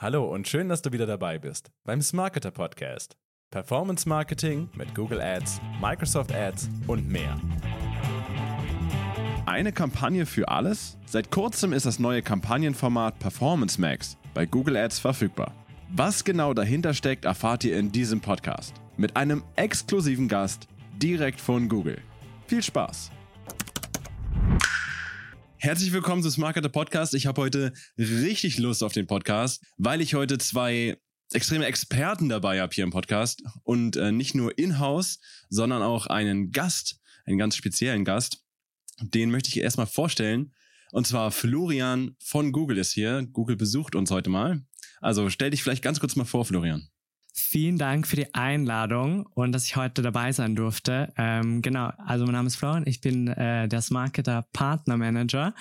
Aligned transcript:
Hallo 0.00 0.32
und 0.32 0.46
schön, 0.46 0.68
dass 0.68 0.80
du 0.80 0.92
wieder 0.92 1.06
dabei 1.06 1.40
bist 1.40 1.72
beim 1.82 2.00
Smarketer 2.00 2.52
Podcast. 2.52 3.16
Performance 3.50 4.08
Marketing 4.08 4.70
mit 4.76 4.94
Google 4.94 5.20
Ads, 5.20 5.60
Microsoft 5.82 6.32
Ads 6.32 6.70
und 6.86 7.08
mehr. 7.08 7.36
Eine 9.44 9.72
Kampagne 9.72 10.24
für 10.24 10.46
alles? 10.46 10.96
Seit 11.04 11.32
kurzem 11.32 11.72
ist 11.72 11.84
das 11.84 11.98
neue 11.98 12.22
Kampagnenformat 12.22 13.18
Performance 13.18 13.80
Max 13.80 14.16
bei 14.34 14.46
Google 14.46 14.76
Ads 14.76 15.00
verfügbar. 15.00 15.52
Was 15.88 16.22
genau 16.22 16.54
dahinter 16.54 16.94
steckt, 16.94 17.24
erfahrt 17.24 17.64
ihr 17.64 17.76
in 17.76 17.90
diesem 17.90 18.20
Podcast 18.20 18.74
mit 18.96 19.16
einem 19.16 19.42
exklusiven 19.56 20.28
Gast 20.28 20.68
direkt 21.02 21.40
von 21.40 21.68
Google. 21.68 22.00
Viel 22.46 22.62
Spaß! 22.62 23.10
Herzlich 25.60 25.92
willkommen 25.92 26.22
zum 26.22 26.40
Marketer 26.40 26.68
Podcast. 26.68 27.14
Ich 27.14 27.26
habe 27.26 27.42
heute 27.42 27.72
richtig 27.98 28.58
Lust 28.58 28.84
auf 28.84 28.92
den 28.92 29.08
Podcast, 29.08 29.60
weil 29.76 30.00
ich 30.00 30.14
heute 30.14 30.38
zwei 30.38 30.96
extreme 31.32 31.66
Experten 31.66 32.28
dabei 32.28 32.60
habe 32.60 32.72
hier 32.72 32.84
im 32.84 32.92
Podcast 32.92 33.42
und 33.64 33.96
äh, 33.96 34.12
nicht 34.12 34.36
nur 34.36 34.56
in-house, 34.56 35.18
sondern 35.48 35.82
auch 35.82 36.06
einen 36.06 36.52
Gast, 36.52 37.00
einen 37.26 37.38
ganz 37.38 37.56
speziellen 37.56 38.04
Gast. 38.04 38.44
Den 39.00 39.32
möchte 39.32 39.48
ich 39.48 39.58
erstmal 39.58 39.88
vorstellen. 39.88 40.54
Und 40.92 41.08
zwar 41.08 41.32
Florian 41.32 42.14
von 42.20 42.52
Google 42.52 42.78
ist 42.78 42.92
hier. 42.92 43.26
Google 43.32 43.56
besucht 43.56 43.96
uns 43.96 44.12
heute 44.12 44.30
mal. 44.30 44.62
Also 45.00 45.28
stell 45.28 45.50
dich 45.50 45.64
vielleicht 45.64 45.82
ganz 45.82 45.98
kurz 45.98 46.14
mal 46.14 46.24
vor, 46.24 46.44
Florian. 46.44 46.88
Vielen 47.32 47.78
Dank 47.78 48.06
für 48.06 48.16
die 48.16 48.34
Einladung 48.34 49.26
und 49.34 49.52
dass 49.52 49.64
ich 49.64 49.76
heute 49.76 50.02
dabei 50.02 50.32
sein 50.32 50.56
durfte. 50.56 51.12
Ähm, 51.16 51.62
genau, 51.62 51.92
also 51.98 52.24
mein 52.24 52.34
Name 52.34 52.48
ist 52.48 52.56
Florian, 52.56 52.84
ich 52.86 53.00
bin 53.00 53.28
äh, 53.28 53.68
der 53.68 53.80
Smarketer 53.80 54.46
Partner 54.52 54.96
Manager 54.96 55.54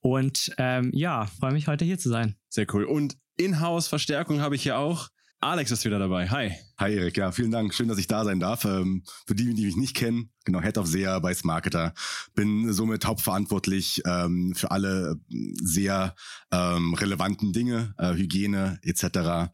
und 0.00 0.52
ähm, 0.58 0.90
ja, 0.92 1.26
freue 1.26 1.52
mich 1.52 1.68
heute 1.68 1.84
hier 1.84 1.98
zu 1.98 2.08
sein. 2.08 2.36
Sehr 2.48 2.66
cool. 2.74 2.84
Und 2.84 3.16
Inhouse-Verstärkung 3.36 4.40
habe 4.40 4.56
ich 4.56 4.62
hier 4.62 4.78
auch. 4.78 5.08
Alex 5.42 5.70
ist 5.70 5.86
wieder 5.86 5.98
dabei. 5.98 6.28
Hi. 6.28 6.52
Hi 6.78 6.94
Erik, 6.94 7.16
ja, 7.16 7.32
vielen 7.32 7.50
Dank. 7.50 7.72
Schön, 7.72 7.88
dass 7.88 7.96
ich 7.96 8.06
da 8.06 8.24
sein 8.24 8.40
darf. 8.40 8.66
Ähm, 8.66 9.04
für 9.26 9.34
die, 9.34 9.54
die 9.54 9.64
mich 9.64 9.76
nicht 9.76 9.96
kennen, 9.96 10.30
genau, 10.44 10.60
Head 10.60 10.76
of 10.76 10.86
SEA 10.86 11.18
bei 11.20 11.32
Smarketer. 11.32 11.94
Bin 12.34 12.70
somit 12.74 13.06
hauptverantwortlich 13.06 14.02
ähm, 14.04 14.52
für 14.54 14.70
alle 14.70 15.18
sehr 15.62 16.14
ähm, 16.52 16.92
relevanten 16.92 17.54
Dinge, 17.54 17.94
äh, 17.96 18.12
Hygiene 18.12 18.80
etc. 18.82 19.50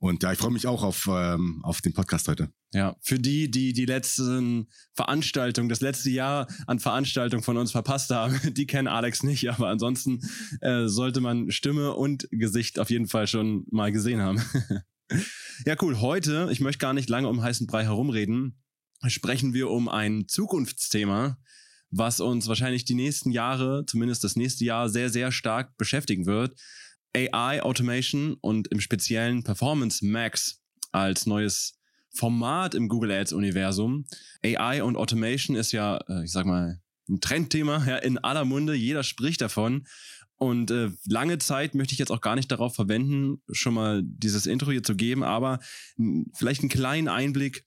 Und 0.00 0.22
ja, 0.22 0.32
ich 0.32 0.38
freue 0.38 0.50
mich 0.50 0.66
auch 0.66 0.82
auf, 0.82 1.08
ähm, 1.12 1.60
auf 1.62 1.82
den 1.82 1.92
Podcast 1.92 2.26
heute. 2.26 2.50
Ja, 2.72 2.96
für 3.02 3.18
die, 3.18 3.50
die 3.50 3.74
die 3.74 3.84
letzten 3.84 4.68
Veranstaltungen, 4.94 5.68
das 5.68 5.82
letzte 5.82 6.08
Jahr 6.08 6.48
an 6.66 6.78
Veranstaltungen 6.78 7.42
von 7.42 7.58
uns 7.58 7.70
verpasst 7.70 8.10
haben, 8.10 8.40
die 8.54 8.66
kennen 8.66 8.88
Alex 8.88 9.22
nicht, 9.22 9.50
aber 9.50 9.68
ansonsten 9.68 10.20
äh, 10.62 10.86
sollte 10.86 11.20
man 11.20 11.50
Stimme 11.50 11.92
und 11.92 12.26
Gesicht 12.30 12.78
auf 12.78 12.88
jeden 12.88 13.08
Fall 13.08 13.26
schon 13.26 13.66
mal 13.70 13.92
gesehen 13.92 14.22
haben. 14.22 14.42
ja, 15.66 15.76
cool. 15.82 16.00
Heute, 16.00 16.48
ich 16.50 16.60
möchte 16.60 16.78
gar 16.78 16.94
nicht 16.94 17.10
lange 17.10 17.28
um 17.28 17.42
heißen 17.42 17.66
Brei 17.66 17.84
herumreden, 17.84 18.58
sprechen 19.06 19.52
wir 19.52 19.68
um 19.68 19.90
ein 19.90 20.28
Zukunftsthema, 20.28 21.36
was 21.90 22.20
uns 22.20 22.48
wahrscheinlich 22.48 22.86
die 22.86 22.94
nächsten 22.94 23.32
Jahre, 23.32 23.84
zumindest 23.86 24.24
das 24.24 24.34
nächste 24.34 24.64
Jahr, 24.64 24.88
sehr, 24.88 25.10
sehr 25.10 25.30
stark 25.30 25.76
beschäftigen 25.76 26.24
wird. 26.24 26.54
AI 27.16 27.62
Automation 27.62 28.34
und 28.40 28.68
im 28.68 28.80
speziellen 28.80 29.42
Performance 29.42 30.04
Max 30.04 30.62
als 30.92 31.26
neues 31.26 31.78
Format 32.12 32.74
im 32.74 32.88
Google 32.88 33.12
Ads 33.12 33.32
Universum. 33.32 34.06
AI 34.44 34.82
und 34.82 34.96
Automation 34.96 35.56
ist 35.56 35.72
ja, 35.72 35.98
äh, 36.08 36.24
ich 36.24 36.32
sag 36.32 36.46
mal, 36.46 36.80
ein 37.08 37.20
Trendthema 37.20 37.84
ja, 37.86 37.96
in 37.96 38.18
aller 38.18 38.44
Munde. 38.44 38.74
Jeder 38.74 39.02
spricht 39.02 39.40
davon. 39.40 39.86
Und 40.36 40.70
äh, 40.70 40.90
lange 41.06 41.38
Zeit 41.38 41.74
möchte 41.74 41.92
ich 41.92 41.98
jetzt 41.98 42.10
auch 42.10 42.22
gar 42.22 42.34
nicht 42.34 42.50
darauf 42.50 42.74
verwenden, 42.74 43.42
schon 43.52 43.74
mal 43.74 44.02
dieses 44.02 44.46
Intro 44.46 44.70
hier 44.70 44.82
zu 44.82 44.96
geben, 44.96 45.22
aber 45.22 45.60
vielleicht 46.32 46.62
einen 46.62 46.70
kleinen 46.70 47.08
Einblick. 47.08 47.66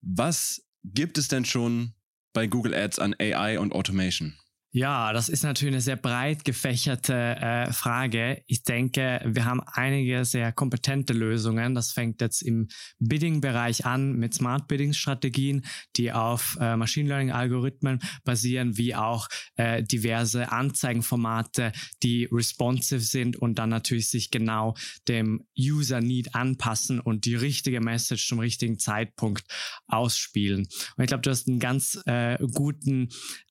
Was 0.00 0.64
gibt 0.84 1.18
es 1.18 1.28
denn 1.28 1.44
schon 1.44 1.92
bei 2.32 2.46
Google 2.46 2.74
Ads 2.74 2.98
an 2.98 3.14
AI 3.18 3.58
und 3.58 3.74
Automation? 3.74 4.34
Ja, 4.70 5.14
das 5.14 5.30
ist 5.30 5.44
natürlich 5.44 5.72
eine 5.72 5.80
sehr 5.80 5.96
breit 5.96 6.44
gefächerte 6.44 7.14
äh, 7.14 7.72
Frage. 7.72 8.42
Ich 8.46 8.64
denke, 8.64 9.22
wir 9.24 9.46
haben 9.46 9.62
einige 9.64 10.26
sehr 10.26 10.52
kompetente 10.52 11.14
Lösungen. 11.14 11.74
Das 11.74 11.92
fängt 11.92 12.20
jetzt 12.20 12.42
im 12.42 12.68
Bidding-Bereich 12.98 13.86
an 13.86 14.12
mit 14.16 14.34
Smart 14.34 14.68
Bidding-Strategien, 14.68 15.64
die 15.96 16.12
auf 16.12 16.58
äh, 16.60 16.76
Machine 16.76 17.08
Learning-Algorithmen 17.08 18.00
basieren, 18.24 18.76
wie 18.76 18.94
auch 18.94 19.28
äh, 19.56 19.82
diverse 19.82 20.52
Anzeigenformate, 20.52 21.72
die 22.02 22.28
responsive 22.30 23.00
sind 23.00 23.36
und 23.36 23.58
dann 23.58 23.70
natürlich 23.70 24.10
sich 24.10 24.30
genau 24.30 24.74
dem 25.08 25.46
User-Need 25.58 26.34
anpassen 26.34 27.00
und 27.00 27.24
die 27.24 27.36
richtige 27.36 27.80
Message 27.80 28.28
zum 28.28 28.38
richtigen 28.38 28.78
Zeitpunkt 28.78 29.44
ausspielen. 29.86 30.68
Und 30.96 31.04
ich 31.04 31.08
glaube, 31.08 31.22
du 31.22 31.30
hast 31.30 31.48
einen 31.48 31.58
ganz 31.58 31.98
äh, 32.04 32.36
guten 32.52 33.08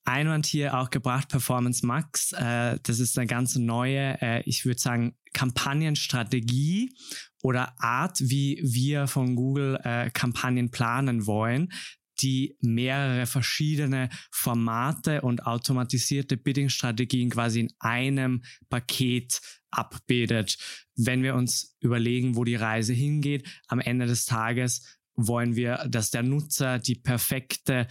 Einwand 0.07 0.45
hier 0.45 0.77
auch 0.77 0.89
gebracht, 0.89 1.29
Performance 1.29 1.85
Max. 1.85 2.31
Äh, 2.31 2.79
das 2.83 2.99
ist 2.99 3.17
eine 3.17 3.27
ganz 3.27 3.55
neue, 3.55 4.21
äh, 4.21 4.41
ich 4.45 4.65
würde 4.65 4.79
sagen, 4.79 5.15
Kampagnenstrategie 5.33 6.95
oder 7.43 7.75
Art, 7.81 8.17
wie 8.21 8.59
wir 8.63 9.07
von 9.07 9.35
Google 9.35 9.79
äh, 9.83 10.09
Kampagnen 10.09 10.71
planen 10.71 11.27
wollen, 11.27 11.73
die 12.21 12.57
mehrere 12.61 13.25
verschiedene 13.25 14.09
Formate 14.31 15.21
und 15.21 15.45
automatisierte 15.45 16.37
Bidding-Strategien 16.37 17.29
quasi 17.29 17.59
in 17.59 17.73
einem 17.79 18.43
Paket 18.69 19.41
abbildet. 19.69 20.57
Wenn 20.95 21.21
wir 21.21 21.35
uns 21.35 21.75
überlegen, 21.79 22.35
wo 22.35 22.43
die 22.43 22.55
Reise 22.55 22.93
hingeht, 22.93 23.47
am 23.67 23.79
Ende 23.79 24.07
des 24.07 24.25
Tages 24.25 24.97
wollen 25.15 25.55
wir, 25.55 25.85
dass 25.89 26.11
der 26.11 26.23
Nutzer 26.23 26.79
die 26.79 26.95
perfekte 26.95 27.87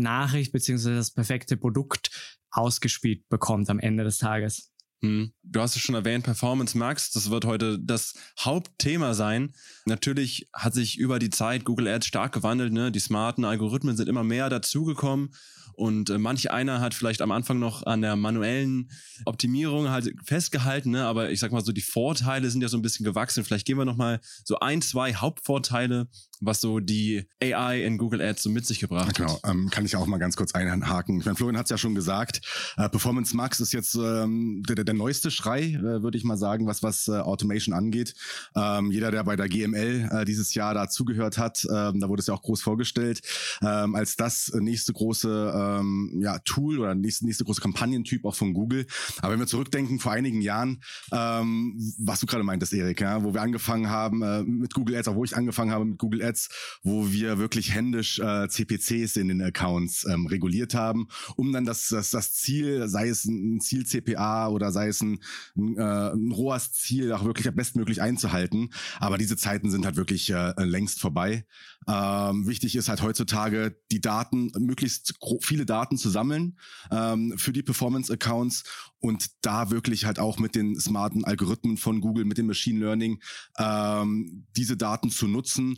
Nachricht 0.00 0.52
beziehungsweise 0.52 0.96
das 0.96 1.12
perfekte 1.12 1.56
Produkt 1.56 2.38
ausgespielt 2.50 3.28
bekommt 3.28 3.68
am 3.70 3.78
Ende 3.78 4.04
des 4.04 4.18
Tages. 4.18 4.72
Hm. 5.00 5.32
Du 5.44 5.60
hast 5.60 5.76
es 5.76 5.82
schon 5.82 5.94
erwähnt, 5.94 6.24
Performance 6.24 6.76
Max, 6.76 7.12
das 7.12 7.30
wird 7.30 7.44
heute 7.44 7.78
das 7.78 8.14
Hauptthema 8.40 9.14
sein. 9.14 9.54
Natürlich 9.84 10.48
hat 10.52 10.74
sich 10.74 10.98
über 10.98 11.18
die 11.18 11.30
Zeit 11.30 11.64
Google 11.64 11.88
Ads 11.88 12.06
stark 12.06 12.32
gewandelt, 12.32 12.72
ne? 12.72 12.90
Die 12.90 12.98
smarten 12.98 13.44
Algorithmen 13.44 13.96
sind 13.96 14.08
immer 14.08 14.24
mehr 14.24 14.50
dazugekommen 14.50 15.30
und 15.78 16.10
äh, 16.10 16.18
manch 16.18 16.50
einer 16.50 16.80
hat 16.80 16.92
vielleicht 16.92 17.22
am 17.22 17.30
Anfang 17.30 17.60
noch 17.60 17.86
an 17.86 18.02
der 18.02 18.16
manuellen 18.16 18.90
Optimierung 19.26 19.90
halt 19.90 20.12
festgehalten, 20.24 20.90
ne? 20.90 21.04
aber 21.04 21.30
ich 21.30 21.38
sag 21.38 21.52
mal 21.52 21.64
so, 21.64 21.70
die 21.70 21.82
Vorteile 21.82 22.50
sind 22.50 22.62
ja 22.62 22.68
so 22.68 22.76
ein 22.76 22.82
bisschen 22.82 23.04
gewachsen. 23.04 23.44
Vielleicht 23.44 23.64
gehen 23.64 23.78
wir 23.78 23.84
nochmal 23.84 24.18
so 24.44 24.58
ein, 24.58 24.82
zwei 24.82 25.14
Hauptvorteile, 25.14 26.08
was 26.40 26.60
so 26.60 26.80
die 26.80 27.28
AI 27.40 27.84
in 27.84 27.96
Google 27.96 28.20
Ads 28.20 28.42
so 28.42 28.50
mit 28.50 28.66
sich 28.66 28.80
gebracht 28.80 29.14
genau, 29.14 29.34
hat. 29.34 29.42
Genau, 29.44 29.52
ähm, 29.52 29.70
kann 29.70 29.84
ich 29.84 29.94
auch 29.94 30.06
mal 30.06 30.18
ganz 30.18 30.34
kurz 30.34 30.52
einhaken. 30.52 31.20
Ich 31.20 31.26
meine, 31.26 31.36
Florian 31.36 31.56
hat 31.56 31.66
es 31.66 31.70
ja 31.70 31.78
schon 31.78 31.94
gesagt, 31.94 32.40
äh, 32.76 32.88
Performance 32.88 33.36
Max 33.36 33.60
ist 33.60 33.72
jetzt 33.72 33.94
ähm, 33.94 34.64
der, 34.68 34.82
der 34.88 34.94
neueste 34.94 35.30
Schrei, 35.30 35.74
äh, 35.74 36.02
würde 36.02 36.16
ich 36.16 36.24
mal 36.24 36.38
sagen, 36.38 36.66
was, 36.66 36.82
was 36.82 37.08
äh, 37.08 37.12
Automation 37.12 37.74
angeht. 37.74 38.14
Ähm, 38.56 38.90
jeder, 38.90 39.10
der 39.10 39.22
bei 39.22 39.36
der 39.36 39.48
GML 39.48 40.08
äh, 40.10 40.24
dieses 40.24 40.54
Jahr 40.54 40.74
da 40.74 40.88
zugehört 40.88 41.38
hat, 41.38 41.64
ähm, 41.70 42.00
da 42.00 42.08
wurde 42.08 42.20
es 42.20 42.26
ja 42.26 42.34
auch 42.34 42.42
groß 42.42 42.62
vorgestellt, 42.62 43.20
ähm, 43.62 43.94
als 43.94 44.16
das 44.16 44.50
nächste 44.54 44.92
große 44.94 45.52
ähm, 45.54 46.18
ja, 46.20 46.38
Tool 46.40 46.78
oder 46.78 46.94
nächste, 46.94 47.26
nächste 47.26 47.44
große 47.44 47.60
Kampagnentyp 47.60 48.24
auch 48.24 48.34
von 48.34 48.54
Google. 48.54 48.86
Aber 49.20 49.34
wenn 49.34 49.40
wir 49.40 49.46
zurückdenken, 49.46 49.98
vor 49.98 50.12
einigen 50.12 50.40
Jahren, 50.40 50.82
ähm, 51.12 51.78
was 51.98 52.20
du 52.20 52.26
gerade 52.26 52.44
meintest, 52.44 52.72
Erik, 52.72 53.00
ja, 53.00 53.22
wo 53.22 53.34
wir 53.34 53.42
angefangen 53.42 53.90
haben 53.90 54.22
äh, 54.22 54.42
mit 54.42 54.72
Google 54.72 54.96
Ads, 54.96 55.08
auch 55.08 55.16
wo 55.16 55.24
ich 55.24 55.36
angefangen 55.36 55.70
habe 55.70 55.84
mit 55.84 55.98
Google 55.98 56.22
Ads, 56.22 56.48
wo 56.82 57.10
wir 57.12 57.38
wirklich 57.38 57.74
händisch 57.74 58.18
äh, 58.20 58.48
CPCs 58.48 59.16
in 59.16 59.28
den 59.28 59.42
Accounts 59.42 60.06
ähm, 60.06 60.26
reguliert 60.26 60.74
haben, 60.74 61.08
um 61.36 61.52
dann 61.52 61.66
das, 61.66 61.88
das, 61.88 62.10
das 62.10 62.32
Ziel, 62.32 62.88
sei 62.88 63.08
es 63.08 63.26
ein 63.26 63.60
Ziel 63.60 63.84
CPA 63.84 64.48
oder 64.48 64.72
sei 64.78 64.88
es 64.88 65.00
ein, 65.00 65.18
ein, 65.56 65.76
äh, 65.76 66.12
ein 66.12 66.30
ROAS-Ziel, 66.30 67.12
auch 67.12 67.24
wirklich 67.24 67.52
bestmöglich 67.52 68.00
einzuhalten. 68.00 68.70
Aber 69.00 69.18
diese 69.18 69.36
Zeiten 69.36 69.70
sind 69.70 69.84
halt 69.84 69.96
wirklich 69.96 70.30
äh, 70.30 70.52
längst 70.62 71.00
vorbei. 71.00 71.44
Ähm, 71.88 72.46
wichtig 72.46 72.76
ist 72.76 72.88
halt 72.88 73.02
heutzutage, 73.02 73.76
die 73.90 74.00
Daten, 74.00 74.52
möglichst 74.58 75.14
viele 75.40 75.66
Daten 75.66 75.96
zu 75.96 76.10
sammeln 76.10 76.58
ähm, 76.90 77.34
für 77.36 77.52
die 77.52 77.62
Performance-Accounts 77.62 78.64
und 79.00 79.26
da 79.42 79.70
wirklich 79.70 80.04
halt 80.04 80.18
auch 80.18 80.38
mit 80.38 80.54
den 80.54 80.78
smarten 80.78 81.24
Algorithmen 81.24 81.76
von 81.76 82.00
Google, 82.00 82.24
mit 82.24 82.38
dem 82.38 82.46
Machine 82.46 82.78
Learning, 82.78 83.20
ähm, 83.58 84.46
diese 84.56 84.76
Daten 84.76 85.10
zu 85.10 85.26
nutzen 85.26 85.76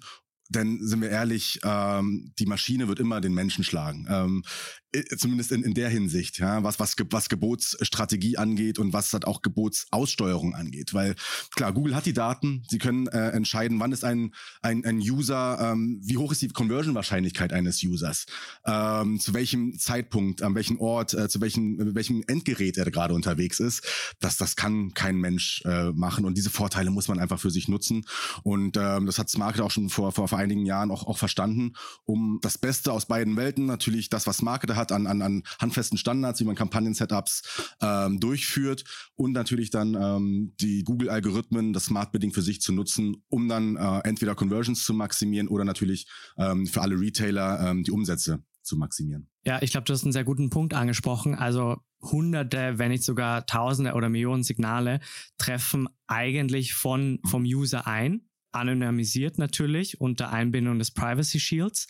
denn 0.52 0.84
sind 0.84 1.00
wir 1.00 1.10
ehrlich, 1.10 1.60
ähm, 1.62 2.32
die 2.40 2.46
Maschine 2.46 2.88
wird 2.88 2.98
immer 2.98 3.20
den 3.20 3.34
Menschen 3.34 3.62
schlagen. 3.62 4.08
Ähm, 4.10 4.42
Äh, 4.42 4.79
zumindest 5.16 5.52
in, 5.52 5.62
in 5.62 5.74
der 5.74 5.88
Hinsicht, 5.88 6.38
ja, 6.38 6.62
was, 6.62 6.80
was, 6.80 6.96
was 7.10 7.28
Gebotsstrategie 7.28 8.36
angeht 8.36 8.78
und 8.78 8.92
was 8.92 9.12
halt 9.12 9.26
auch 9.26 9.42
Gebotsaussteuerung 9.42 10.54
angeht. 10.54 10.94
Weil 10.94 11.14
klar, 11.54 11.72
Google 11.72 11.94
hat 11.94 12.06
die 12.06 12.12
Daten, 12.12 12.64
sie 12.68 12.78
können 12.78 13.06
äh, 13.08 13.30
entscheiden, 13.30 13.78
wann 13.80 13.92
ist 13.92 14.04
ein, 14.04 14.34
ein, 14.62 14.84
ein 14.84 14.98
User, 14.98 15.72
ähm, 15.72 16.00
wie 16.02 16.16
hoch 16.16 16.32
ist 16.32 16.42
die 16.42 16.48
Conversion-Wahrscheinlichkeit 16.48 17.52
eines 17.52 17.82
Users, 17.82 18.26
ähm, 18.66 19.20
zu 19.20 19.34
welchem 19.34 19.78
Zeitpunkt, 19.78 20.42
an 20.42 20.54
welchem 20.54 20.80
Ort, 20.80 21.14
äh, 21.14 21.28
zu 21.28 21.40
welchem, 21.40 21.94
welchem 21.94 22.24
Endgerät 22.26 22.76
er 22.76 22.90
gerade 22.90 23.14
unterwegs 23.14 23.60
ist. 23.60 23.82
Das, 24.20 24.36
das 24.36 24.56
kann 24.56 24.92
kein 24.94 25.16
Mensch 25.16 25.62
äh, 25.64 25.92
machen 25.92 26.24
und 26.24 26.36
diese 26.36 26.50
Vorteile 26.50 26.90
muss 26.90 27.08
man 27.08 27.18
einfach 27.18 27.38
für 27.38 27.50
sich 27.50 27.68
nutzen. 27.68 28.04
Und 28.42 28.76
ähm, 28.76 29.06
das 29.06 29.18
hat 29.18 29.30
Market 29.38 29.60
auch 29.60 29.70
schon 29.70 29.88
vor, 29.88 30.12
vor, 30.12 30.28
vor 30.28 30.38
einigen 30.38 30.66
Jahren 30.66 30.90
auch, 30.90 31.06
auch 31.06 31.18
verstanden, 31.18 31.74
um 32.04 32.38
das 32.42 32.58
Beste 32.58 32.92
aus 32.92 33.06
beiden 33.06 33.36
Welten, 33.36 33.66
natürlich 33.66 34.08
das, 34.08 34.26
was 34.26 34.42
Marketer 34.42 34.79
hat 34.80 34.92
an, 34.92 35.06
an, 35.06 35.22
an 35.22 35.42
handfesten 35.60 35.98
Standards, 35.98 36.40
wie 36.40 36.44
man 36.44 36.56
Kampagnen-Setups 36.56 37.42
ähm, 37.80 38.18
durchführt 38.18 38.84
und 39.14 39.32
natürlich 39.32 39.70
dann 39.70 39.94
ähm, 39.94 40.54
die 40.60 40.82
Google-Algorithmen, 40.82 41.72
das 41.72 41.84
Smart 41.84 42.12
Bidding 42.12 42.32
für 42.32 42.42
sich 42.42 42.60
zu 42.60 42.72
nutzen, 42.72 43.22
um 43.28 43.48
dann 43.48 43.76
äh, 43.76 44.00
entweder 44.00 44.34
Conversions 44.34 44.84
zu 44.84 44.94
maximieren 44.94 45.48
oder 45.48 45.64
natürlich 45.64 46.06
ähm, 46.36 46.66
für 46.66 46.82
alle 46.82 46.98
Retailer 46.98 47.70
ähm, 47.70 47.84
die 47.84 47.92
Umsätze 47.92 48.42
zu 48.62 48.76
maximieren. 48.76 49.28
Ja, 49.44 49.62
ich 49.62 49.70
glaube, 49.70 49.84
du 49.84 49.92
hast 49.92 50.04
einen 50.04 50.12
sehr 50.12 50.24
guten 50.24 50.50
Punkt 50.50 50.74
angesprochen. 50.74 51.34
Also 51.34 51.78
hunderte, 52.02 52.78
wenn 52.78 52.90
nicht 52.90 53.04
sogar 53.04 53.46
tausende 53.46 53.92
oder 53.92 54.08
Millionen 54.08 54.42
Signale 54.42 55.00
treffen 55.38 55.88
eigentlich 56.06 56.74
von, 56.74 57.20
vom 57.24 57.42
User 57.42 57.86
ein, 57.86 58.22
anonymisiert 58.52 59.38
natürlich 59.38 60.00
unter 60.00 60.30
Einbindung 60.30 60.78
des 60.78 60.90
Privacy 60.90 61.40
Shields 61.40 61.86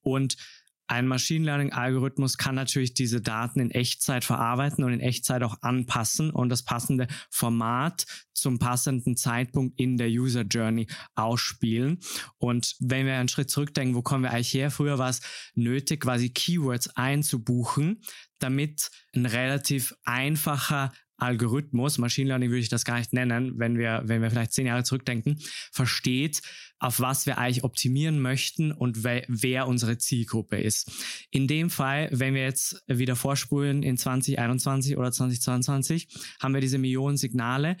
und 0.00 0.36
ein 0.86 1.06
Machine 1.06 1.44
Learning 1.44 1.72
Algorithmus 1.72 2.36
kann 2.36 2.54
natürlich 2.54 2.94
diese 2.94 3.20
Daten 3.20 3.60
in 3.60 3.70
Echtzeit 3.70 4.24
verarbeiten 4.24 4.84
und 4.84 4.92
in 4.92 5.00
Echtzeit 5.00 5.42
auch 5.42 5.56
anpassen 5.62 6.30
und 6.30 6.50
das 6.50 6.62
passende 6.62 7.06
Format 7.30 8.04
zum 8.34 8.58
passenden 8.58 9.16
Zeitpunkt 9.16 9.80
in 9.80 9.96
der 9.96 10.08
User 10.08 10.42
Journey 10.42 10.86
ausspielen. 11.14 12.00
Und 12.36 12.76
wenn 12.80 13.06
wir 13.06 13.14
einen 13.14 13.28
Schritt 13.28 13.50
zurückdenken, 13.50 13.94
wo 13.94 14.02
kommen 14.02 14.24
wir 14.24 14.32
eigentlich 14.32 14.52
her? 14.52 14.70
Früher 14.70 14.98
war 14.98 15.08
es 15.08 15.20
nötig, 15.54 16.00
quasi 16.00 16.30
Keywords 16.30 16.94
einzubuchen, 16.96 18.02
damit 18.38 18.90
ein 19.14 19.26
relativ 19.26 19.94
einfacher 20.04 20.92
Algorithmus, 21.16 21.98
Machine 21.98 22.28
Learning 22.28 22.50
würde 22.50 22.60
ich 22.60 22.68
das 22.68 22.84
gar 22.84 22.98
nicht 22.98 23.12
nennen, 23.12 23.58
wenn 23.58 23.78
wir, 23.78 24.02
wenn 24.04 24.22
wir 24.22 24.30
vielleicht 24.30 24.52
zehn 24.52 24.66
Jahre 24.66 24.84
zurückdenken, 24.84 25.38
versteht, 25.72 26.42
auf 26.78 27.00
was 27.00 27.26
wir 27.26 27.38
eigentlich 27.38 27.64
optimieren 27.64 28.20
möchten 28.20 28.72
und 28.72 29.04
wer, 29.04 29.24
wer 29.28 29.66
unsere 29.68 29.96
Zielgruppe 29.98 30.56
ist. 30.56 30.90
In 31.30 31.46
dem 31.46 31.70
Fall, 31.70 32.08
wenn 32.12 32.34
wir 32.34 32.42
jetzt 32.42 32.82
wieder 32.86 33.16
vorspulen 33.16 33.82
in 33.82 33.96
2021 33.96 34.96
oder 34.96 35.12
2022, 35.12 36.08
haben 36.40 36.54
wir 36.54 36.60
diese 36.60 36.78
Millionen 36.78 37.16
Signale, 37.16 37.76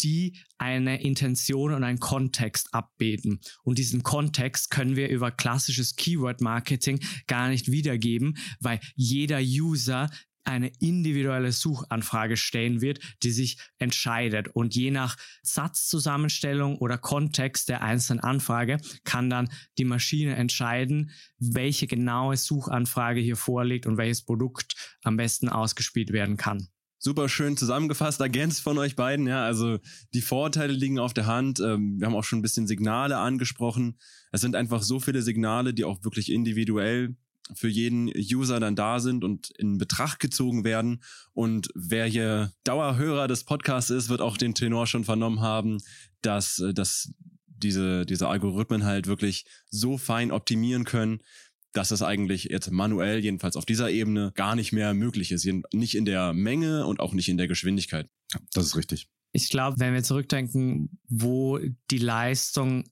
die 0.00 0.36
eine 0.58 1.02
Intention 1.02 1.72
und 1.72 1.84
einen 1.84 1.98
Kontext 1.98 2.68
abbilden. 2.72 3.40
Und 3.62 3.78
diesen 3.78 4.02
Kontext 4.02 4.70
können 4.70 4.96
wir 4.96 5.08
über 5.08 5.30
klassisches 5.30 5.96
Keyword-Marketing 5.96 7.00
gar 7.26 7.48
nicht 7.48 7.70
wiedergeben, 7.70 8.36
weil 8.60 8.80
jeder 8.94 9.40
User 9.40 10.10
eine 10.48 10.72
individuelle 10.80 11.52
Suchanfrage 11.52 12.36
stellen 12.36 12.80
wird, 12.80 13.00
die 13.22 13.30
sich 13.30 13.58
entscheidet. 13.78 14.48
Und 14.48 14.74
je 14.74 14.90
nach 14.90 15.16
Satzzusammenstellung 15.42 16.78
oder 16.78 16.98
Kontext 16.98 17.68
der 17.68 17.82
einzelnen 17.82 18.20
Anfrage 18.20 18.78
kann 19.04 19.30
dann 19.30 19.50
die 19.76 19.84
Maschine 19.84 20.34
entscheiden, 20.36 21.10
welche 21.38 21.86
genaue 21.86 22.36
Suchanfrage 22.36 23.20
hier 23.20 23.36
vorliegt 23.36 23.86
und 23.86 23.96
welches 23.96 24.22
Produkt 24.22 24.74
am 25.02 25.16
besten 25.16 25.48
ausgespielt 25.48 26.12
werden 26.12 26.36
kann. 26.36 26.68
Super 27.00 27.28
schön 27.28 27.56
zusammengefasst, 27.56 28.20
ergänzt 28.20 28.60
von 28.60 28.76
euch 28.76 28.96
beiden. 28.96 29.28
Ja, 29.28 29.44
also 29.44 29.78
die 30.14 30.20
Vorteile 30.20 30.72
liegen 30.72 30.98
auf 30.98 31.14
der 31.14 31.26
Hand. 31.26 31.60
Ähm, 31.60 32.00
wir 32.00 32.08
haben 32.08 32.16
auch 32.16 32.24
schon 32.24 32.40
ein 32.40 32.42
bisschen 32.42 32.66
Signale 32.66 33.18
angesprochen. 33.18 33.98
Es 34.32 34.40
sind 34.40 34.56
einfach 34.56 34.82
so 34.82 34.98
viele 34.98 35.22
Signale, 35.22 35.74
die 35.74 35.84
auch 35.84 36.02
wirklich 36.02 36.32
individuell 36.32 37.16
für 37.54 37.68
jeden 37.68 38.08
User 38.08 38.60
dann 38.60 38.76
da 38.76 39.00
sind 39.00 39.24
und 39.24 39.50
in 39.58 39.78
Betracht 39.78 40.20
gezogen 40.20 40.64
werden. 40.64 41.02
Und 41.32 41.68
wer 41.74 42.06
hier 42.06 42.52
Dauerhörer 42.64 43.28
des 43.28 43.44
Podcasts 43.44 43.90
ist, 43.90 44.08
wird 44.08 44.20
auch 44.20 44.36
den 44.36 44.54
Tenor 44.54 44.86
schon 44.86 45.04
vernommen 45.04 45.40
haben, 45.40 45.78
dass, 46.22 46.58
äh, 46.58 46.74
dass 46.74 47.12
diese, 47.46 48.06
diese 48.06 48.28
Algorithmen 48.28 48.84
halt 48.84 49.06
wirklich 49.06 49.44
so 49.70 49.98
fein 49.98 50.30
optimieren 50.30 50.84
können, 50.84 51.20
dass 51.72 51.90
es 51.90 52.02
eigentlich 52.02 52.44
jetzt 52.44 52.70
manuell, 52.70 53.18
jedenfalls 53.18 53.56
auf 53.56 53.66
dieser 53.66 53.90
Ebene, 53.90 54.32
gar 54.34 54.56
nicht 54.56 54.72
mehr 54.72 54.94
möglich 54.94 55.32
ist. 55.32 55.48
Nicht 55.72 55.94
in 55.94 56.04
der 56.04 56.32
Menge 56.32 56.86
und 56.86 57.00
auch 57.00 57.12
nicht 57.12 57.28
in 57.28 57.36
der 57.36 57.48
Geschwindigkeit. 57.48 58.08
Das 58.52 58.64
ist 58.64 58.76
richtig. 58.76 59.08
Ich 59.32 59.50
glaube, 59.50 59.78
wenn 59.78 59.92
wir 59.92 60.02
zurückdenken, 60.02 60.98
wo 61.08 61.58
die 61.90 61.98
Leistung 61.98 62.88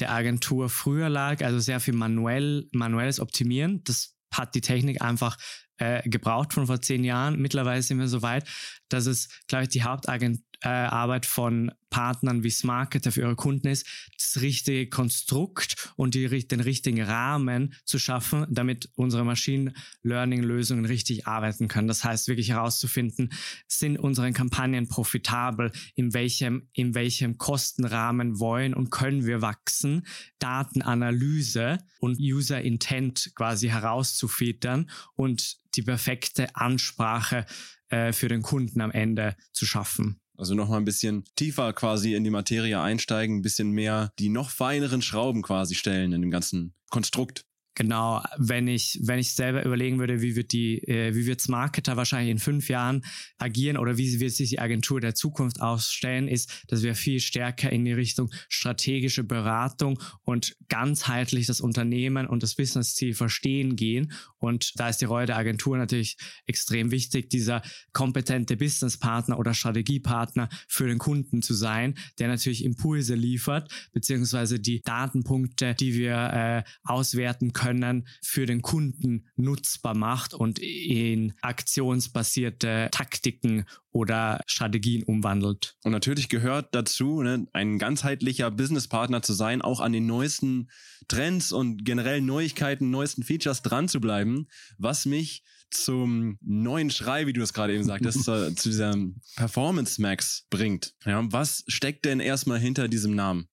der 0.00 0.12
Agentur 0.12 0.68
früher 0.68 1.08
lag, 1.08 1.42
also 1.42 1.58
sehr 1.58 1.80
viel 1.80 1.94
manuell, 1.94 2.68
manuelles 2.72 3.20
Optimieren. 3.20 3.82
Das 3.84 4.14
hat 4.32 4.54
die 4.54 4.60
Technik 4.60 5.02
einfach 5.02 5.36
äh, 5.78 6.08
gebraucht 6.08 6.52
von 6.52 6.66
vor 6.66 6.80
zehn 6.80 7.04
Jahren. 7.04 7.40
Mittlerweile 7.40 7.82
sind 7.82 7.98
wir 7.98 8.08
so 8.08 8.22
weit, 8.22 8.48
dass 8.88 9.06
es, 9.06 9.28
glaube 9.46 9.64
ich, 9.64 9.70
die 9.70 9.82
Hauptarbeit 9.82 10.38
äh, 10.60 11.20
von 11.22 11.72
Partnern 11.90 12.42
wie 12.42 12.50
Smarketer 12.50 13.12
für 13.12 13.22
ihre 13.22 13.36
Kunden 13.36 13.68
ist, 13.68 13.86
das 14.16 14.42
richtige 14.42 14.88
Konstrukt 14.88 15.92
und 15.96 16.14
die, 16.14 16.28
den 16.46 16.60
richtigen 16.60 17.02
Rahmen 17.02 17.74
zu 17.84 17.98
schaffen, 17.98 18.46
damit 18.50 18.90
unsere 18.94 19.24
Machine 19.24 19.72
Learning 20.02 20.42
Lösungen 20.42 20.84
richtig 20.84 21.26
arbeiten 21.26 21.68
können. 21.68 21.88
Das 21.88 22.04
heißt, 22.04 22.28
wirklich 22.28 22.50
herauszufinden, 22.50 23.30
sind 23.66 23.98
unsere 23.98 24.30
Kampagnen 24.32 24.88
profitabel, 24.88 25.72
in 25.94 26.12
welchem, 26.12 26.68
in 26.72 26.94
welchem 26.94 27.38
Kostenrahmen 27.38 28.38
wollen 28.38 28.74
und 28.74 28.90
können 28.90 29.24
wir 29.24 29.40
wachsen, 29.40 30.06
Datenanalyse 30.38 31.78
und 32.00 32.18
User 32.20 32.60
Intent 32.60 33.32
quasi 33.34 33.68
herauszufiltern 33.68 34.90
und 35.14 35.56
die 35.74 35.82
perfekte 35.82 36.54
Ansprache 36.54 37.46
äh, 37.88 38.12
für 38.12 38.28
den 38.28 38.42
Kunden 38.42 38.80
am 38.80 38.90
Ende 38.90 39.36
zu 39.52 39.64
schaffen. 39.64 40.20
Also 40.38 40.54
nochmal 40.54 40.78
ein 40.78 40.84
bisschen 40.84 41.24
tiefer 41.34 41.72
quasi 41.72 42.14
in 42.14 42.22
die 42.22 42.30
Materie 42.30 42.80
einsteigen, 42.80 43.38
ein 43.38 43.42
bisschen 43.42 43.72
mehr 43.72 44.12
die 44.20 44.28
noch 44.28 44.50
feineren 44.50 45.02
Schrauben 45.02 45.42
quasi 45.42 45.74
stellen 45.74 46.12
in 46.12 46.20
dem 46.22 46.30
ganzen 46.30 46.74
Konstrukt. 46.90 47.44
Genau, 47.78 48.24
wenn 48.36 48.66
ich, 48.66 48.98
wenn 49.04 49.20
ich 49.20 49.34
selber 49.34 49.64
überlegen 49.64 50.00
würde, 50.00 50.20
wie 50.20 50.34
wird 50.34 50.50
die, 50.50 50.78
äh, 50.88 51.14
wie 51.14 51.26
wird's 51.26 51.46
Marketer 51.46 51.96
wahrscheinlich 51.96 52.32
in 52.32 52.40
fünf 52.40 52.68
Jahren 52.68 53.04
agieren 53.38 53.76
oder 53.76 53.96
wie 53.96 54.18
wird 54.18 54.32
sich 54.32 54.48
die 54.48 54.58
Agentur 54.58 55.00
der 55.00 55.14
Zukunft 55.14 55.60
ausstellen, 55.60 56.26
ist, 56.26 56.64
dass 56.66 56.82
wir 56.82 56.96
viel 56.96 57.20
stärker 57.20 57.70
in 57.70 57.84
die 57.84 57.92
Richtung 57.92 58.30
strategische 58.48 59.22
Beratung 59.22 60.00
und 60.22 60.56
ganzheitlich 60.68 61.46
das 61.46 61.60
Unternehmen 61.60 62.26
und 62.26 62.42
das 62.42 62.56
Businessziel 62.56 63.14
verstehen 63.14 63.76
gehen. 63.76 64.10
Und 64.38 64.72
da 64.76 64.88
ist 64.88 65.00
die 65.00 65.04
Rolle 65.04 65.26
der 65.26 65.36
Agentur 65.36 65.76
natürlich 65.76 66.16
extrem 66.46 66.90
wichtig, 66.90 67.30
dieser 67.30 67.62
kompetente 67.92 68.56
Businesspartner 68.56 69.38
oder 69.38 69.54
Strategiepartner 69.54 70.48
für 70.68 70.86
den 70.86 70.98
Kunden 70.98 71.42
zu 71.42 71.54
sein, 71.54 71.96
der 72.18 72.28
natürlich 72.28 72.64
Impulse 72.64 73.14
liefert, 73.14 73.70
beziehungsweise 73.92 74.60
die 74.60 74.80
Datenpunkte, 74.80 75.74
die 75.74 75.94
wir 75.94 76.14
äh, 76.14 76.62
auswerten 76.84 77.52
können, 77.52 78.06
für 78.22 78.46
den 78.46 78.62
Kunden 78.62 79.26
nutzbar 79.36 79.94
macht 79.94 80.34
und 80.34 80.58
in 80.58 81.34
aktionsbasierte 81.42 82.88
Taktiken 82.90 83.64
oder 83.98 84.40
Strategien 84.46 85.02
umwandelt. 85.02 85.74
Und 85.82 85.90
natürlich 85.90 86.28
gehört 86.28 86.72
dazu, 86.72 87.20
ne, 87.22 87.48
ein 87.52 87.80
ganzheitlicher 87.80 88.48
Businesspartner 88.52 89.22
zu 89.22 89.32
sein, 89.32 89.60
auch 89.60 89.80
an 89.80 89.92
den 89.92 90.06
neuesten 90.06 90.70
Trends 91.08 91.50
und 91.50 91.84
generell 91.84 92.20
Neuigkeiten, 92.20 92.90
neuesten 92.90 93.24
Features 93.24 93.62
dran 93.62 93.88
zu 93.88 94.00
bleiben, 94.00 94.46
was 94.78 95.04
mich 95.04 95.42
zum 95.70 96.38
neuen 96.40 96.90
Schrei, 96.90 97.26
wie 97.26 97.32
du 97.32 97.42
es 97.42 97.52
gerade 97.52 97.74
eben 97.74 97.82
sagtest, 97.82 98.22
zu, 98.24 98.54
zu 98.54 98.68
diesem 98.68 99.20
Performance 99.34 100.00
Max 100.00 100.46
bringt. 100.48 100.94
Ja, 101.04 101.20
was 101.32 101.64
steckt 101.66 102.04
denn 102.04 102.20
erstmal 102.20 102.60
hinter 102.60 102.86
diesem 102.86 103.16
Namen? 103.16 103.48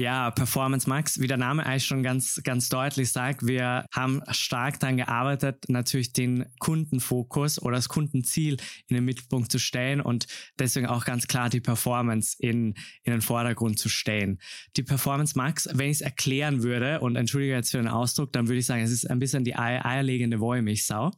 Ja, 0.00 0.30
Performance 0.30 0.88
Max, 0.88 1.20
wie 1.20 1.26
der 1.26 1.36
Name 1.36 1.66
eigentlich 1.66 1.84
schon 1.84 2.02
ganz, 2.02 2.40
ganz 2.42 2.70
deutlich 2.70 3.12
sagt, 3.12 3.46
wir 3.46 3.84
haben 3.92 4.22
stark 4.30 4.80
daran 4.80 4.96
gearbeitet, 4.96 5.66
natürlich 5.68 6.14
den 6.14 6.46
Kundenfokus 6.58 7.60
oder 7.60 7.76
das 7.76 7.90
Kundenziel 7.90 8.56
in 8.86 8.96
den 8.96 9.04
Mittelpunkt 9.04 9.52
zu 9.52 9.58
stellen 9.58 10.00
und 10.00 10.26
deswegen 10.58 10.86
auch 10.86 11.04
ganz 11.04 11.26
klar 11.26 11.50
die 11.50 11.60
Performance 11.60 12.34
in, 12.38 12.76
in 13.02 13.12
den 13.12 13.20
Vordergrund 13.20 13.78
zu 13.78 13.90
stellen. 13.90 14.38
Die 14.78 14.82
Performance 14.82 15.36
Max, 15.36 15.68
wenn 15.70 15.90
ich 15.90 15.98
es 15.98 16.00
erklären 16.00 16.62
würde, 16.62 17.00
und 17.00 17.16
entschuldige 17.16 17.52
jetzt 17.52 17.72
für 17.72 17.76
den 17.76 17.88
Ausdruck, 17.88 18.32
dann 18.32 18.48
würde 18.48 18.60
ich 18.60 18.66
sagen, 18.66 18.82
es 18.82 18.92
ist 18.92 19.10
ein 19.10 19.18
bisschen 19.18 19.44
die 19.44 19.54
eierlegende 19.54 20.40
Wollmilchsau. 20.40 21.10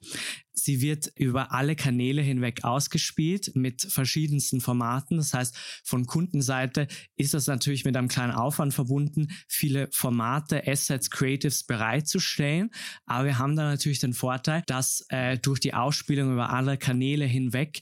Sie 0.54 0.80
wird 0.80 1.10
über 1.16 1.52
alle 1.52 1.76
Kanäle 1.76 2.22
hinweg 2.22 2.64
ausgespielt 2.64 3.54
mit 3.54 3.82
verschiedensten 3.82 4.60
Formaten. 4.60 5.16
Das 5.16 5.32
heißt, 5.32 5.56
von 5.84 6.06
Kundenseite 6.06 6.88
ist 7.16 7.34
das 7.34 7.46
natürlich 7.46 7.84
mit 7.84 7.96
einem 7.96 8.08
kleinen 8.08 8.32
Aufwand 8.32 8.74
verbunden, 8.74 9.28
viele 9.48 9.88
Formate, 9.92 10.66
Assets, 10.66 11.10
Creatives 11.10 11.64
bereitzustellen. 11.64 12.70
Aber 13.06 13.26
wir 13.26 13.38
haben 13.38 13.56
da 13.56 13.64
natürlich 13.64 14.00
den 14.00 14.14
Vorteil, 14.14 14.62
dass 14.66 15.06
äh, 15.08 15.38
durch 15.38 15.60
die 15.60 15.74
Ausspielung 15.74 16.32
über 16.32 16.50
alle 16.50 16.76
Kanäle 16.76 17.24
hinweg 17.24 17.80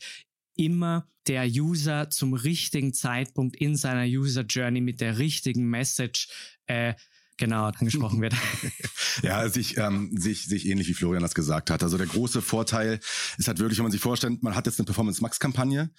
immer 0.54 1.08
der 1.26 1.46
User 1.46 2.10
zum 2.10 2.34
richtigen 2.34 2.92
Zeitpunkt 2.92 3.56
in 3.56 3.76
seiner 3.76 4.04
User 4.04 4.42
Journey 4.42 4.80
mit 4.80 5.00
der 5.00 5.18
richtigen 5.18 5.68
Message 5.68 6.28
äh, 6.66 6.94
genau 7.40 7.64
angesprochen 7.64 8.20
wird. 8.20 8.34
ja, 9.22 9.48
sich, 9.48 9.76
ähm, 9.76 10.16
sich, 10.16 10.46
sich 10.46 10.68
ähnlich 10.68 10.88
wie 10.88 10.94
Florian 10.94 11.22
das 11.22 11.34
gesagt 11.34 11.70
hat. 11.70 11.82
Also 11.82 11.98
der 11.98 12.06
große 12.06 12.40
Vorteil 12.42 13.00
ist 13.38 13.48
halt 13.48 13.58
wirklich, 13.58 13.78
wenn 13.78 13.84
man 13.84 13.92
sich 13.92 14.00
vorstellt, 14.00 14.42
man 14.42 14.54
hat 14.54 14.66
jetzt 14.66 14.78
eine 14.78 14.86
Performance 14.86 15.20
Max 15.20 15.40
Kampagne 15.40 15.90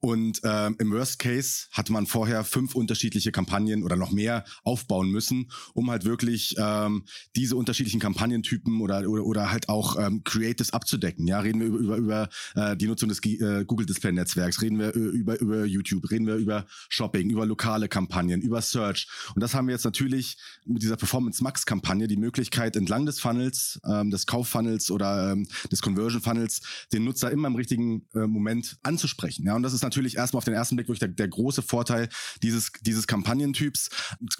und 0.00 0.40
ähm, 0.44 0.76
im 0.78 0.92
Worst 0.92 1.18
Case 1.18 1.66
hatte 1.72 1.92
man 1.92 2.06
vorher 2.06 2.44
fünf 2.44 2.74
unterschiedliche 2.74 3.32
Kampagnen 3.32 3.82
oder 3.82 3.96
noch 3.96 4.12
mehr 4.12 4.44
aufbauen 4.62 5.10
müssen, 5.10 5.50
um 5.72 5.90
halt 5.90 6.04
wirklich 6.04 6.54
ähm, 6.58 7.04
diese 7.34 7.56
unterschiedlichen 7.56 8.00
Kampagnentypen 8.00 8.80
oder, 8.80 9.08
oder, 9.08 9.24
oder 9.24 9.50
halt 9.50 9.68
auch 9.68 9.98
ähm, 9.98 10.22
Creatives 10.24 10.72
abzudecken. 10.72 11.26
Ja, 11.26 11.40
reden 11.40 11.60
wir 11.60 11.66
über, 11.66 11.78
über, 11.78 11.96
über 11.96 12.28
äh, 12.54 12.76
die 12.76 12.86
Nutzung 12.86 13.08
des 13.08 13.24
äh, 13.24 13.64
Google 13.64 13.86
Display 13.86 14.12
Netzwerks, 14.12 14.60
reden 14.60 14.78
wir 14.78 14.92
über, 14.92 15.40
über 15.40 15.64
YouTube, 15.64 16.10
reden 16.10 16.26
wir 16.26 16.36
über 16.36 16.66
Shopping, 16.88 17.30
über 17.30 17.46
lokale 17.46 17.88
Kampagnen, 17.88 18.42
über 18.42 18.60
Search. 18.60 19.08
Und 19.34 19.42
das 19.42 19.54
haben 19.54 19.66
wir 19.66 19.72
jetzt 19.72 19.84
natürlich 19.84 20.36
mit 20.66 20.82
dieser 20.82 20.96
Performance 20.96 21.42
Max 21.42 21.64
Kampagne 21.64 22.06
die 22.06 22.16
Möglichkeit 22.16 22.76
entlang 22.76 23.06
des 23.06 23.18
Funnels, 23.18 23.80
ähm, 23.86 24.10
des 24.10 24.26
Kauffunnels 24.26 24.90
oder 24.90 25.32
ähm, 25.32 25.48
des 25.72 25.80
Conversion 25.80 26.20
Funnels 26.20 26.60
den 26.92 27.04
Nutzer 27.04 27.30
immer 27.30 27.48
im 27.48 27.54
richtigen 27.54 28.06
äh, 28.14 28.26
Moment 28.26 28.76
anzusprechen. 28.82 29.46
Ja, 29.46 29.56
und 29.56 29.62
das 29.62 29.72
ist 29.72 29.85
natürlich 29.86 30.16
erstmal 30.16 30.38
auf 30.38 30.44
den 30.44 30.54
ersten 30.54 30.76
Blick 30.76 30.88
wirklich 30.88 31.00
der, 31.00 31.08
der 31.08 31.28
große 31.28 31.62
Vorteil 31.62 32.08
dieses, 32.42 32.72
dieses 32.82 33.06
Kampagnentyps. 33.06 33.90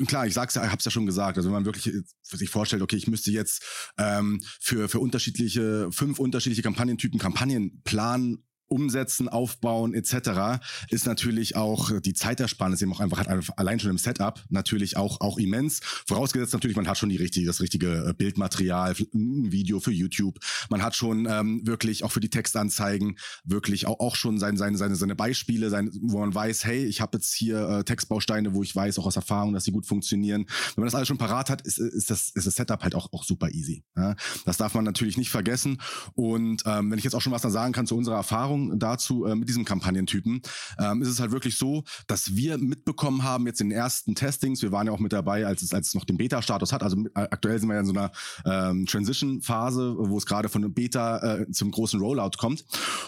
Klar, 0.06 0.26
ich 0.26 0.34
sag's 0.34 0.54
ja, 0.54 0.70
hab's 0.70 0.84
ja 0.84 0.90
schon 0.90 1.06
gesagt. 1.06 1.36
Also 1.38 1.48
wenn 1.48 1.54
man 1.54 1.64
wirklich 1.64 1.92
sich 2.22 2.50
vorstellt, 2.50 2.82
okay, 2.82 2.96
ich 2.96 3.06
müsste 3.06 3.30
jetzt 3.30 3.62
ähm, 3.98 4.40
für, 4.60 4.88
für 4.88 5.00
unterschiedliche, 5.00 5.90
fünf 5.92 6.18
unterschiedliche 6.18 6.62
Kampagnentypen 6.62 7.18
Kampagnen 7.18 7.82
planen 7.84 8.44
umsetzen, 8.68 9.28
aufbauen 9.28 9.94
etc. 9.94 10.62
ist 10.90 11.06
natürlich 11.06 11.56
auch 11.56 12.00
die 12.00 12.14
Zeitersparnis 12.14 12.82
eben 12.82 12.92
auch 12.92 13.00
einfach 13.00 13.18
hat 13.18 13.28
allein 13.58 13.80
schon 13.80 13.90
im 13.90 13.98
Setup 13.98 14.42
natürlich 14.48 14.96
auch 14.96 15.20
auch 15.20 15.38
immens. 15.38 15.80
Vorausgesetzt 16.06 16.52
natürlich, 16.52 16.76
man 16.76 16.88
hat 16.88 16.98
schon 16.98 17.08
die 17.08 17.16
richtige 17.16 17.46
das 17.46 17.60
richtige 17.60 18.08
äh, 18.08 18.14
Bildmaterial, 18.14 18.94
ein 19.14 19.52
Video 19.52 19.80
für 19.80 19.92
YouTube. 19.92 20.38
Man 20.70 20.82
hat 20.82 20.94
schon 20.94 21.26
ähm, 21.26 21.66
wirklich 21.66 22.04
auch 22.04 22.12
für 22.12 22.20
die 22.20 22.30
Textanzeigen 22.30 23.16
wirklich 23.44 23.86
auch, 23.86 24.00
auch 24.00 24.16
schon 24.16 24.38
seine 24.38 24.58
seine 24.58 24.76
seine 24.76 24.96
seine 24.96 25.16
Beispiele, 25.16 25.70
sein, 25.70 25.90
wo 26.02 26.18
man 26.18 26.34
weiß, 26.34 26.64
hey, 26.64 26.84
ich 26.84 27.00
habe 27.00 27.18
jetzt 27.18 27.34
hier 27.34 27.68
äh, 27.68 27.84
Textbausteine, 27.84 28.54
wo 28.54 28.62
ich 28.62 28.74
weiß 28.74 28.98
auch 28.98 29.06
aus 29.06 29.16
Erfahrung, 29.16 29.52
dass 29.52 29.64
sie 29.64 29.72
gut 29.72 29.86
funktionieren. 29.86 30.46
Wenn 30.74 30.82
man 30.82 30.86
das 30.86 30.94
alles 30.94 31.08
schon 31.08 31.18
parat 31.18 31.50
hat, 31.50 31.62
ist, 31.62 31.78
ist 31.78 32.10
das 32.10 32.30
ist 32.30 32.46
das 32.46 32.54
Setup 32.54 32.82
halt 32.82 32.94
auch 32.94 33.12
auch 33.12 33.24
super 33.24 33.50
easy. 33.50 33.84
Ja? 33.96 34.14
Das 34.44 34.56
darf 34.56 34.74
man 34.74 34.84
natürlich 34.84 35.16
nicht 35.16 35.30
vergessen. 35.30 35.80
Und 36.14 36.62
ähm, 36.66 36.90
wenn 36.90 36.98
ich 36.98 37.04
jetzt 37.04 37.14
auch 37.14 37.22
schon 37.22 37.32
was 37.32 37.46
sagen 37.46 37.72
kann 37.72 37.86
zu 37.86 37.96
unserer 37.96 38.16
Erfahrung 38.16 38.55
Erfahrung 38.56 38.78
dazu 38.78 39.26
äh, 39.26 39.34
mit 39.34 39.48
diesem 39.48 39.64
Kampagnentypen, 39.64 40.42
ähm, 40.78 41.02
ist 41.02 41.08
es 41.08 41.20
halt 41.20 41.30
wirklich 41.30 41.56
so, 41.56 41.84
dass 42.06 42.34
wir 42.36 42.58
mitbekommen 42.58 43.22
haben 43.22 43.46
jetzt 43.46 43.60
in 43.60 43.70
den 43.70 43.78
ersten 43.78 44.14
Testings, 44.14 44.62
wir 44.62 44.72
waren 44.72 44.86
ja 44.86 44.92
auch 44.92 44.98
mit 44.98 45.12
dabei, 45.12 45.46
als 45.46 45.62
es, 45.62 45.72
als 45.72 45.88
es 45.88 45.94
noch 45.94 46.04
den 46.04 46.16
Beta-Status 46.16 46.72
hat, 46.72 46.82
also 46.82 46.96
äh, 47.14 47.20
aktuell 47.30 47.58
sind 47.58 47.68
wir 47.68 47.74
ja 47.74 47.80
in 47.80 47.86
so 47.86 47.92
einer 47.92 48.10
ähm, 48.44 48.86
Transition-Phase, 48.86 49.96
wo 49.98 50.16
es 50.16 50.26
gerade 50.26 50.48
von 50.48 50.64
einem 50.64 50.74
Beta 50.74 51.40
äh, 51.40 51.50
zum 51.50 51.70
großen 51.70 52.00
Rollout 52.00 52.38
kommt. 52.38 52.64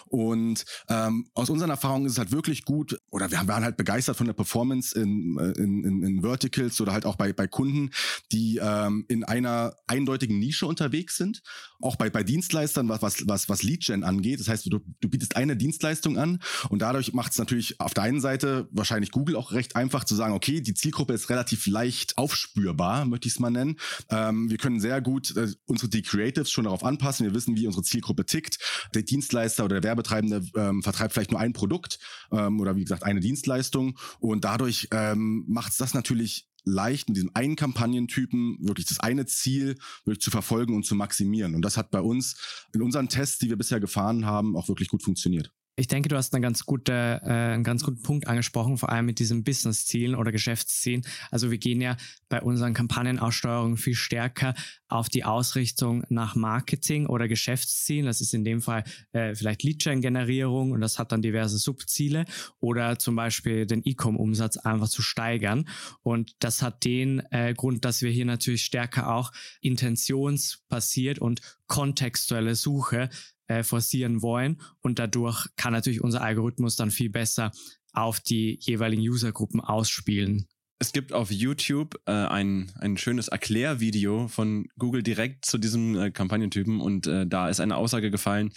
Und 0.07 0.65
ähm, 0.89 1.29
aus 1.35 1.51
unseren 1.51 1.71
Erfahrungen 1.71 2.07
ist 2.07 2.13
es 2.13 2.19
halt 2.19 2.33
wirklich 2.33 2.65
gut, 2.65 2.99
oder 3.11 3.31
wir 3.31 3.47
waren 3.47 3.65
halt 3.65 3.77
begeistert 3.77 4.17
von 4.17 4.27
der 4.27 4.35
Performance 4.35 4.99
in, 4.99 5.39
äh, 5.39 5.53
in, 5.59 5.85
in, 5.85 6.03
in 6.03 6.23
Verticals 6.23 6.81
oder 6.81 6.93
halt 6.93 7.07
auch 7.07 7.17
bei, 7.17 7.33
bei 7.33 7.47
Kunden, 7.47 7.91
die 8.33 8.59
ähm, 8.63 9.05
in 9.09 9.25
einer 9.25 9.75
eindeutigen 9.87 10.39
Nische 10.39 10.67
unterwegs 10.67 11.17
sind. 11.17 11.43
Auch 11.81 11.97
bei, 11.97 12.11
bei 12.11 12.23
Dienstleistern, 12.23 12.89
was, 12.89 13.03
was, 13.03 13.27
was, 13.27 13.49
was 13.49 13.63
Lead-Gen 13.63 14.05
angeht. 14.05 14.41
Das 14.41 14.49
heißt, 14.49 14.67
du, 14.67 14.81
du 15.01 15.09
bietest 15.09 15.37
eine 15.39 15.57
Dienstleistung 15.57 16.19
an 16.19 16.41
und 16.69 16.83
dadurch 16.83 17.13
macht 17.13 17.33
es 17.33 17.39
natürlich 17.39 17.81
auf 17.81 17.95
der 17.95 18.03
einen 18.05 18.21
Seite 18.21 18.69
wahrscheinlich 18.73 19.13
Google 19.13 19.37
auch 19.37 19.53
recht 19.53 19.77
einfach 19.77 20.05
zu 20.05 20.15
sagen, 20.17 20.35
okay, 20.35 20.61
die 20.61 20.75
Zielgruppe 20.75 21.13
ist 21.13 21.31
relativ 21.31 21.67
leicht 21.67 22.19
aufspürbar, 22.19 23.05
möchte 23.05 23.29
ich 23.29 23.35
es 23.35 23.41
mal 23.41 23.51
nennen. 23.51 23.77
Ähm, 24.11 24.51
wir 24.51 24.59
können 24.59 24.81
sehr 24.81 25.01
gut 25.01 25.37
äh, 25.37 25.49
unsere 25.67 25.89
die 25.89 26.03
Creatives 26.03 26.51
schon 26.51 26.65
darauf 26.65 26.85
anpassen. 26.85 27.25
Wir 27.25 27.35
wissen, 27.35 27.57
wie 27.57 27.67
unsere 27.67 27.85
Zielgruppe 27.85 28.27
tickt. 28.27 28.59
Der 28.95 29.03
Dienstleister 29.03 29.65
oder 29.65 29.81
der 29.81 29.89
Werbetreibende 29.89 30.43
ähm, 30.57 30.83
vertreibt 30.83 31.15
vielleicht 31.15 31.31
nur 31.31 31.41
ein 31.41 31.53
Produkt 31.53 31.99
ähm, 32.33 32.61
oder 32.61 32.75
wie 32.75 32.83
gesagt 32.83 33.05
eine 33.05 33.21
Dienstleistung 33.21 33.97
und 34.19 34.45
dadurch 34.45 34.89
ähm, 34.91 35.45
macht 35.47 35.73
es 35.73 35.79
das 35.79 35.95
natürlich 35.95 36.48
leicht 36.69 37.09
mit 37.09 37.17
diesem 37.17 37.31
einen 37.35 37.57
Kampagnentypen 37.57 38.59
wirklich 38.61 38.87
das 38.87 39.01
eine 39.01 39.27
Ziel 39.27 39.77
wirklich 40.05 40.21
zu 40.21 40.31
verfolgen 40.31 40.75
und 40.75 40.85
zu 40.85 40.95
maximieren. 40.95 41.55
Und 41.55 41.63
das 41.63 41.77
hat 41.77 41.91
bei 41.91 42.01
uns 42.01 42.67
in 42.73 42.83
unseren 42.83 43.09
Tests, 43.09 43.39
die 43.39 43.49
wir 43.49 43.57
bisher 43.57 43.81
gefahren 43.81 44.27
haben, 44.27 44.57
auch 44.57 44.69
wirklich 44.69 44.89
gut 44.89 45.03
funktioniert. 45.03 45.53
Ich 45.79 45.87
denke, 45.87 46.09
du 46.09 46.17
hast 46.17 46.35
eine 46.35 46.43
ganz 46.43 46.67
gute, 46.67 47.21
äh, 47.23 47.29
einen 47.29 47.63
ganz 47.63 47.85
guten 47.85 48.03
Punkt 48.03 48.27
angesprochen, 48.27 48.79
vor 48.79 48.89
allem 48.89 49.07
mit 49.07 49.21
diesen 49.21 49.45
Business-Zielen 49.45 50.17
oder 50.17 50.33
Geschäftszielen. 50.33 51.03
Also 51.31 51.53
wir 51.53 51.59
gehen 51.59 51.81
ja 51.81 51.97
bei 52.29 52.43
unseren 52.43 52.75
Kampagnenaussteuerungen 52.75 53.77
viel 53.77 53.95
stärker 53.95 54.55
auf 54.89 55.09
die 55.09 55.23
Ausrichtung 55.23 56.03
nach 56.09 56.35
Marketing 56.35 57.07
oder 57.07 57.29
Geschäftszielen. 57.29 58.07
Das 58.07 58.21
ist 58.21 58.35
in 58.35 58.43
dem 58.43 58.61
Fall 58.61 58.83
äh, 59.13 59.37
vielleicht 59.37 59.63
Lead-Gen-Generierung 59.63 60.73
und 60.73 60.81
das 60.81 60.99
hat 60.99 61.13
dann 61.13 61.23
diverse 61.23 61.59
Subziele 61.59 62.25
oder 62.59 62.99
zum 62.99 63.15
Beispiel 63.15 63.65
den 63.65 63.83
E-Com-Umsatz 63.85 64.57
einfach 64.57 64.89
zu 64.89 65.01
steigern. 65.01 65.69
Und 66.03 66.35
das 66.41 66.61
hat 66.61 66.85
den 66.85 67.21
äh, 67.31 67.55
Grund, 67.55 67.85
dass 67.85 68.03
wir 68.03 68.11
hier 68.11 68.25
natürlich 68.25 68.65
stärker 68.65 69.15
auch 69.15 69.31
intentionsbasiert 69.61 71.21
und 71.21 71.41
kontextuelle 71.69 72.57
Suche 72.57 73.11
äh, 73.49 73.63
forcieren 73.63 74.23
wollen. 74.23 74.61
Und 74.81 74.99
dadurch 74.99 75.47
kann 75.57 75.73
natürlich 75.73 76.01
unser 76.01 76.23
Algorithmus 76.23 76.77
dann 76.77 76.91
viel 76.91 77.11
besser 77.11 77.51
auf 77.93 78.21
die 78.21 78.59
jeweiligen 78.61 79.03
Usergruppen 79.03 79.61
ausspielen. 79.61 80.47
Es 80.81 80.93
gibt 80.93 81.13
auf 81.13 81.33
YouTube 81.33 82.01
äh, 82.07 82.13
ein, 82.13 82.71
ein 82.79 82.97
schönes 82.97 83.27
Erklärvideo 83.27 84.29
von 84.29 84.69
Google 84.79 85.03
direkt 85.03 85.45
zu 85.45 85.59
diesem 85.59 85.97
äh, 85.97 86.11
Kampagnentypen 86.13 86.81
und 86.81 87.09
äh, 87.09 87.27
da 87.27 87.49
ist 87.49 87.59
eine 87.59 87.77
Aussage 87.77 88.13
gefallen, 88.13 88.53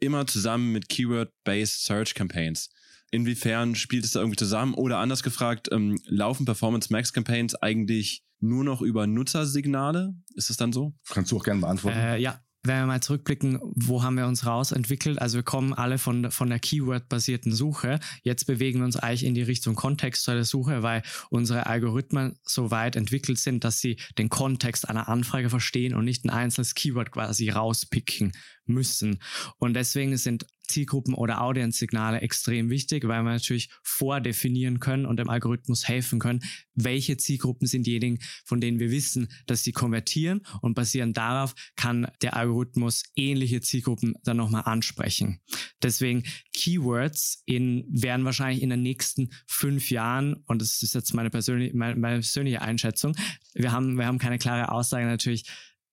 immer 0.00 0.26
zusammen 0.26 0.72
mit 0.72 0.88
Keyword-Based 0.88 1.84
Search 1.84 2.14
Campaigns. 2.14 2.68
Inwiefern 3.12 3.76
spielt 3.76 4.04
es 4.04 4.12
da 4.12 4.20
irgendwie 4.20 4.38
zusammen? 4.38 4.74
Oder 4.74 4.98
anders 4.98 5.22
gefragt, 5.22 5.68
ähm, 5.70 6.00
laufen 6.06 6.46
Performance 6.46 6.90
Max 6.90 7.12
Campaigns 7.12 7.54
eigentlich 7.54 8.24
nur 8.40 8.64
noch 8.64 8.82
über 8.82 9.06
Nutzersignale? 9.06 10.14
Ist 10.34 10.50
es 10.50 10.56
dann 10.56 10.72
so? 10.72 10.94
Kannst 11.08 11.30
du 11.30 11.36
auch 11.36 11.44
gerne 11.44 11.60
beantworten. 11.60 11.98
Äh, 11.98 12.18
ja, 12.18 12.40
wenn 12.64 12.78
wir 12.78 12.86
mal 12.86 13.02
zurückblicken, 13.02 13.58
wo 13.74 14.02
haben 14.02 14.16
wir 14.16 14.26
uns 14.26 14.46
rausentwickelt? 14.46 15.20
Also 15.20 15.38
wir 15.38 15.42
kommen 15.42 15.72
alle 15.72 15.98
von, 15.98 16.30
von 16.30 16.48
der 16.48 16.60
Keyword-basierten 16.60 17.52
Suche. 17.52 17.98
Jetzt 18.22 18.46
bewegen 18.46 18.78
wir 18.80 18.84
uns 18.84 18.96
eigentlich 18.96 19.24
in 19.24 19.34
die 19.34 19.42
Richtung 19.42 19.74
kontextuelle 19.74 20.44
Suche, 20.44 20.82
weil 20.82 21.02
unsere 21.30 21.66
Algorithmen 21.66 22.38
so 22.44 22.70
weit 22.70 22.94
entwickelt 22.94 23.38
sind, 23.38 23.64
dass 23.64 23.80
sie 23.80 23.96
den 24.16 24.28
Kontext 24.28 24.88
einer 24.88 25.08
Anfrage 25.08 25.50
verstehen 25.50 25.94
und 25.94 26.04
nicht 26.04 26.24
ein 26.24 26.30
einzelnes 26.30 26.74
Keyword 26.74 27.10
quasi 27.10 27.50
rauspicken 27.50 28.32
müssen. 28.66 29.18
Und 29.58 29.74
deswegen 29.74 30.16
sind 30.16 30.46
Zielgruppen 30.72 31.14
oder 31.14 31.42
Audience-Signale 31.42 32.20
extrem 32.20 32.70
wichtig, 32.70 33.06
weil 33.06 33.22
wir 33.22 33.32
natürlich 33.32 33.68
vordefinieren 33.82 34.80
können 34.80 35.06
und 35.06 35.18
dem 35.18 35.28
Algorithmus 35.28 35.86
helfen 35.86 36.18
können, 36.18 36.42
welche 36.74 37.16
Zielgruppen 37.16 37.66
sind 37.66 37.86
diejenigen, 37.86 38.18
von 38.44 38.60
denen 38.60 38.78
wir 38.80 38.90
wissen, 38.90 39.28
dass 39.46 39.62
sie 39.62 39.72
konvertieren 39.72 40.40
und 40.62 40.74
basierend 40.74 41.16
darauf 41.16 41.54
kann 41.76 42.08
der 42.22 42.36
Algorithmus 42.36 43.02
ähnliche 43.14 43.60
Zielgruppen 43.60 44.14
dann 44.24 44.38
nochmal 44.38 44.62
ansprechen. 44.64 45.40
Deswegen 45.82 46.24
Keywords 46.52 47.42
in, 47.44 47.84
werden 47.90 48.24
wahrscheinlich 48.24 48.62
in 48.62 48.70
den 48.70 48.82
nächsten 48.82 49.30
fünf 49.46 49.90
Jahren, 49.90 50.34
und 50.46 50.62
das 50.62 50.82
ist 50.82 50.94
jetzt 50.94 51.12
meine 51.14 51.30
persönliche, 51.30 51.76
meine, 51.76 51.96
meine 51.96 52.16
persönliche 52.16 52.62
Einschätzung, 52.62 53.14
wir 53.54 53.72
haben, 53.72 53.98
wir 53.98 54.06
haben 54.06 54.18
keine 54.18 54.38
klare 54.38 54.72
Aussage 54.72 55.06
natürlich 55.06 55.44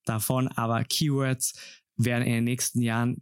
davon, 0.06 0.48
aber 0.48 0.84
Keywords 0.86 1.54
werden 1.98 2.26
in 2.26 2.34
den 2.34 2.44
nächsten 2.46 2.82
Jahren 2.82 3.18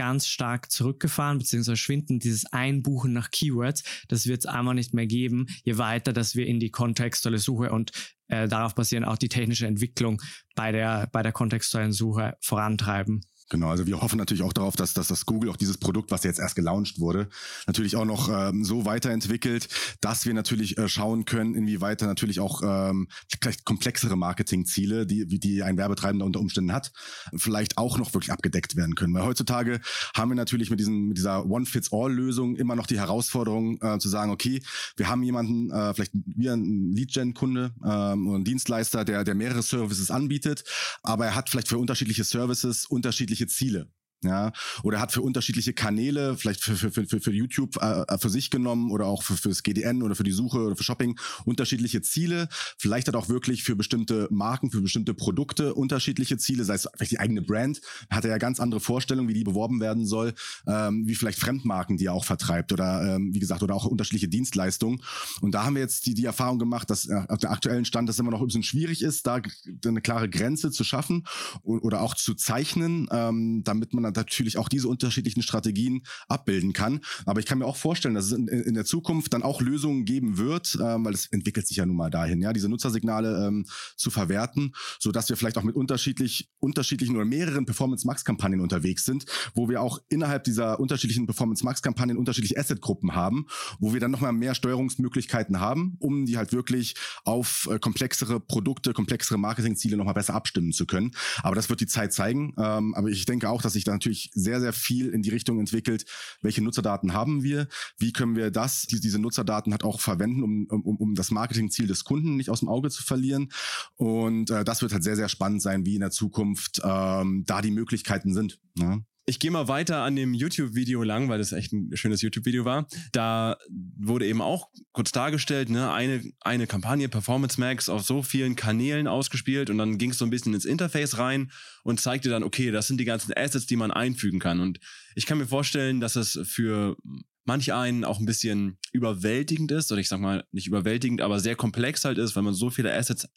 ganz 0.00 0.26
stark 0.26 0.70
zurückgefahren, 0.70 1.36
beziehungsweise 1.36 1.76
schwinden 1.76 2.20
dieses 2.20 2.46
Einbuchen 2.46 3.12
nach 3.12 3.30
Keywords, 3.30 3.84
das 4.08 4.26
wird 4.26 4.38
es 4.38 4.46
einmal 4.46 4.74
nicht 4.74 4.94
mehr 4.94 5.06
geben, 5.06 5.46
je 5.62 5.76
weiter, 5.76 6.14
dass 6.14 6.34
wir 6.34 6.46
in 6.46 6.58
die 6.58 6.70
kontextuelle 6.70 7.36
Suche 7.36 7.70
und 7.70 7.92
äh, 8.28 8.48
darauf 8.48 8.74
basieren 8.74 9.04
auch 9.04 9.18
die 9.18 9.28
technische 9.28 9.66
Entwicklung 9.66 10.22
bei 10.54 10.72
der, 10.72 11.06
bei 11.12 11.22
der 11.22 11.32
kontextuellen 11.32 11.92
Suche 11.92 12.38
vorantreiben. 12.40 13.20
Genau, 13.50 13.68
also 13.68 13.86
wir 13.86 14.00
hoffen 14.00 14.16
natürlich 14.16 14.44
auch 14.44 14.52
darauf, 14.52 14.76
dass, 14.76 14.94
dass 14.94 15.08
das 15.08 15.26
Google 15.26 15.50
auch 15.50 15.56
dieses 15.56 15.76
Produkt, 15.76 16.12
was 16.12 16.22
jetzt 16.22 16.38
erst 16.38 16.54
gelauncht 16.54 17.00
wurde, 17.00 17.28
natürlich 17.66 17.96
auch 17.96 18.04
noch 18.04 18.28
ähm, 18.28 18.64
so 18.64 18.84
weiterentwickelt, 18.84 19.68
dass 20.00 20.24
wir 20.24 20.34
natürlich 20.34 20.78
äh, 20.78 20.88
schauen 20.88 21.24
können, 21.24 21.56
inwieweit 21.56 22.00
natürlich 22.02 22.38
auch 22.38 22.62
ähm, 22.64 23.08
vielleicht 23.40 23.64
komplexere 23.64 24.16
Marketingziele, 24.16 25.04
die, 25.04 25.26
die 25.26 25.64
ein 25.64 25.76
Werbetreibender 25.76 26.24
unter 26.24 26.38
Umständen 26.38 26.72
hat, 26.72 26.92
vielleicht 27.36 27.76
auch 27.76 27.98
noch 27.98 28.14
wirklich 28.14 28.30
abgedeckt 28.30 28.76
werden 28.76 28.94
können. 28.94 29.12
Weil 29.14 29.24
heutzutage 29.24 29.80
haben 30.14 30.30
wir 30.30 30.36
natürlich 30.36 30.70
mit, 30.70 30.78
diesen, 30.78 31.08
mit 31.08 31.18
dieser 31.18 31.44
One-Fits-All-Lösung 31.44 32.54
immer 32.54 32.76
noch 32.76 32.86
die 32.86 33.00
Herausforderung 33.00 33.82
äh, 33.82 33.98
zu 33.98 34.08
sagen, 34.08 34.30
okay, 34.30 34.62
wir 34.96 35.08
haben 35.08 35.24
jemanden, 35.24 35.72
äh, 35.72 35.92
vielleicht 35.92 36.12
wir 36.14 36.52
ein 36.52 36.92
Lead-Gen-Kunde 36.92 37.72
ähm, 37.84 38.28
oder 38.28 38.38
ein 38.38 38.44
Dienstleister, 38.44 39.04
der, 39.04 39.24
der 39.24 39.34
mehrere 39.34 39.62
Services 39.62 40.12
anbietet, 40.12 40.62
aber 41.02 41.26
er 41.26 41.34
hat 41.34 41.50
vielleicht 41.50 41.66
für 41.66 41.78
unterschiedliche 41.78 42.22
Services 42.22 42.86
unterschiedliche 42.86 43.39
Ziele 43.48 43.86
ja, 44.22 44.52
oder 44.82 45.00
hat 45.00 45.12
für 45.12 45.22
unterschiedliche 45.22 45.72
Kanäle, 45.72 46.36
vielleicht 46.36 46.62
für, 46.62 46.76
für, 46.76 46.90
für, 46.90 47.20
für 47.20 47.32
YouTube 47.32 47.76
äh, 47.82 48.18
für 48.18 48.28
sich 48.28 48.50
genommen 48.50 48.90
oder 48.90 49.06
auch 49.06 49.22
für, 49.22 49.36
fürs 49.36 49.62
GDN 49.62 50.02
oder 50.02 50.14
für 50.14 50.24
die 50.24 50.32
Suche 50.32 50.58
oder 50.58 50.76
für 50.76 50.84
Shopping 50.84 51.18
unterschiedliche 51.44 52.02
Ziele. 52.02 52.48
Vielleicht 52.78 53.08
hat 53.08 53.16
auch 53.16 53.28
wirklich 53.28 53.62
für 53.62 53.76
bestimmte 53.76 54.28
Marken, 54.30 54.70
für 54.70 54.82
bestimmte 54.82 55.14
Produkte 55.14 55.74
unterschiedliche 55.74 56.36
Ziele, 56.36 56.64
sei 56.64 56.74
es 56.74 56.88
vielleicht 56.94 57.12
die 57.12 57.20
eigene 57.20 57.42
Brand, 57.42 57.80
hat 58.10 58.24
er 58.24 58.30
ja 58.30 58.38
ganz 58.38 58.60
andere 58.60 58.80
Vorstellungen, 58.80 59.28
wie 59.28 59.34
die 59.34 59.44
beworben 59.44 59.80
werden 59.80 60.04
soll, 60.04 60.34
ähm, 60.66 61.06
wie 61.06 61.14
vielleicht 61.14 61.38
Fremdmarken, 61.38 61.96
die 61.96 62.06
er 62.06 62.12
auch 62.12 62.24
vertreibt 62.24 62.72
oder 62.72 63.16
ähm, 63.16 63.32
wie 63.32 63.38
gesagt, 63.38 63.62
oder 63.62 63.74
auch 63.74 63.86
unterschiedliche 63.86 64.28
Dienstleistungen. 64.28 65.00
Und 65.40 65.52
da 65.52 65.64
haben 65.64 65.74
wir 65.74 65.82
jetzt 65.82 66.06
die, 66.06 66.14
die 66.14 66.26
Erfahrung 66.26 66.58
gemacht, 66.58 66.90
dass 66.90 67.08
äh, 67.08 67.22
auf 67.28 67.38
der 67.38 67.52
aktuellen 67.52 67.86
Stand 67.86 68.08
das 68.08 68.18
immer 68.18 68.30
noch 68.30 68.40
ein 68.40 68.46
bisschen 68.46 68.62
schwierig 68.62 69.02
ist, 69.02 69.26
da 69.26 69.40
eine 69.86 70.02
klare 70.02 70.28
Grenze 70.28 70.70
zu 70.70 70.84
schaffen 70.84 71.24
oder 71.62 72.02
auch 72.02 72.14
zu 72.14 72.34
zeichnen, 72.34 73.08
ähm, 73.10 73.62
damit 73.64 73.94
man 73.94 74.09
natürlich 74.16 74.58
auch 74.58 74.68
diese 74.68 74.88
unterschiedlichen 74.88 75.42
Strategien 75.42 76.02
abbilden 76.28 76.72
kann. 76.72 77.00
Aber 77.26 77.40
ich 77.40 77.46
kann 77.46 77.58
mir 77.58 77.66
auch 77.66 77.76
vorstellen, 77.76 78.14
dass 78.14 78.26
es 78.26 78.32
in, 78.32 78.48
in 78.48 78.74
der 78.74 78.84
Zukunft 78.84 79.32
dann 79.32 79.42
auch 79.42 79.60
Lösungen 79.60 80.04
geben 80.04 80.38
wird, 80.38 80.78
ähm, 80.80 81.04
weil 81.04 81.14
es 81.14 81.26
entwickelt 81.26 81.66
sich 81.66 81.78
ja 81.78 81.86
nun 81.86 81.96
mal 81.96 82.10
dahin, 82.10 82.42
ja, 82.42 82.52
diese 82.52 82.68
Nutzersignale 82.68 83.46
ähm, 83.46 83.66
zu 83.96 84.10
verwerten, 84.10 84.72
so 84.98 85.12
dass 85.12 85.28
wir 85.28 85.36
vielleicht 85.36 85.58
auch 85.58 85.62
mit 85.62 85.76
unterschiedlich, 85.76 86.50
unterschiedlichen 86.58 87.16
oder 87.16 87.24
mehreren 87.24 87.66
Performance 87.66 88.06
Max 88.06 88.24
Kampagnen 88.24 88.60
unterwegs 88.60 89.04
sind, 89.04 89.24
wo 89.54 89.68
wir 89.68 89.80
auch 89.80 89.98
innerhalb 90.08 90.44
dieser 90.44 90.80
unterschiedlichen 90.80 91.26
Performance 91.26 91.64
Max 91.64 91.82
Kampagnen 91.82 92.16
unterschiedliche 92.16 92.58
Asset 92.58 92.80
Gruppen 92.80 93.14
haben, 93.14 93.46
wo 93.78 93.92
wir 93.92 94.00
dann 94.00 94.10
nochmal 94.10 94.32
mehr 94.32 94.54
Steuerungsmöglichkeiten 94.54 95.60
haben, 95.60 95.96
um 96.00 96.26
die 96.26 96.36
halt 96.36 96.52
wirklich 96.52 96.94
auf 97.24 97.68
äh, 97.70 97.78
komplexere 97.78 98.40
Produkte, 98.40 98.92
komplexere 98.92 99.38
Marketingziele 99.38 99.96
nochmal 99.96 100.14
besser 100.14 100.34
abstimmen 100.34 100.72
zu 100.72 100.86
können. 100.86 101.12
Aber 101.42 101.54
das 101.54 101.68
wird 101.68 101.80
die 101.80 101.86
Zeit 101.86 102.12
zeigen. 102.12 102.54
Ähm, 102.58 102.94
aber 102.94 103.08
ich 103.08 103.24
denke 103.26 103.48
auch, 103.48 103.62
dass 103.62 103.74
sich 103.74 103.84
da 103.84 103.92
natürlich 104.00 104.30
sehr, 104.34 104.60
sehr 104.60 104.72
viel 104.72 105.10
in 105.10 105.22
die 105.22 105.30
Richtung 105.30 105.60
entwickelt, 105.60 106.04
welche 106.42 106.62
Nutzerdaten 106.62 107.12
haben 107.12 107.42
wir, 107.42 107.68
wie 107.98 108.12
können 108.12 108.36
wir 108.36 108.50
das, 108.50 108.82
die, 108.82 109.00
diese 109.00 109.18
Nutzerdaten 109.18 109.72
halt 109.72 109.84
auch 109.84 110.00
verwenden, 110.00 110.42
um, 110.42 110.66
um, 110.66 110.96
um 110.96 111.14
das 111.14 111.30
Marketingziel 111.30 111.86
des 111.86 112.04
Kunden 112.04 112.36
nicht 112.36 112.50
aus 112.50 112.60
dem 112.60 112.68
Auge 112.68 112.90
zu 112.90 113.02
verlieren. 113.02 113.52
Und 113.96 114.50
äh, 114.50 114.64
das 114.64 114.82
wird 114.82 114.92
halt 114.92 115.04
sehr, 115.04 115.16
sehr 115.16 115.28
spannend 115.28 115.62
sein, 115.62 115.84
wie 115.84 115.94
in 115.94 116.00
der 116.00 116.10
Zukunft 116.10 116.80
ähm, 116.82 117.44
da 117.46 117.60
die 117.62 117.70
Möglichkeiten 117.70 118.32
sind. 118.32 118.58
Ne? 118.74 119.04
Ich 119.26 119.38
gehe 119.38 119.50
mal 119.50 119.68
weiter 119.68 120.02
an 120.02 120.16
dem 120.16 120.34
YouTube-Video 120.34 121.02
lang, 121.02 121.28
weil 121.28 121.38
das 121.38 121.52
echt 121.52 121.72
ein 121.72 121.96
schönes 121.96 122.22
YouTube-Video 122.22 122.64
war. 122.64 122.88
Da 123.12 123.56
wurde 123.96 124.26
eben 124.26 124.40
auch 124.40 124.70
kurz 124.92 125.12
dargestellt, 125.12 125.70
ne, 125.70 125.92
eine, 125.92 126.22
eine 126.40 126.66
Kampagne 126.66 127.08
Performance 127.08 127.60
Max 127.60 127.88
auf 127.88 128.02
so 128.02 128.22
vielen 128.22 128.56
Kanälen 128.56 129.06
ausgespielt 129.06 129.70
und 129.70 129.78
dann 129.78 129.98
ging 129.98 130.10
es 130.10 130.18
so 130.18 130.24
ein 130.24 130.30
bisschen 130.30 130.54
ins 130.54 130.64
Interface 130.64 131.18
rein 131.18 131.52
und 131.84 132.00
zeigte 132.00 132.28
dann, 132.28 132.42
okay, 132.42 132.70
das 132.70 132.88
sind 132.88 132.98
die 132.98 133.04
ganzen 133.04 133.32
Assets, 133.36 133.66
die 133.66 133.76
man 133.76 133.90
einfügen 133.90 134.40
kann. 134.40 134.60
Und 134.60 134.80
ich 135.14 135.26
kann 135.26 135.38
mir 135.38 135.46
vorstellen, 135.46 136.00
dass 136.00 136.16
es 136.16 136.40
für 136.44 136.96
manch 137.44 137.72
einen 137.72 138.04
auch 138.04 138.18
ein 138.18 138.26
bisschen 138.26 138.78
überwältigend 138.92 139.70
ist, 139.72 139.92
oder 139.92 140.00
ich 140.00 140.08
sag 140.08 140.20
mal 140.20 140.44
nicht 140.52 140.66
überwältigend, 140.66 141.20
aber 141.20 141.40
sehr 141.40 141.56
komplex 141.56 142.04
halt 142.04 142.18
ist, 142.18 142.36
weil 142.36 142.42
man 142.42 142.54
so 142.54 142.70
viele 142.70 142.94
Assets 142.94 143.28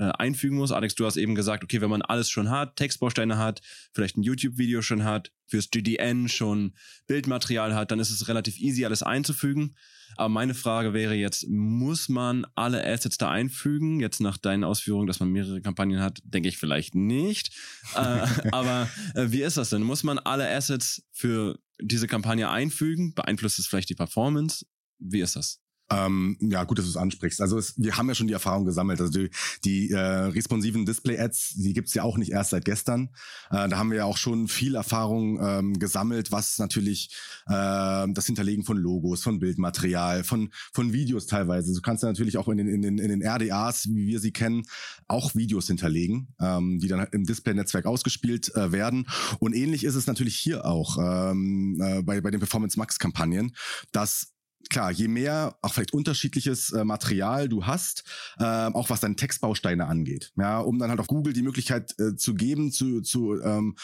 äh, 0.00 0.12
einfügen 0.18 0.56
muss. 0.56 0.72
Alex, 0.72 0.94
du 0.94 1.04
hast 1.04 1.18
eben 1.18 1.34
gesagt, 1.34 1.62
okay, 1.62 1.82
wenn 1.82 1.90
man 1.90 2.00
alles 2.00 2.30
schon 2.30 2.48
hat, 2.48 2.76
Textbausteine 2.76 3.36
hat, 3.36 3.60
vielleicht 3.92 4.16
ein 4.16 4.22
YouTube-Video 4.22 4.80
schon 4.80 5.04
hat, 5.04 5.30
fürs 5.46 5.68
GDN 5.68 6.28
schon 6.28 6.74
Bildmaterial 7.06 7.74
hat, 7.74 7.90
dann 7.90 8.00
ist 8.00 8.10
es 8.10 8.26
relativ 8.26 8.58
easy, 8.58 8.86
alles 8.86 9.02
einzufügen. 9.02 9.76
Aber 10.16 10.30
meine 10.30 10.54
Frage 10.54 10.94
wäre 10.94 11.14
jetzt, 11.14 11.46
muss 11.48 12.08
man 12.08 12.46
alle 12.54 12.82
Assets 12.82 13.18
da 13.18 13.30
einfügen? 13.30 14.00
Jetzt 14.00 14.20
nach 14.20 14.38
deinen 14.38 14.64
Ausführungen, 14.64 15.06
dass 15.06 15.20
man 15.20 15.28
mehrere 15.28 15.60
Kampagnen 15.60 16.00
hat, 16.00 16.20
denke 16.24 16.48
ich 16.48 16.56
vielleicht 16.56 16.94
nicht. 16.94 17.54
äh, 17.94 17.98
aber 18.52 18.88
äh, 19.14 19.26
wie 19.30 19.42
ist 19.42 19.58
das 19.58 19.68
denn? 19.68 19.82
Muss 19.82 20.02
man 20.02 20.18
alle 20.18 20.50
Assets 20.50 21.02
für 21.12 21.58
diese 21.78 22.06
Kampagne 22.06 22.48
einfügen? 22.48 23.12
Beeinflusst 23.14 23.58
es 23.58 23.66
vielleicht 23.66 23.90
die 23.90 23.94
Performance? 23.94 24.64
Wie 24.98 25.20
ist 25.20 25.36
das? 25.36 25.60
Ähm, 25.92 26.36
ja, 26.40 26.64
gut, 26.64 26.78
dass 26.78 26.84
du 26.84 26.90
es 26.90 26.96
ansprichst. 26.96 27.40
Also 27.40 27.58
es, 27.58 27.74
wir 27.76 27.96
haben 27.96 28.08
ja 28.08 28.14
schon 28.14 28.28
die 28.28 28.32
Erfahrung 28.32 28.64
gesammelt. 28.64 29.00
Also 29.00 29.12
die, 29.12 29.30
die 29.64 29.90
äh, 29.90 29.98
responsiven 29.98 30.86
Display-Ads, 30.86 31.54
die 31.56 31.72
gibt's 31.72 31.94
ja 31.94 32.04
auch 32.04 32.16
nicht 32.16 32.30
erst 32.30 32.50
seit 32.50 32.64
gestern. 32.64 33.10
Äh, 33.50 33.68
da 33.68 33.76
haben 33.76 33.90
wir 33.90 33.98
ja 33.98 34.04
auch 34.04 34.16
schon 34.16 34.46
viel 34.46 34.76
Erfahrung 34.76 35.40
ähm, 35.42 35.78
gesammelt, 35.78 36.30
was 36.30 36.58
natürlich 36.58 37.16
äh, 37.46 38.06
das 38.08 38.26
Hinterlegen 38.26 38.64
von 38.64 38.76
Logos, 38.76 39.22
von 39.22 39.40
Bildmaterial, 39.40 40.22
von, 40.22 40.50
von 40.72 40.92
Videos 40.92 41.26
teilweise. 41.26 41.74
Du 41.74 41.80
kannst 41.80 42.04
ja 42.04 42.08
natürlich 42.08 42.38
auch 42.38 42.48
in 42.48 42.58
den, 42.58 42.68
in, 42.68 42.82
den, 42.82 42.98
in 42.98 43.08
den 43.08 43.26
RDAs, 43.26 43.88
wie 43.88 44.06
wir 44.06 44.20
sie 44.20 44.32
kennen, 44.32 44.62
auch 45.08 45.34
Videos 45.34 45.66
hinterlegen, 45.66 46.28
ähm, 46.40 46.78
die 46.78 46.88
dann 46.88 47.06
im 47.10 47.24
Display-Netzwerk 47.24 47.86
ausgespielt 47.86 48.54
äh, 48.54 48.70
werden. 48.70 49.08
Und 49.40 49.54
ähnlich 49.54 49.82
ist 49.82 49.96
es 49.96 50.06
natürlich 50.06 50.36
hier 50.36 50.64
auch 50.64 50.98
ähm, 50.98 51.80
äh, 51.82 52.02
bei, 52.02 52.20
bei 52.20 52.30
den 52.30 52.38
Performance 52.38 52.78
Max-Kampagnen, 52.78 53.56
dass 53.90 54.32
klar, 54.68 54.90
je 54.90 55.08
mehr 55.08 55.56
auch 55.62 55.72
vielleicht 55.72 55.92
unterschiedliches 55.92 56.72
äh, 56.72 56.84
Material 56.84 57.48
du 57.48 57.66
hast, 57.66 58.04
äh, 58.38 58.44
auch 58.44 58.90
was 58.90 59.00
deine 59.00 59.16
Textbausteine 59.16 59.86
angeht, 59.86 60.32
ja, 60.36 60.60
um 60.60 60.78
dann 60.78 60.90
halt 60.90 61.00
auf 61.00 61.06
Google 61.06 61.32
die 61.32 61.42
Möglichkeit 61.42 61.94
äh, 61.98 62.16
zu 62.16 62.34
geben, 62.34 62.72
zu, 62.72 63.00
zu 63.00 63.40
ähm, 63.42 63.76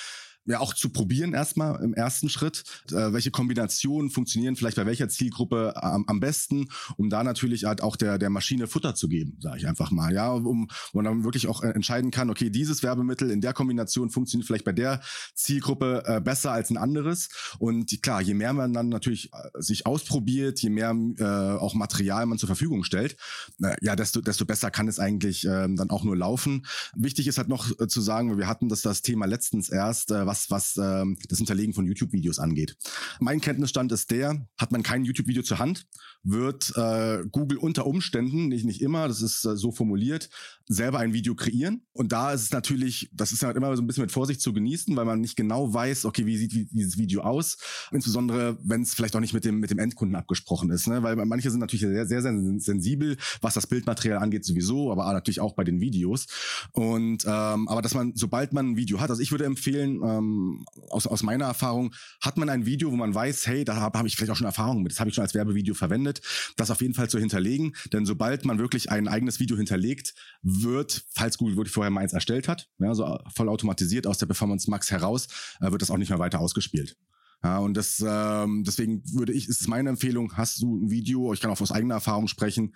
ja 0.46 0.60
auch 0.60 0.74
zu 0.74 0.90
probieren 0.90 1.34
erstmal 1.34 1.82
im 1.82 1.94
ersten 1.94 2.28
Schritt, 2.28 2.64
äh, 2.90 3.12
welche 3.12 3.30
Kombinationen 3.30 4.10
funktionieren 4.10 4.56
vielleicht 4.56 4.76
bei 4.76 4.86
welcher 4.86 5.08
Zielgruppe 5.08 5.74
am, 5.82 6.04
am 6.06 6.20
besten, 6.20 6.68
um 6.96 7.10
da 7.10 7.24
natürlich 7.24 7.64
halt 7.64 7.82
auch 7.82 7.96
der 7.96 8.18
der 8.18 8.30
Maschine 8.30 8.66
Futter 8.66 8.94
zu 8.94 9.08
geben, 9.08 9.38
sage 9.40 9.58
ich 9.58 9.66
einfach 9.66 9.90
mal, 9.90 10.12
ja, 10.12 10.30
um 10.30 10.68
wo 10.92 10.98
man 10.98 11.04
dann 11.04 11.24
wirklich 11.24 11.48
auch 11.48 11.62
entscheiden 11.62 12.10
kann, 12.10 12.30
okay, 12.30 12.50
dieses 12.50 12.82
Werbemittel 12.82 13.30
in 13.30 13.40
der 13.40 13.52
Kombination 13.52 14.10
funktioniert 14.10 14.46
vielleicht 14.46 14.64
bei 14.64 14.72
der 14.72 15.00
Zielgruppe 15.34 16.02
äh, 16.06 16.20
besser 16.20 16.52
als 16.52 16.70
ein 16.70 16.76
anderes 16.76 17.28
und 17.58 18.02
klar, 18.02 18.20
je 18.20 18.34
mehr 18.34 18.52
man 18.52 18.72
dann 18.72 18.88
natürlich 18.88 19.32
äh, 19.32 19.50
sich 19.60 19.86
ausprobiert, 19.86 20.60
je 20.60 20.70
mehr 20.70 20.94
äh, 21.18 21.24
auch 21.24 21.74
Material 21.74 22.26
man 22.26 22.38
zur 22.38 22.46
Verfügung 22.46 22.84
stellt, 22.84 23.16
äh, 23.62 23.76
ja, 23.80 23.96
desto 23.96 24.20
desto 24.20 24.44
besser 24.44 24.70
kann 24.70 24.88
es 24.88 24.98
eigentlich 24.98 25.44
äh, 25.44 25.68
dann 25.68 25.90
auch 25.90 26.04
nur 26.04 26.16
laufen. 26.16 26.66
Wichtig 26.94 27.26
ist 27.26 27.38
halt 27.38 27.48
noch 27.48 27.70
äh, 27.80 27.88
zu 27.88 28.00
sagen, 28.00 28.38
wir 28.38 28.46
hatten 28.46 28.68
das 28.68 28.82
das 28.82 29.02
Thema 29.02 29.26
letztens 29.26 29.68
erst, 29.68 30.10
äh, 30.10 30.26
was 30.26 30.35
was, 30.36 30.50
was 30.50 30.76
ähm, 30.76 31.16
das 31.28 31.38
Hinterlegen 31.38 31.74
von 31.74 31.86
YouTube-Videos 31.86 32.38
angeht. 32.38 32.76
Mein 33.20 33.40
Kenntnisstand 33.40 33.92
ist 33.92 34.10
der, 34.10 34.46
hat 34.58 34.72
man 34.72 34.82
kein 34.82 35.04
YouTube-Video 35.04 35.42
zur 35.42 35.58
Hand, 35.58 35.86
wird 36.22 36.76
äh, 36.76 37.24
Google 37.30 37.58
unter 37.58 37.86
Umständen, 37.86 38.48
nicht, 38.48 38.64
nicht 38.64 38.82
immer, 38.82 39.08
das 39.08 39.22
ist 39.22 39.44
äh, 39.44 39.56
so 39.56 39.72
formuliert, 39.72 40.28
selber 40.68 40.98
ein 40.98 41.12
Video 41.12 41.34
kreieren. 41.34 41.82
Und 41.92 42.12
da 42.12 42.32
ist 42.32 42.42
es 42.42 42.50
natürlich, 42.50 43.08
das 43.12 43.32
ist 43.32 43.42
halt 43.42 43.56
immer 43.56 43.74
so 43.76 43.82
ein 43.82 43.86
bisschen 43.86 44.02
mit 44.02 44.12
Vorsicht 44.12 44.40
zu 44.40 44.52
genießen, 44.52 44.94
weil 44.96 45.04
man 45.04 45.20
nicht 45.20 45.36
genau 45.36 45.72
weiß, 45.72 46.04
okay, 46.04 46.26
wie 46.26 46.36
sieht 46.36 46.52
dieses 46.72 46.98
Video 46.98 47.22
aus? 47.22 47.58
Insbesondere, 47.92 48.58
wenn 48.64 48.82
es 48.82 48.94
vielleicht 48.94 49.14
auch 49.16 49.20
nicht 49.20 49.32
mit 49.32 49.44
dem, 49.44 49.60
mit 49.60 49.70
dem 49.70 49.78
Endkunden 49.78 50.16
abgesprochen 50.16 50.70
ist. 50.70 50.88
Ne? 50.88 51.02
Weil 51.02 51.16
manche 51.16 51.50
sind 51.50 51.60
natürlich 51.60 51.82
sehr, 51.82 52.06
sehr, 52.06 52.22
sehr 52.22 52.58
sensibel, 52.58 53.16
was 53.40 53.54
das 53.54 53.66
Bildmaterial 53.66 54.18
angeht 54.18 54.44
sowieso, 54.44 54.90
aber 54.90 55.12
natürlich 55.12 55.40
auch 55.40 55.54
bei 55.54 55.64
den 55.64 55.80
Videos. 55.80 56.26
Und 56.72 57.24
ähm, 57.26 57.68
aber 57.68 57.82
dass 57.82 57.94
man, 57.94 58.12
sobald 58.14 58.52
man 58.52 58.72
ein 58.72 58.76
Video 58.76 59.00
hat, 59.00 59.10
also 59.10 59.22
ich 59.22 59.30
würde 59.30 59.44
empfehlen, 59.44 60.00
ähm, 60.04 60.64
aus, 60.90 61.06
aus 61.06 61.22
meiner 61.22 61.46
Erfahrung, 61.46 61.94
hat 62.20 62.36
man 62.36 62.48
ein 62.48 62.66
Video, 62.66 62.90
wo 62.90 62.96
man 62.96 63.14
weiß, 63.14 63.46
hey, 63.46 63.64
da 63.64 63.76
habe 63.76 63.98
hab 63.98 64.06
ich 64.06 64.16
vielleicht 64.16 64.32
auch 64.32 64.36
schon 64.36 64.46
Erfahrung 64.46 64.82
mit, 64.82 64.92
das 64.92 65.00
habe 65.00 65.10
ich 65.10 65.14
schon 65.14 65.22
als 65.22 65.34
Werbevideo 65.34 65.74
verwendet, 65.74 66.20
das 66.56 66.70
auf 66.70 66.80
jeden 66.80 66.94
Fall 66.94 67.08
zu 67.08 67.18
hinterlegen. 67.18 67.74
Denn 67.92 68.06
sobald 68.06 68.44
man 68.44 68.58
wirklich 68.58 68.90
ein 68.90 69.08
eigenes 69.08 69.40
Video 69.40 69.56
hinterlegt, 69.56 70.14
wird, 70.62 71.04
falls 71.14 71.38
Google 71.38 71.56
wirklich 71.56 71.72
vorher 71.72 71.90
mal 71.90 72.00
eins 72.00 72.12
erstellt 72.12 72.48
hat, 72.48 72.68
ja, 72.78 72.94
so 72.94 73.18
voll 73.34 73.48
automatisiert 73.48 74.06
aus 74.06 74.18
der 74.18 74.26
Performance 74.26 74.70
Max 74.70 74.90
heraus, 74.90 75.28
äh, 75.60 75.70
wird 75.70 75.82
das 75.82 75.90
auch 75.90 75.98
nicht 75.98 76.10
mehr 76.10 76.18
weiter 76.18 76.40
ausgespielt. 76.40 76.96
Ja, 77.42 77.58
und 77.58 77.74
das, 77.74 78.02
ähm, 78.06 78.64
deswegen 78.64 79.02
würde 79.12 79.32
ich, 79.32 79.48
ist 79.48 79.60
es 79.60 79.68
meine 79.68 79.90
Empfehlung, 79.90 80.36
hast 80.36 80.62
du 80.62 80.76
ein 80.76 80.90
Video, 80.90 81.32
ich 81.32 81.40
kann 81.40 81.50
auch 81.50 81.60
aus 81.60 81.72
eigener 81.72 81.94
Erfahrung 81.94 82.28
sprechen, 82.28 82.74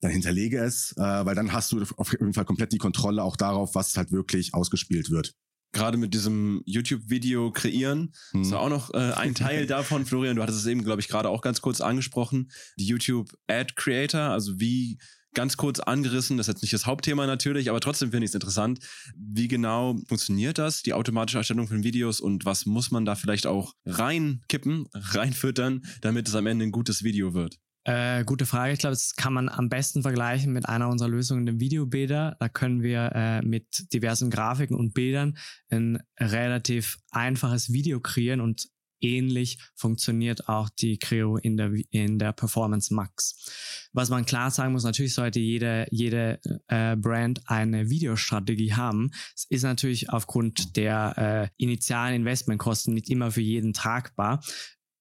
dann 0.00 0.10
hinterlege 0.10 0.58
es, 0.58 0.92
äh, 0.96 1.00
weil 1.00 1.34
dann 1.34 1.52
hast 1.52 1.72
du 1.72 1.82
auf 1.96 2.12
jeden 2.12 2.34
Fall 2.34 2.44
komplett 2.44 2.72
die 2.72 2.78
Kontrolle 2.78 3.22
auch 3.22 3.36
darauf, 3.36 3.74
was 3.74 3.96
halt 3.96 4.12
wirklich 4.12 4.54
ausgespielt 4.54 5.10
wird 5.10 5.34
gerade 5.76 5.98
mit 5.98 6.14
diesem 6.14 6.62
YouTube-Video 6.64 7.52
kreieren. 7.52 8.12
Hm. 8.32 8.42
Das 8.42 8.52
war 8.52 8.60
auch 8.60 8.68
noch 8.68 8.94
äh, 8.94 9.12
ein 9.12 9.34
Teil 9.34 9.66
davon, 9.66 10.06
Florian. 10.06 10.36
Du 10.36 10.42
hattest 10.42 10.60
es 10.60 10.66
eben, 10.66 10.82
glaube 10.82 11.00
ich, 11.00 11.08
gerade 11.08 11.28
auch 11.28 11.42
ganz 11.42 11.60
kurz 11.60 11.80
angesprochen. 11.80 12.50
Die 12.78 12.86
YouTube 12.86 13.30
Ad 13.46 13.74
Creator, 13.76 14.20
also 14.20 14.58
wie 14.58 14.98
ganz 15.36 15.56
kurz 15.56 15.78
angerissen. 15.78 16.36
Das 16.36 16.48
ist 16.48 16.54
jetzt 16.54 16.62
nicht 16.62 16.74
das 16.74 16.86
Hauptthema 16.86 17.26
natürlich, 17.26 17.70
aber 17.70 17.78
trotzdem 17.78 18.10
finde 18.10 18.24
ich 18.24 18.30
es 18.30 18.34
interessant. 18.34 18.80
Wie 19.14 19.46
genau 19.46 19.96
funktioniert 20.08 20.58
das, 20.58 20.82
die 20.82 20.94
automatische 20.94 21.38
Erstellung 21.38 21.68
von 21.68 21.84
Videos 21.84 22.18
und 22.20 22.44
was 22.44 22.66
muss 22.66 22.90
man 22.90 23.04
da 23.04 23.14
vielleicht 23.14 23.46
auch 23.46 23.74
reinkippen, 23.84 24.88
reinfüttern, 24.94 25.82
damit 26.00 26.26
es 26.26 26.34
am 26.34 26.46
Ende 26.46 26.64
ein 26.64 26.72
gutes 26.72 27.04
Video 27.04 27.34
wird? 27.34 27.58
Äh, 27.84 28.24
gute 28.24 28.46
Frage. 28.46 28.72
Ich 28.72 28.80
glaube, 28.80 28.94
das 28.94 29.14
kann 29.14 29.32
man 29.32 29.48
am 29.48 29.68
besten 29.68 30.02
vergleichen 30.02 30.52
mit 30.52 30.68
einer 30.68 30.88
unserer 30.88 31.08
Lösungen, 31.08 31.46
dem 31.46 31.60
Videobilder. 31.60 32.36
Da 32.40 32.48
können 32.48 32.82
wir 32.82 33.12
äh, 33.14 33.42
mit 33.42 33.92
diversen 33.92 34.28
Grafiken 34.28 34.74
und 34.74 34.92
Bildern 34.92 35.36
ein 35.68 36.02
relativ 36.18 36.98
einfaches 37.12 37.72
Video 37.72 38.00
kreieren 38.00 38.40
und 38.40 38.66
ähnlich 39.00 39.58
funktioniert 39.74 40.48
auch 40.48 40.68
die 40.68 40.98
Creo 40.98 41.36
in 41.36 41.56
der, 41.56 41.72
in 41.90 42.18
der 42.18 42.32
Performance 42.32 42.94
Max. 42.94 43.88
Was 43.92 44.10
man 44.10 44.26
klar 44.26 44.50
sagen 44.50 44.72
muss, 44.72 44.84
natürlich 44.84 45.14
sollte 45.14 45.40
jede, 45.40 45.86
jede 45.90 46.40
äh, 46.68 46.96
Brand 46.96 47.42
eine 47.46 47.90
Videostrategie 47.90 48.74
haben. 48.74 49.10
Es 49.34 49.44
ist 49.48 49.62
natürlich 49.62 50.10
aufgrund 50.10 50.76
der 50.76 51.50
äh, 51.58 51.62
initialen 51.62 52.16
Investmentkosten 52.16 52.94
nicht 52.94 53.10
immer 53.10 53.30
für 53.30 53.42
jeden 53.42 53.72
tragbar. 53.72 54.42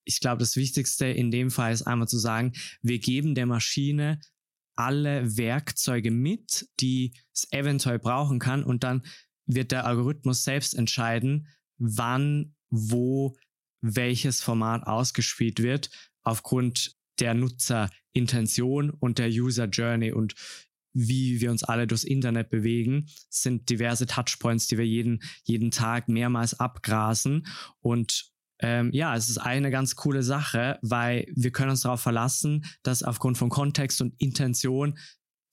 Ich 0.04 0.20
glaube, 0.20 0.40
das 0.40 0.56
Wichtigste 0.56 1.08
in 1.08 1.32
dem 1.32 1.50
Fall 1.50 1.74
ist 1.74 1.84
einmal 1.84 2.08
zu 2.08 2.20
sagen, 2.20 2.54
wir 2.82 3.00
geben 3.00 3.36
der 3.36 3.48
Maschine 3.48 4.20
alle 4.76 5.38
Werkzeuge 5.38 6.12
mit, 6.12 6.70
die 6.80 7.14
es 7.34 7.48
eventuell 7.52 8.00
brauchen 8.00 8.40
kann 8.40 8.64
und 8.64 8.84
dann 8.84 9.04
wird 9.46 9.72
der 9.72 9.86
Algorithmus 9.86 10.44
selbst 10.44 10.76
entscheiden, 10.76 11.48
wann, 11.78 12.56
wo 12.70 13.36
welches 13.86 14.42
Format 14.42 14.88
ausgespielt 14.88 15.62
wird, 15.62 15.90
aufgrund 16.24 16.96
der 17.20 17.34
Nutzerintention 17.34 18.90
und 18.90 19.20
der 19.20 19.30
User 19.30 19.66
Journey 19.66 20.12
und 20.12 20.36
wie 20.94 21.42
wir 21.42 21.52
uns 21.52 21.64
alle 21.64 21.88
durchs 21.88 22.06
Internet 22.06 22.50
bewegen, 22.50 23.08
sind 23.30 23.70
diverse 23.70 24.06
Touchpoints, 24.06 24.68
die 24.68 24.78
wir 24.78 24.88
jeden, 24.88 25.22
jeden 25.44 25.70
Tag 25.70 26.08
mehrmals 26.08 26.58
abgrasen. 26.58 27.46
Und 27.82 28.32
ähm, 28.60 28.92
ja, 28.94 29.14
es 29.16 29.30
ist 29.30 29.38
eine 29.38 29.72
ganz 29.72 29.98
coole 29.98 30.24
Sache, 30.24 30.80
weil 30.82 31.28
wir 31.36 31.52
können 31.52 31.72
uns 31.72 31.82
darauf 31.82 32.00
verlassen, 32.00 32.66
dass 32.82 33.04
aufgrund 33.04 33.38
von 33.38 33.50
Kontext 33.50 34.02
und 34.02 34.14
Intention 34.20 34.98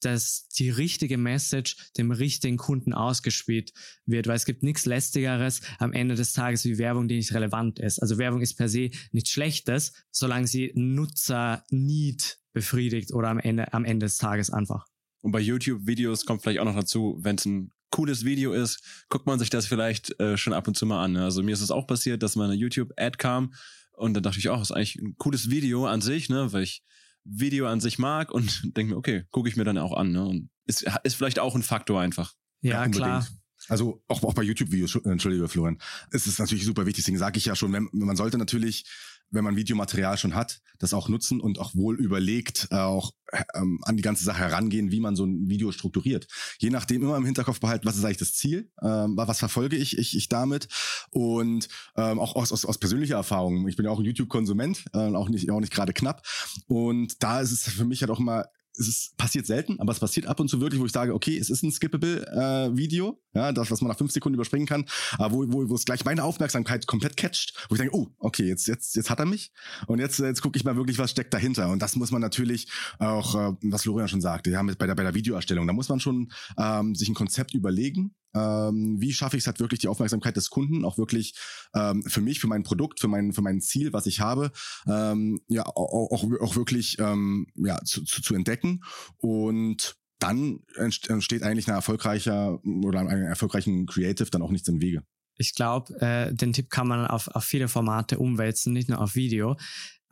dass 0.05 0.47
die 0.49 0.69
richtige 0.69 1.17
Message 1.17 1.77
dem 1.97 2.11
richtigen 2.11 2.57
Kunden 2.57 2.93
ausgespielt 2.93 3.73
wird, 4.05 4.27
weil 4.27 4.35
es 4.35 4.45
gibt 4.45 4.63
nichts 4.63 4.85
lästigeres 4.85 5.61
am 5.79 5.93
Ende 5.93 6.15
des 6.15 6.33
Tages 6.33 6.65
wie 6.65 6.77
Werbung, 6.77 7.07
die 7.07 7.15
nicht 7.15 7.33
relevant 7.33 7.79
ist. 7.79 7.99
Also 7.99 8.17
Werbung 8.17 8.41
ist 8.41 8.55
per 8.55 8.69
se 8.69 8.89
nichts 9.11 9.31
Schlechtes, 9.31 9.93
solange 10.11 10.47
sie 10.47 10.71
Nutzer-Need 10.75 12.39
befriedigt 12.53 13.13
oder 13.13 13.29
am 13.29 13.39
Ende, 13.39 13.73
am 13.73 13.85
Ende 13.85 14.05
des 14.05 14.17
Tages 14.17 14.49
einfach. 14.49 14.85
Und 15.21 15.31
bei 15.31 15.39
YouTube-Videos 15.39 16.25
kommt 16.25 16.41
vielleicht 16.41 16.59
auch 16.59 16.65
noch 16.65 16.75
dazu, 16.75 17.17
wenn 17.21 17.37
es 17.37 17.45
ein 17.45 17.71
cooles 17.89 18.25
Video 18.25 18.53
ist, 18.53 19.05
guckt 19.09 19.27
man 19.27 19.39
sich 19.39 19.49
das 19.49 19.67
vielleicht 19.67 20.19
äh, 20.19 20.35
schon 20.35 20.53
ab 20.53 20.67
und 20.67 20.75
zu 20.75 20.85
mal 20.85 21.03
an. 21.03 21.13
Ne? 21.13 21.23
Also 21.23 21.43
mir 21.43 21.51
ist 21.51 21.61
es 21.61 21.71
auch 21.71 21.85
passiert, 21.85 22.23
dass 22.23 22.35
meine 22.35 22.55
YouTube-Ad 22.55 23.17
kam 23.17 23.53
und 23.93 24.15
dann 24.15 24.23
dachte 24.23 24.39
ich 24.39 24.49
auch, 24.49 24.61
ist 24.61 24.71
eigentlich 24.71 24.95
ein 24.95 25.15
cooles 25.17 25.49
Video 25.49 25.85
an 25.85 26.01
sich, 26.01 26.29
ne, 26.29 26.51
weil 26.51 26.63
ich 26.63 26.83
Video 27.25 27.67
an 27.67 27.79
sich 27.79 27.99
mag 27.99 28.31
und 28.31 28.61
denke 28.77 28.93
mir, 28.93 28.97
okay, 28.97 29.25
gucke 29.31 29.49
ich 29.49 29.55
mir 29.55 29.63
dann 29.63 29.77
auch 29.77 29.95
an. 29.95 30.11
Ne? 30.11 30.25
Und 30.25 30.49
ist, 30.65 30.85
ist 31.03 31.15
vielleicht 31.15 31.39
auch 31.39 31.55
ein 31.55 31.63
Faktor 31.63 32.01
einfach. 32.01 32.33
Ja, 32.61 32.83
ja 32.83 32.89
klar. 32.89 33.27
Also 33.69 34.03
auch, 34.07 34.21
auch 34.23 34.33
bei 34.33 34.43
YouTube-Videos, 34.43 34.95
entschuldige 35.05 35.47
Florian, 35.47 35.79
es 36.11 36.27
ist 36.27 36.37
natürlich 36.39 36.65
super 36.65 36.85
wichtig, 36.85 37.05
deswegen 37.05 37.17
sage 37.17 37.37
ich 37.37 37.45
ja 37.45 37.55
schon, 37.55 37.71
wenn, 37.71 37.87
man 37.93 38.17
sollte 38.17 38.37
natürlich 38.37 38.85
wenn 39.33 39.43
man 39.43 39.55
Videomaterial 39.55 40.17
schon 40.17 40.35
hat, 40.35 40.61
das 40.79 40.93
auch 40.93 41.09
nutzen 41.09 41.41
und 41.41 41.59
auch 41.59 41.75
wohl 41.75 41.99
überlegt 41.99 42.67
äh, 42.71 42.75
auch 42.75 43.13
ähm, 43.55 43.79
an 43.83 43.97
die 43.97 44.03
ganze 44.03 44.23
Sache 44.23 44.39
herangehen, 44.39 44.91
wie 44.91 44.99
man 44.99 45.15
so 45.15 45.25
ein 45.25 45.49
Video 45.49 45.71
strukturiert. 45.71 46.27
Je 46.59 46.69
nachdem 46.69 47.01
immer 47.01 47.17
im 47.17 47.25
Hinterkopf 47.25 47.59
behalten, 47.59 47.85
was 47.85 47.97
ist 47.97 48.05
eigentlich 48.05 48.17
das 48.17 48.33
Ziel, 48.33 48.71
ähm, 48.81 49.17
was 49.17 49.39
verfolge 49.39 49.75
ich, 49.75 49.97
ich, 49.97 50.15
ich 50.15 50.29
damit 50.29 50.67
und 51.09 51.67
ähm, 51.97 52.19
auch 52.19 52.35
aus, 52.35 52.51
aus, 52.51 52.65
aus 52.65 52.77
persönlicher 52.77 53.15
Erfahrung. 53.15 53.67
Ich 53.67 53.75
bin 53.75 53.85
ja 53.85 53.91
auch 53.91 53.99
ein 53.99 54.05
YouTube-Konsument, 54.05 54.85
äh, 54.93 54.97
auch 54.97 55.29
nicht, 55.29 55.49
auch 55.49 55.59
nicht 55.59 55.73
gerade 55.73 55.93
knapp 55.93 56.25
und 56.67 57.23
da 57.23 57.41
ist 57.41 57.51
es 57.51 57.63
für 57.63 57.85
mich 57.85 58.01
halt 58.01 58.11
auch 58.11 58.19
immer 58.19 58.45
es 58.77 58.87
ist, 58.87 59.17
passiert 59.17 59.45
selten, 59.45 59.79
aber 59.79 59.91
es 59.91 59.99
passiert 59.99 60.25
ab 60.25 60.39
und 60.39 60.49
zu 60.49 60.59
wirklich, 60.61 60.81
wo 60.81 60.85
ich 60.85 60.91
sage, 60.91 61.13
okay, 61.13 61.37
es 61.37 61.49
ist 61.49 61.63
ein 61.63 61.71
skippable 61.71 62.25
äh, 62.27 62.75
Video, 62.75 63.21
ja, 63.33 63.51
das, 63.51 63.71
was 63.71 63.81
man 63.81 63.89
nach 63.89 63.97
fünf 63.97 64.11
Sekunden 64.11 64.35
überspringen 64.35 64.65
kann, 64.65 64.85
aber 65.17 65.35
wo, 65.35 65.45
wo, 65.51 65.69
wo 65.69 65.75
es 65.75 65.85
gleich 65.85 66.05
meine 66.05 66.23
Aufmerksamkeit 66.23 66.87
komplett 66.87 67.17
catcht, 67.17 67.67
wo 67.69 67.75
ich 67.75 67.81
denke, 67.81 67.95
oh, 67.95 68.07
okay, 68.19 68.47
jetzt, 68.47 68.67
jetzt, 68.67 68.95
jetzt 68.95 69.09
hat 69.09 69.19
er 69.19 69.25
mich 69.25 69.51
und 69.87 69.99
jetzt, 69.99 70.19
jetzt 70.19 70.41
gucke 70.41 70.57
ich 70.57 70.63
mal 70.63 70.75
wirklich, 70.75 70.97
was 70.97 71.11
steckt 71.11 71.33
dahinter. 71.33 71.69
Und 71.69 71.81
das 71.81 71.95
muss 71.95 72.11
man 72.11 72.21
natürlich 72.21 72.67
auch, 72.99 73.35
äh, 73.35 73.55
was 73.63 73.83
Florian 73.83 74.07
schon 74.07 74.21
sagte, 74.21 74.49
ja, 74.49 74.63
mit, 74.63 74.77
bei 74.77 74.87
der, 74.87 74.95
bei 74.95 75.03
der 75.03 75.13
Videoerstellung, 75.13 75.67
da 75.67 75.73
muss 75.73 75.89
man 75.89 75.99
schon 75.99 76.31
ähm, 76.57 76.95
sich 76.95 77.09
ein 77.09 77.15
Konzept 77.15 77.53
überlegen, 77.53 78.15
ähm, 78.33 78.99
wie 78.99 79.13
schaffe 79.13 79.37
ich 79.37 79.43
es 79.43 79.47
halt 79.47 79.59
wirklich 79.59 79.79
die 79.79 79.87
Aufmerksamkeit 79.87 80.35
des 80.35 80.49
Kunden 80.49 80.85
auch 80.85 80.97
wirklich 80.97 81.35
ähm, 81.75 82.03
für 82.03 82.21
mich, 82.21 82.39
für 82.39 82.47
mein 82.47 82.63
Produkt, 82.63 82.99
für 82.99 83.07
mein, 83.07 83.33
für 83.33 83.41
mein 83.41 83.61
Ziel, 83.61 83.93
was 83.93 84.05
ich 84.05 84.19
habe, 84.19 84.51
ähm, 84.87 85.39
ja 85.47 85.65
auch, 85.65 86.11
auch, 86.11 86.23
auch 86.41 86.55
wirklich 86.55 86.97
ähm, 86.99 87.47
ja, 87.55 87.79
zu, 87.83 88.03
zu, 88.03 88.21
zu 88.21 88.35
entdecken 88.35 88.83
und 89.17 89.95
dann 90.19 90.61
entsteht 90.75 91.43
eigentlich 91.43 91.67
ein 91.67 91.75
erfolgreicher 91.75 92.59
oder 92.63 92.99
einen 92.99 93.25
erfolgreichen 93.25 93.85
Creative 93.85 94.29
dann 94.29 94.41
auch 94.41 94.51
nichts 94.51 94.69
im 94.69 94.79
Wege. 94.81 95.03
Ich 95.35 95.53
glaube, 95.53 95.99
äh, 95.99 96.33
den 96.33 96.53
Tipp 96.53 96.69
kann 96.69 96.87
man 96.87 97.07
auf, 97.07 97.27
auf 97.29 97.43
viele 97.43 97.67
Formate 97.67 98.19
umwälzen, 98.19 98.71
nicht 98.71 98.87
nur 98.87 99.01
auf 99.01 99.15
Video 99.15 99.57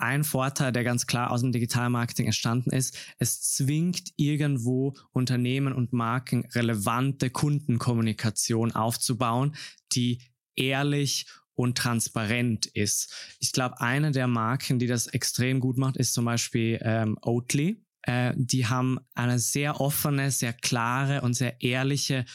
ein 0.01 0.23
Vorteil, 0.23 0.71
der 0.71 0.83
ganz 0.83 1.07
klar 1.07 1.31
aus 1.31 1.41
dem 1.41 1.51
Digitalmarketing 1.51 2.27
entstanden 2.27 2.71
ist, 2.71 2.97
es 3.19 3.41
zwingt 3.41 4.11
irgendwo 4.15 4.93
Unternehmen 5.11 5.73
und 5.73 5.93
Marken 5.93 6.45
relevante 6.53 7.29
Kundenkommunikation 7.29 8.71
aufzubauen, 8.71 9.55
die 9.93 10.21
ehrlich 10.55 11.27
und 11.53 11.77
transparent 11.77 12.65
ist. 12.65 13.13
Ich 13.39 13.51
glaube, 13.51 13.81
eine 13.81 14.11
der 14.11 14.27
Marken, 14.27 14.79
die 14.79 14.87
das 14.87 15.07
extrem 15.07 15.59
gut 15.59 15.77
macht, 15.77 15.97
ist 15.97 16.13
zum 16.13 16.23
Beispiel 16.25 16.79
ähm, 16.81 17.17
Oatly. 17.21 17.83
Äh, 18.03 18.33
die 18.35 18.67
haben 18.67 18.99
eine 19.13 19.37
sehr 19.39 19.79
offene, 19.79 20.31
sehr 20.31 20.53
klare 20.53 21.21
und 21.21 21.35
sehr 21.35 21.61
ehrliche 21.61 22.25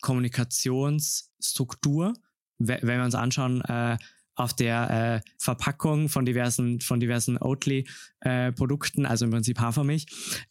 Kommunikationsstruktur. 0.00 2.14
Wenn 2.58 2.86
wir 2.86 3.04
uns 3.04 3.14
anschauen, 3.14 3.60
äh, 3.62 3.98
auf 4.38 4.54
der 4.54 5.22
äh, 5.24 5.30
Verpackung 5.36 6.08
von 6.08 6.24
diversen, 6.24 6.80
von 6.80 7.00
diversen 7.00 7.38
Oatly-Produkten, 7.38 9.04
äh, 9.04 9.08
also 9.08 9.24
im 9.24 9.32
Prinzip 9.32 9.58
Hafermilch. 9.58 10.06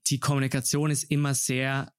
Die 0.07 0.19
Kommunikation 0.19 0.91
ist 0.91 1.05
immer 1.05 1.33
sehr 1.33 1.93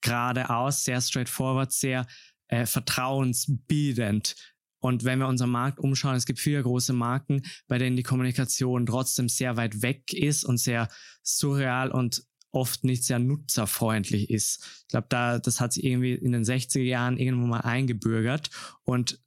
geradeaus, 0.00 0.84
sehr 0.84 1.00
straightforward, 1.00 1.70
sehr 1.72 2.06
äh, 2.48 2.64
vertrauensbildend. 2.64 4.36
Und 4.78 5.04
wenn 5.04 5.18
wir 5.18 5.28
unseren 5.28 5.50
Markt 5.50 5.78
umschauen, 5.78 6.16
es 6.16 6.26
gibt 6.26 6.38
viele 6.38 6.62
große 6.62 6.94
Marken, 6.94 7.42
bei 7.68 7.78
denen 7.78 7.96
die 7.96 8.02
Kommunikation 8.02 8.86
trotzdem 8.86 9.28
sehr 9.28 9.56
weit 9.56 9.82
weg 9.82 10.12
ist 10.14 10.44
und 10.44 10.58
sehr 10.58 10.88
surreal 11.22 11.90
und 11.90 12.24
oft 12.52 12.84
nicht 12.84 13.04
sehr 13.04 13.18
nutzerfreundlich 13.18 14.30
ist. 14.30 14.82
Ich 14.82 14.88
glaube, 14.88 15.06
da, 15.10 15.38
das 15.38 15.60
hat 15.60 15.74
sich 15.74 15.84
irgendwie 15.84 16.14
in 16.14 16.32
den 16.32 16.44
60er 16.44 16.82
Jahren 16.82 17.18
irgendwo 17.18 17.46
mal 17.46 17.60
eingebürgert 17.60 18.50
und 18.84 19.20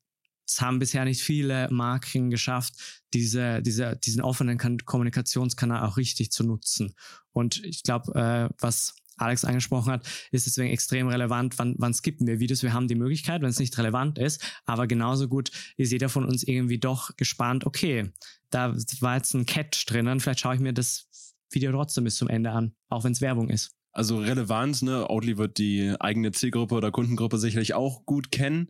es 0.48 0.62
haben 0.62 0.80
bisher 0.80 1.04
nicht 1.06 1.22
viele 1.22 1.68
Marken 1.70 2.30
geschafft, 2.30 2.74
diese, 3.14 3.62
diese, 3.62 3.98
diesen 3.98 4.22
offenen 4.22 4.58
Kommunikationskanal 4.58 5.86
auch 5.86 5.98
richtig 5.98 6.32
zu 6.32 6.44
nutzen. 6.44 6.94
Und 7.34 7.64
ich 7.64 7.84
glaube, 7.84 8.14
äh, 8.16 8.56
was 8.60 8.96
Alex 9.18 9.46
angesprochen 9.46 9.92
hat, 9.92 10.08
ist 10.32 10.46
deswegen 10.46 10.72
extrem 10.72 11.08
relevant, 11.08 11.58
wann, 11.58 11.76
wann 11.78 11.94
skippen 11.94 12.28
wir 12.28 12.40
Videos. 12.40 12.64
Wir 12.64 12.74
haben 12.74 12.88
die 12.88 12.96
Möglichkeit, 12.96 13.42
wenn 13.42 13.50
es 13.50 13.60
nicht 13.60 13.78
relevant 13.78 14.20
ist, 14.20 14.44
aber 14.66 14.88
genauso 14.88 15.28
gut 15.28 15.52
ist 15.76 15.92
jeder 15.92 16.10
von 16.10 16.24
uns 16.24 16.44
irgendwie 16.44 16.78
doch 16.78 17.16
gespannt, 17.18 17.66
okay, 17.66 18.12
da 18.50 18.76
war 19.00 19.16
jetzt 19.16 19.34
ein 19.34 19.46
Catch 19.46 19.86
drinnen, 19.88 20.20
vielleicht 20.20 20.40
schaue 20.40 20.56
ich 20.56 20.62
mir 20.62 20.74
das 20.74 21.08
Video 21.50 21.72
trotzdem 21.72 22.04
bis 22.04 22.16
zum 22.16 22.28
Ende 22.28 22.52
an, 22.52 22.74
auch 22.90 23.04
wenn 23.04 23.12
es 23.12 23.22
Werbung 23.22 23.50
ist. 23.50 23.72
Also 23.92 24.20
Relevanz, 24.20 24.84
ne? 24.84 25.10
Outly 25.10 25.38
wird 25.40 25.58
die 25.58 25.96
eigene 26.00 26.32
Zielgruppe 26.32 26.76
oder 26.76 26.92
Kundengruppe 26.92 27.40
sicherlich 27.40 27.74
auch 27.74 28.06
gut 28.06 28.32
kennen 28.32 28.70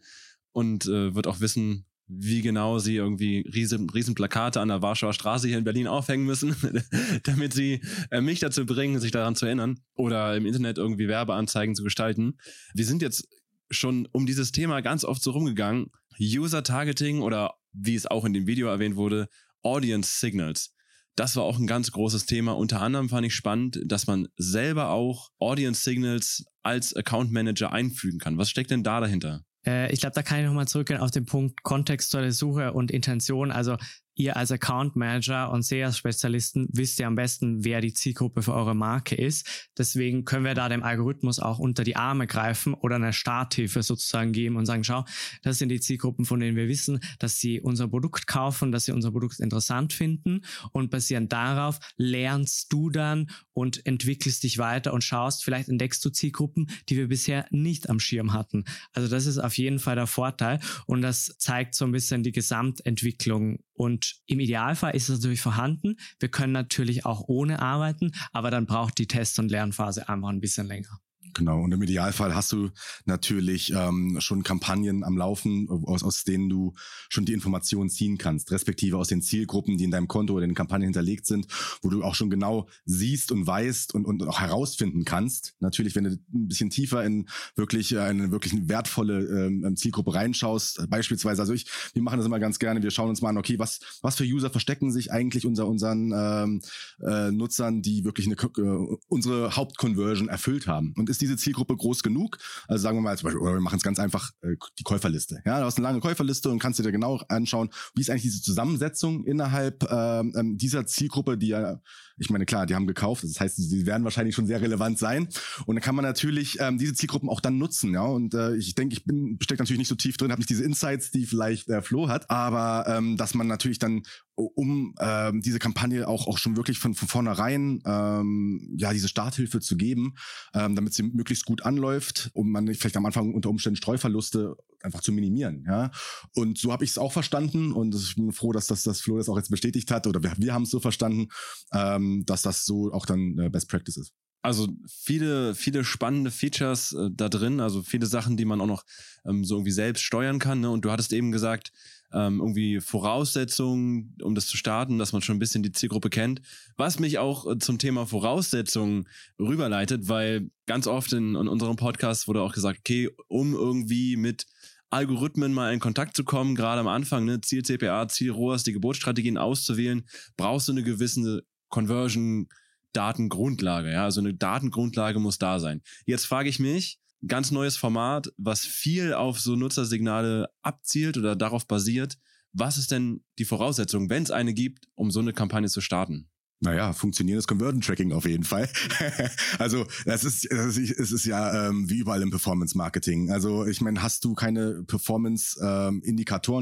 und 0.57 0.87
äh, 0.87 1.13
wird 1.13 1.27
auch 1.27 1.39
wissen, 1.39 1.85
wie 2.07 2.41
genau 2.41 2.79
sie 2.79 2.95
irgendwie 2.95 3.47
riesen, 3.53 3.87
riesen 3.91 4.15
Plakate 4.15 4.59
an 4.59 4.69
der 4.69 4.81
Warschauer 4.81 5.13
Straße 5.13 5.47
hier 5.47 5.59
in 5.59 5.63
Berlin 5.63 5.85
aufhängen 5.85 6.25
müssen, 6.25 6.55
damit 7.25 7.53
sie 7.53 7.79
äh, 8.09 8.21
mich 8.21 8.39
dazu 8.39 8.65
bringen, 8.65 8.99
sich 8.99 9.11
daran 9.11 9.35
zu 9.35 9.45
erinnern 9.45 9.79
oder 9.93 10.35
im 10.35 10.47
Internet 10.47 10.79
irgendwie 10.79 11.07
Werbeanzeigen 11.07 11.75
zu 11.75 11.83
gestalten. 11.83 12.39
Wir 12.73 12.85
sind 12.85 13.03
jetzt 13.03 13.27
schon 13.69 14.07
um 14.13 14.25
dieses 14.25 14.51
Thema 14.51 14.81
ganz 14.81 15.03
oft 15.03 15.21
so 15.21 15.29
rumgegangen. 15.29 15.91
User 16.19 16.63
Targeting 16.63 17.21
oder 17.21 17.53
wie 17.71 17.93
es 17.93 18.07
auch 18.07 18.25
in 18.25 18.33
dem 18.33 18.47
Video 18.47 18.67
erwähnt 18.67 18.95
wurde, 18.95 19.29
Audience 19.61 20.19
Signals. 20.19 20.73
Das 21.15 21.35
war 21.35 21.43
auch 21.43 21.59
ein 21.59 21.67
ganz 21.67 21.91
großes 21.91 22.25
Thema. 22.25 22.53
Unter 22.53 22.81
anderem 22.81 23.09
fand 23.09 23.27
ich 23.27 23.35
spannend, 23.35 23.79
dass 23.85 24.07
man 24.07 24.27
selber 24.37 24.89
auch 24.89 25.29
Audience 25.37 25.83
Signals 25.83 26.45
als 26.63 26.95
Account 26.95 27.31
Manager 27.31 27.71
einfügen 27.71 28.17
kann. 28.17 28.39
Was 28.39 28.49
steckt 28.49 28.71
denn 28.71 28.81
da 28.81 28.99
dahinter? 28.99 29.43
Äh, 29.67 29.91
ich 29.91 29.99
glaube, 29.99 30.15
da 30.15 30.23
kann 30.23 30.39
ich 30.39 30.45
nochmal 30.45 30.67
zurückgehen 30.67 30.99
auf 30.99 31.11
den 31.11 31.25
Punkt 31.25 31.61
kontextuelle 31.63 32.31
Suche 32.31 32.73
und 32.73 32.89
Intention. 32.89 33.51
Also 33.51 33.77
ihr 34.17 34.35
als 34.35 34.51
Account 34.51 34.95
Manager 34.95 35.51
und 35.51 35.63
SEA-Spezialisten 35.63 36.67
wisst 36.71 36.99
ja 36.99 37.07
am 37.07 37.15
besten, 37.15 37.63
wer 37.63 37.81
die 37.81 37.93
Zielgruppe 37.93 38.41
für 38.41 38.53
eure 38.53 38.75
Marke 38.75 39.15
ist. 39.15 39.69
Deswegen 39.77 40.25
können 40.25 40.43
wir 40.43 40.55
da 40.55 40.69
dem 40.69 40.83
Algorithmus 40.83 41.39
auch 41.39 41.59
unter 41.59 41.83
die 41.83 41.95
Arme 41.95 42.27
greifen 42.27 42.73
oder 42.73 42.95
eine 42.95 43.13
Starthilfe 43.13 43.83
sozusagen 43.83 44.31
geben 44.31 44.55
und 44.55 44.65
sagen, 44.65 44.83
schau, 44.83 45.05
das 45.43 45.59
sind 45.59 45.69
die 45.69 45.79
Zielgruppen, 45.79 46.25
von 46.25 46.39
denen 46.39 46.57
wir 46.57 46.67
wissen, 46.67 46.99
dass 47.19 47.39
sie 47.39 47.61
unser 47.61 47.87
Produkt 47.87 48.27
kaufen, 48.27 48.71
dass 48.71 48.85
sie 48.85 48.91
unser 48.91 49.11
Produkt 49.11 49.39
interessant 49.39 49.93
finden 49.93 50.41
und 50.71 50.89
basierend 50.89 51.31
darauf 51.31 51.79
lernst 51.97 52.73
du 52.73 52.89
dann 52.89 53.29
und 53.53 53.85
entwickelst 53.85 54.43
dich 54.43 54.57
weiter 54.57 54.93
und 54.93 55.03
schaust, 55.03 55.43
vielleicht 55.43 55.69
entdeckst 55.69 56.03
du 56.03 56.09
Zielgruppen, 56.09 56.69
die 56.89 56.97
wir 56.97 57.07
bisher 57.07 57.45
nicht 57.51 57.89
am 57.89 57.99
Schirm 57.99 58.33
hatten. 58.33 58.65
Also 58.93 59.07
das 59.07 59.25
ist 59.27 59.37
auf 59.37 59.57
jeden 59.57 59.79
Fall 59.79 59.95
der 59.95 60.07
Vorteil 60.07 60.59
und 60.87 61.01
das 61.01 61.35
zeigt 61.37 61.75
so 61.75 61.85
ein 61.85 61.91
bisschen 61.91 62.23
die 62.23 62.31
Gesamtentwicklung 62.31 63.59
und 63.77 64.15
im 64.25 64.39
Idealfall 64.39 64.95
ist 64.95 65.07
es 65.07 65.19
natürlich 65.19 65.41
vorhanden. 65.41 65.97
Wir 66.19 66.29
können 66.29 66.53
natürlich 66.53 67.05
auch 67.05 67.23
ohne 67.27 67.61
arbeiten, 67.61 68.11
aber 68.31 68.51
dann 68.51 68.65
braucht 68.65 68.97
die 68.97 69.07
Test- 69.07 69.39
und 69.39 69.49
Lernphase 69.49 70.09
einfach 70.09 70.29
ein 70.29 70.41
bisschen 70.41 70.67
länger. 70.67 70.99
Genau, 71.37 71.61
und 71.61 71.71
im 71.71 71.83
Idealfall 71.83 72.33
hast 72.33 72.51
du 72.51 72.71
natürlich 73.05 73.71
ähm, 73.71 74.17
schon 74.19 74.41
Kampagnen 74.41 75.03
am 75.03 75.15
Laufen, 75.15 75.69
aus, 75.85 76.01
aus 76.01 76.23
denen 76.23 76.49
du 76.49 76.73
schon 77.09 77.25
die 77.25 77.33
Informationen 77.33 77.91
ziehen 77.91 78.17
kannst, 78.17 78.51
respektive 78.51 78.97
aus 78.97 79.09
den 79.09 79.21
Zielgruppen, 79.21 79.77
die 79.77 79.83
in 79.83 79.91
deinem 79.91 80.07
Konto 80.07 80.33
oder 80.33 80.45
in 80.45 80.49
den 80.49 80.55
Kampagnen 80.55 80.87
hinterlegt 80.87 81.27
sind, 81.27 81.45
wo 81.83 81.89
du 81.89 82.03
auch 82.03 82.15
schon 82.15 82.31
genau 82.31 82.67
siehst 82.85 83.31
und 83.31 83.45
weißt 83.45 83.93
und, 83.93 84.05
und 84.05 84.23
auch 84.27 84.39
herausfinden 84.39 85.05
kannst. 85.05 85.53
Natürlich, 85.59 85.95
wenn 85.95 86.05
du 86.05 86.09
ein 86.11 86.47
bisschen 86.47 86.71
tiefer 86.71 87.05
in 87.05 87.27
wirklich 87.55 87.93
äh, 87.93 87.99
eine 87.99 88.31
wirklich 88.31 88.67
wertvolle 88.67 89.19
ähm, 89.19 89.75
Zielgruppe 89.75 90.15
reinschaust, 90.15 90.89
beispielsweise, 90.89 91.43
also 91.43 91.53
ich, 91.53 91.67
wir 91.93 92.01
machen 92.01 92.17
das 92.17 92.25
immer 92.25 92.39
ganz 92.39 92.57
gerne, 92.57 92.81
wir 92.81 92.89
schauen 92.89 93.09
uns 93.09 93.21
mal 93.21 93.29
an, 93.29 93.37
okay, 93.37 93.59
was, 93.59 93.79
was 94.01 94.15
für 94.15 94.23
User 94.23 94.49
verstecken 94.49 94.91
sich 94.91 95.11
eigentlich 95.11 95.45
unter 95.45 95.67
unseren 95.67 96.11
ähm, 96.15 96.61
äh, 97.05 97.29
Nutzern, 97.29 97.83
die 97.83 98.05
wirklich 98.05 98.25
eine, 98.25 98.35
äh, 98.37 98.97
unsere 99.07 99.55
Hauptconversion 99.55 100.29
erfüllt 100.29 100.65
haben. 100.65 100.95
Und 100.97 101.11
ist 101.11 101.21
diese 101.27 101.37
Zielgruppe 101.37 101.75
groß 101.75 102.03
genug? 102.03 102.37
Also 102.67 102.83
sagen 102.83 102.97
wir 102.97 103.01
mal 103.01 103.17
zum 103.17 103.27
Beispiel, 103.27 103.41
oder 103.41 103.53
wir 103.53 103.61
machen 103.61 103.77
es 103.77 103.83
ganz 103.83 103.99
einfach, 103.99 104.31
äh, 104.41 104.55
die 104.79 104.83
Käuferliste. 104.83 105.41
Ja, 105.45 105.59
du 105.59 105.65
hast 105.65 105.77
eine 105.77 105.87
lange 105.87 105.99
Käuferliste 105.99 106.49
und 106.49 106.59
kannst 106.59 106.79
dir 106.79 106.91
genau 106.91 107.21
anschauen, 107.29 107.69
wie 107.95 108.01
ist 108.01 108.09
eigentlich 108.09 108.23
diese 108.23 108.41
Zusammensetzung 108.41 109.25
innerhalb 109.25 109.83
ähm, 109.91 110.33
ähm, 110.35 110.57
dieser 110.57 110.85
Zielgruppe, 110.85 111.37
die 111.37 111.49
ja, 111.49 111.79
ich 112.17 112.29
meine, 112.29 112.45
klar, 112.45 112.65
die 112.65 112.75
haben 112.75 112.87
gekauft, 112.87 113.23
das 113.23 113.39
heißt, 113.39 113.57
sie 113.57 113.85
werden 113.85 114.03
wahrscheinlich 114.03 114.35
schon 114.35 114.47
sehr 114.47 114.61
relevant 114.61 114.97
sein. 114.97 115.27
Und 115.65 115.75
dann 115.75 115.83
kann 115.83 115.95
man 115.95 116.03
natürlich 116.03 116.57
ähm, 116.59 116.77
diese 116.77 116.93
Zielgruppen 116.93 117.29
auch 117.29 117.41
dann 117.41 117.57
nutzen, 117.57 117.93
ja. 117.93 118.03
Und 118.03 118.33
äh, 118.33 118.55
ich 118.55 118.73
denke, 118.75 118.93
ich 118.93 119.05
bin 119.05 119.37
stecke 119.41 119.61
natürlich 119.61 119.79
nicht 119.79 119.87
so 119.87 119.95
tief 119.95 120.17
drin, 120.17 120.31
habe 120.31 120.39
nicht 120.39 120.49
diese 120.49 120.63
Insights, 120.63 121.11
die 121.11 121.25
vielleicht 121.25 121.69
der 121.69 121.83
Flo 121.83 122.09
hat, 122.09 122.29
aber 122.29 122.85
ähm, 122.87 123.17
dass 123.17 123.33
man 123.33 123.47
natürlich 123.47 123.79
dann 123.79 124.03
um 124.35 124.93
ähm, 124.99 125.41
diese 125.41 125.57
Kampagne 125.57 126.07
auch 126.07 126.27
auch 126.27 126.37
schon 126.37 126.57
wirklich 126.57 126.77
von, 126.77 126.93
von 126.93 127.07
vornherein 127.07 127.81
ähm, 127.85 128.75
ja 128.77 128.93
diese 128.93 129.07
Starthilfe 129.07 129.59
zu 129.59 129.77
geben, 129.77 130.13
ähm, 130.53 130.75
damit 130.75 130.93
sie 130.93 131.03
möglichst 131.17 131.45
gut 131.45 131.63
anläuft, 131.63 132.29
um 132.33 132.51
man 132.51 132.73
vielleicht 132.73 132.95
am 132.95 133.05
Anfang 133.05 133.33
unter 133.33 133.49
Umständen 133.49 133.75
Streuverluste 133.75 134.55
einfach 134.81 135.01
zu 135.01 135.11
minimieren. 135.11 135.65
Ja, 135.67 135.91
und 136.33 136.57
so 136.57 136.71
habe 136.71 136.83
ich 136.83 136.91
es 136.91 136.97
auch 136.97 137.11
verstanden 137.11 137.73
und 137.73 137.93
ich 137.93 138.15
bin 138.15 138.31
froh, 138.31 138.53
dass 138.53 138.67
das 138.67 138.83
das 138.83 139.01
Flo 139.01 139.17
das 139.17 139.27
auch 139.27 139.37
jetzt 139.37 139.51
bestätigt 139.51 139.91
hat 139.91 140.07
oder 140.07 140.23
wir, 140.23 140.33
wir 140.37 140.53
haben 140.53 140.63
es 140.63 140.69
so 140.69 140.79
verstanden, 140.79 141.27
ähm, 141.73 142.23
dass 142.25 142.43
das 142.43 142.65
so 142.65 142.93
auch 142.93 143.05
dann 143.05 143.37
äh, 143.39 143.49
Best 143.49 143.69
Practice 143.69 143.97
ist. 143.97 144.13
Also 144.43 144.67
viele, 144.87 145.55
viele 145.55 145.83
spannende 145.83 146.31
Features 146.31 146.93
äh, 146.93 147.09
da 147.11 147.27
drin, 147.27 147.59
also 147.59 147.83
viele 147.83 148.05
Sachen, 148.05 148.37
die 148.37 148.45
man 148.45 148.61
auch 148.61 148.67
noch 148.67 148.85
ähm, 149.25 149.43
so 149.43 149.55
irgendwie 149.55 149.71
selbst 149.71 150.03
steuern 150.03 150.39
kann. 150.39 150.61
Ne? 150.61 150.69
Und 150.69 150.85
du 150.85 150.91
hattest 150.91 151.11
eben 151.11 151.31
gesagt, 151.31 151.71
ähm, 152.13 152.39
irgendwie 152.39 152.79
Voraussetzungen, 152.79 154.15
um 154.21 154.33
das 154.35 154.47
zu 154.47 154.57
starten, 154.57 154.97
dass 154.97 155.13
man 155.13 155.21
schon 155.21 155.35
ein 155.35 155.39
bisschen 155.39 155.63
die 155.63 155.71
Zielgruppe 155.71 156.09
kennt. 156.09 156.41
Was 156.77 156.99
mich 156.99 157.17
auch 157.17 157.45
äh, 157.49 157.57
zum 157.57 157.79
Thema 157.79 158.05
Voraussetzungen 158.05 159.07
rüberleitet, 159.39 160.07
weil 160.07 160.49
ganz 160.65 160.87
oft 160.87 161.11
in, 161.13 161.35
in 161.35 161.47
unserem 161.47 161.75
Podcast 161.75 162.27
wurde 162.27 162.41
auch 162.41 162.53
gesagt, 162.53 162.79
okay, 162.79 163.09
um 163.27 163.53
irgendwie 163.53 164.15
mit 164.15 164.45
Algorithmen 164.89 165.53
mal 165.53 165.73
in 165.73 165.79
Kontakt 165.79 166.15
zu 166.15 166.23
kommen, 166.23 166.55
gerade 166.55 166.79
am 166.79 166.87
Anfang, 166.87 167.25
ne, 167.25 167.41
Ziel 167.41 167.63
CPA, 167.63 168.07
Ziel 168.07 168.31
ROAS, 168.31 168.63
die 168.63 168.71
Geburtsstrategien 168.71 169.37
auszuwählen, 169.37 170.07
brauchst 170.37 170.69
du 170.69 170.71
eine 170.71 170.83
gewisse 170.83 171.43
Conversion 171.69 172.47
Datengrundlage, 172.93 173.91
ja, 173.91 174.05
also 174.05 174.21
eine 174.21 174.33
Datengrundlage 174.33 175.19
muss 175.19 175.37
da 175.37 175.59
sein. 175.59 175.81
Jetzt 176.05 176.25
frage 176.25 176.49
ich 176.49 176.59
mich, 176.59 176.99
ganz 177.25 177.51
neues 177.51 177.77
Format, 177.77 178.31
was 178.37 178.61
viel 178.61 179.13
auf 179.13 179.39
so 179.39 179.55
Nutzersignale 179.55 180.49
abzielt 180.61 181.17
oder 181.17 181.35
darauf 181.35 181.67
basiert. 181.67 182.17
Was 182.53 182.77
ist 182.77 182.91
denn 182.91 183.23
die 183.39 183.45
Voraussetzung, 183.45 184.09
wenn 184.09 184.23
es 184.23 184.31
eine 184.31 184.53
gibt, 184.53 184.87
um 184.95 185.11
so 185.11 185.19
eine 185.19 185.33
Kampagne 185.33 185.69
zu 185.69 185.81
starten? 185.81 186.29
Naja, 186.59 186.91
funktionierendes 186.91 187.45
Conversion 187.45 187.81
Tracking 187.81 188.11
auf 188.13 188.25
jeden 188.25 188.43
Fall. 188.43 188.67
also 189.59 189.85
das 190.05 190.23
ist, 190.23 190.51
das 190.51 190.77
ist, 190.77 190.91
es 190.91 191.11
ist 191.11 191.25
ja 191.25 191.67
ähm, 191.67 191.87
wie 191.87 191.99
überall 191.99 192.23
im 192.23 192.31
Performance 192.31 192.75
Marketing. 192.75 193.29
Also 193.31 193.67
ich 193.67 193.79
meine, 193.79 194.01
hast 194.01 194.25
du 194.25 194.33
keine 194.33 194.83
Performance 194.83 195.59
ähm, 195.61 196.01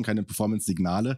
keine 0.04 0.24
Performance 0.24 0.66
Signale, 0.66 1.18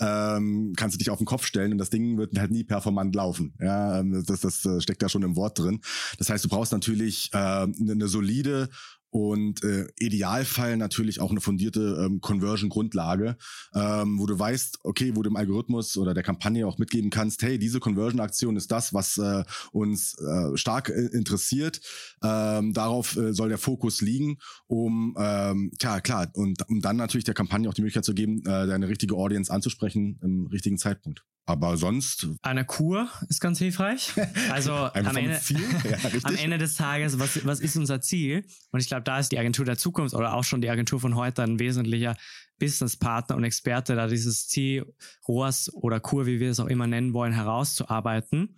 ähm, 0.00 0.72
kannst 0.74 0.94
du 0.94 0.98
dich 0.98 1.10
auf 1.10 1.18
den 1.18 1.26
Kopf 1.26 1.44
stellen 1.44 1.72
und 1.72 1.78
das 1.78 1.90
Ding 1.90 2.16
wird 2.16 2.38
halt 2.38 2.50
nie 2.50 2.64
performant 2.64 3.14
laufen. 3.14 3.54
Ja, 3.60 4.00
ähm, 4.00 4.24
das, 4.26 4.40
das, 4.40 4.62
das 4.62 4.82
steckt 4.82 5.02
da 5.02 5.10
schon 5.10 5.22
im 5.22 5.36
Wort 5.36 5.58
drin. 5.58 5.80
Das 6.16 6.30
heißt, 6.30 6.44
du 6.44 6.48
brauchst 6.48 6.72
natürlich 6.72 7.30
äh, 7.34 7.36
eine 7.36 8.08
solide 8.08 8.70
und 9.14 9.62
äh, 9.62 9.86
Idealfall 9.96 10.76
natürlich 10.76 11.20
auch 11.20 11.30
eine 11.30 11.40
fundierte 11.40 12.04
ähm, 12.04 12.20
Conversion-Grundlage, 12.20 13.36
ähm, 13.72 14.18
wo 14.18 14.26
du 14.26 14.36
weißt, 14.36 14.80
okay, 14.82 15.12
wo 15.14 15.22
du 15.22 15.30
dem 15.30 15.36
Algorithmus 15.36 15.96
oder 15.96 16.14
der 16.14 16.24
Kampagne 16.24 16.66
auch 16.66 16.78
mitgeben 16.78 17.10
kannst, 17.10 17.40
hey, 17.44 17.56
diese 17.56 17.78
Conversion-Aktion 17.78 18.56
ist 18.56 18.72
das, 18.72 18.92
was 18.92 19.16
äh, 19.18 19.44
uns 19.70 20.18
äh, 20.18 20.56
stark 20.56 20.88
äh, 20.88 21.06
interessiert. 21.12 21.80
Ähm, 22.24 22.72
darauf 22.72 23.16
äh, 23.16 23.32
soll 23.32 23.50
der 23.50 23.58
Fokus 23.58 24.00
liegen, 24.00 24.38
um, 24.66 25.14
ähm, 25.16 25.70
tja, 25.78 26.00
klar, 26.00 26.28
und 26.34 26.68
um 26.68 26.80
dann 26.80 26.96
natürlich 26.96 27.24
der 27.24 27.34
Kampagne 27.34 27.68
auch 27.68 27.74
die 27.74 27.82
Möglichkeit 27.82 28.04
zu 28.04 28.14
geben, 28.14 28.40
äh, 28.40 28.66
deine 28.66 28.88
richtige 28.88 29.14
Audience 29.14 29.52
anzusprechen 29.52 30.18
im 30.22 30.48
richtigen 30.48 30.76
Zeitpunkt. 30.76 31.24
Aber 31.46 31.76
sonst. 31.76 32.28
Eine 32.42 32.64
Kur 32.64 33.08
ist 33.28 33.40
ganz 33.40 33.58
hilfreich. 33.58 34.12
Also 34.50 34.72
am 34.72 35.16
Ende, 35.16 35.40
ja, 35.48 35.98
am 36.22 36.36
Ende, 36.36 36.58
des 36.58 36.74
Tages, 36.74 37.18
was, 37.18 37.44
was 37.44 37.60
ist 37.60 37.76
unser 37.76 38.00
Ziel? 38.00 38.44
Und 38.70 38.80
ich 38.80 38.88
glaube, 38.88 39.02
da 39.02 39.18
ist 39.18 39.32
die 39.32 39.38
Agentur 39.38 39.64
der 39.64 39.76
Zukunft 39.76 40.14
oder 40.14 40.34
auch 40.34 40.44
schon 40.44 40.60
die 40.60 40.70
Agentur 40.70 41.00
von 41.00 41.16
heute 41.16 41.42
ein 41.42 41.58
wesentlicher 41.58 42.16
Businesspartner 42.58 43.36
und 43.36 43.44
Experte, 43.44 43.96
da 43.96 44.06
dieses 44.06 44.46
Ziel, 44.46 44.94
ROAS 45.26 45.72
oder 45.74 46.00
Kur, 46.00 46.26
wie 46.26 46.40
wir 46.40 46.50
es 46.50 46.60
auch 46.60 46.66
immer 46.66 46.86
nennen 46.86 47.12
wollen, 47.12 47.32
herauszuarbeiten 47.32 48.56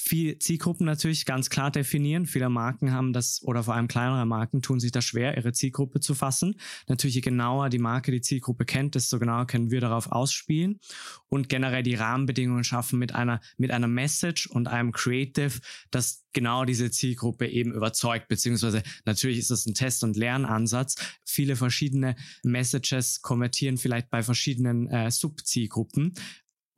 viel 0.00 0.38
Zielgruppen 0.38 0.86
natürlich 0.86 1.24
ganz 1.24 1.50
klar 1.50 1.70
definieren. 1.70 2.26
Viele 2.26 2.48
Marken 2.48 2.92
haben 2.92 3.12
das, 3.12 3.42
oder 3.42 3.62
vor 3.62 3.74
allem 3.74 3.88
kleinere 3.88 4.26
Marken 4.26 4.62
tun 4.62 4.80
sich 4.80 4.92
da 4.92 5.00
schwer, 5.00 5.36
ihre 5.36 5.52
Zielgruppe 5.52 6.00
zu 6.00 6.14
fassen. 6.14 6.56
Natürlich, 6.88 7.16
je 7.16 7.20
genauer 7.20 7.68
die 7.68 7.78
Marke 7.78 8.10
die 8.10 8.20
Zielgruppe 8.20 8.64
kennt, 8.64 8.94
desto 8.94 9.18
genauer 9.18 9.46
können 9.46 9.70
wir 9.70 9.80
darauf 9.80 10.10
ausspielen 10.10 10.80
und 11.28 11.48
generell 11.48 11.82
die 11.82 11.94
Rahmenbedingungen 11.94 12.64
schaffen 12.64 12.98
mit 12.98 13.14
einer, 13.14 13.40
mit 13.56 13.70
einer 13.70 13.88
Message 13.88 14.46
und 14.46 14.68
einem 14.68 14.92
Creative, 14.92 15.60
das 15.90 16.24
genau 16.32 16.64
diese 16.64 16.90
Zielgruppe 16.90 17.46
eben 17.46 17.72
überzeugt, 17.72 18.28
beziehungsweise 18.28 18.82
natürlich 19.04 19.38
ist 19.38 19.50
das 19.50 19.66
ein 19.66 19.74
Test- 19.74 20.02
und 20.04 20.16
Lernansatz. 20.16 20.96
Viele 21.24 21.56
verschiedene 21.56 22.16
Messages 22.42 23.22
konvertieren 23.22 23.76
vielleicht 23.76 24.10
bei 24.10 24.22
verschiedenen 24.22 24.88
äh, 24.88 25.10
Subzielgruppen. 25.10 26.14